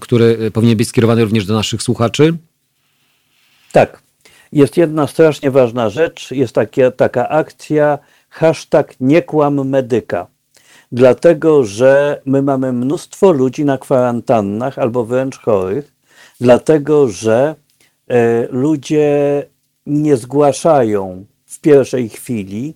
[0.00, 2.36] który powinien być skierowany również do naszych słuchaczy?
[3.72, 4.05] Tak,
[4.52, 7.98] jest jedna strasznie ważna rzecz, jest takie, taka akcja
[8.28, 10.26] hashtag nie kłam medyka.
[10.92, 15.92] Dlatego, że my mamy mnóstwo ludzi na kwarantannach albo wręcz chorych,
[16.40, 17.54] dlatego, że
[18.08, 19.46] e, ludzie
[19.86, 22.74] nie zgłaszają w pierwszej chwili,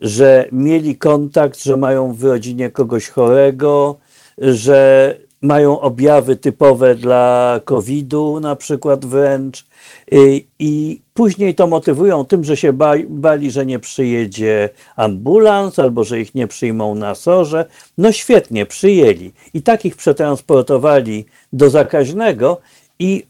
[0.00, 3.98] że mieli kontakt, że mają w rodzinie kogoś chorego,
[4.38, 9.66] że mają objawy typowe dla COVID-u, na przykład wręcz,
[10.12, 12.72] y, i później to motywują tym, że się
[13.08, 17.64] bali, że nie przyjedzie ambulans albo że ich nie przyjmą na sorze.
[17.98, 19.32] No świetnie, przyjęli.
[19.54, 22.60] I takich przetransportowali do zakaźnego
[22.98, 23.26] i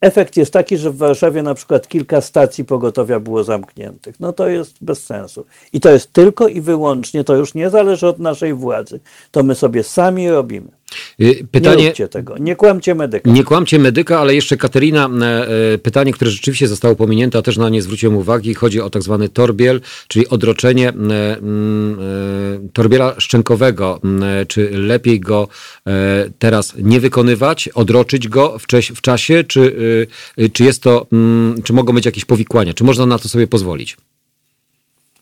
[0.00, 4.20] Efekt jest taki, że w Warszawie na przykład kilka stacji pogotowia było zamkniętych.
[4.20, 5.46] No to jest bez sensu.
[5.72, 9.00] I to jest tylko i wyłącznie, to już nie zależy od naszej władzy.
[9.30, 10.77] To my sobie sami robimy.
[11.20, 13.30] Y, pytanie, nie róbcie tego, nie kłamcie medyka.
[13.30, 17.56] Nie kłamcie medyka, ale jeszcze Katerina, e, e, pytanie, które rzeczywiście zostało pominięte, a też
[17.56, 20.94] na nie zwróciłem uwagi, chodzi o tak zwany torbiel, czyli odroczenie e,
[22.72, 24.00] torbiela szczękowego.
[24.48, 25.48] Czy lepiej go
[26.38, 28.58] teraz nie wykonywać, odroczyć go
[28.94, 29.76] w, czasie, czy,
[30.52, 31.06] czy jest to,
[31.64, 33.96] czy mogą być jakieś powikłania, czy można na to sobie pozwolić?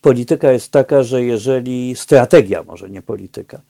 [0.01, 3.61] Polityka jest taka, że jeżeli strategia, może nie polityka,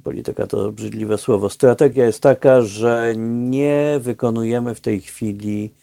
[0.00, 1.50] polityka to obrzydliwe słowo.
[1.50, 5.74] Strategia jest taka, że nie wykonujemy w tej chwili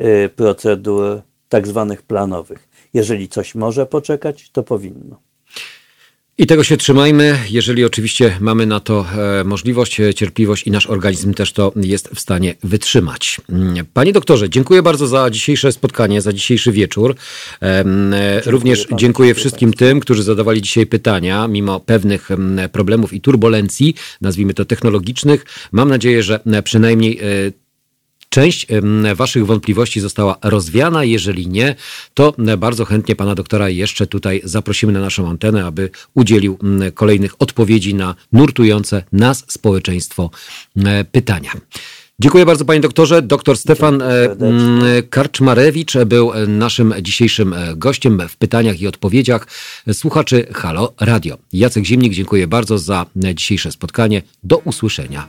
[0.00, 2.68] y, procedur tak zwanych planowych.
[2.94, 5.20] Jeżeli coś może poczekać, to powinno.
[6.38, 9.06] I tego się trzymajmy, jeżeli oczywiście mamy na to
[9.40, 13.40] e, możliwość, e, cierpliwość i nasz organizm też to jest w stanie wytrzymać.
[13.48, 17.14] Mm, panie doktorze, dziękuję bardzo za dzisiejsze spotkanie, za dzisiejszy wieczór.
[17.62, 17.84] E,
[18.46, 22.28] Również dziękuję, dziękuję wszystkim tym, którzy zadawali dzisiaj pytania, mimo pewnych
[22.72, 25.46] problemów i turbulencji, nazwijmy to technologicznych.
[25.72, 27.20] Mam nadzieję, że przynajmniej
[28.34, 28.66] Część
[29.14, 31.04] Waszych wątpliwości została rozwiana.
[31.04, 31.74] Jeżeli nie,
[32.14, 36.58] to bardzo chętnie Pana doktora jeszcze tutaj zaprosimy na naszą antenę, aby udzielił
[36.94, 40.30] kolejnych odpowiedzi na nurtujące nas społeczeństwo
[41.12, 41.50] pytania.
[42.20, 43.22] Dziękuję bardzo panie doktorze.
[43.22, 44.06] Doktor Stefan e,
[45.10, 49.46] Karczmarewicz był e, naszym dzisiejszym e, gościem w pytaniach i odpowiedziach
[49.92, 51.38] słuchaczy Halo Radio.
[51.52, 54.22] Jacek Zimnik, dziękuję bardzo za e, dzisiejsze spotkanie.
[54.44, 55.28] Do usłyszenia.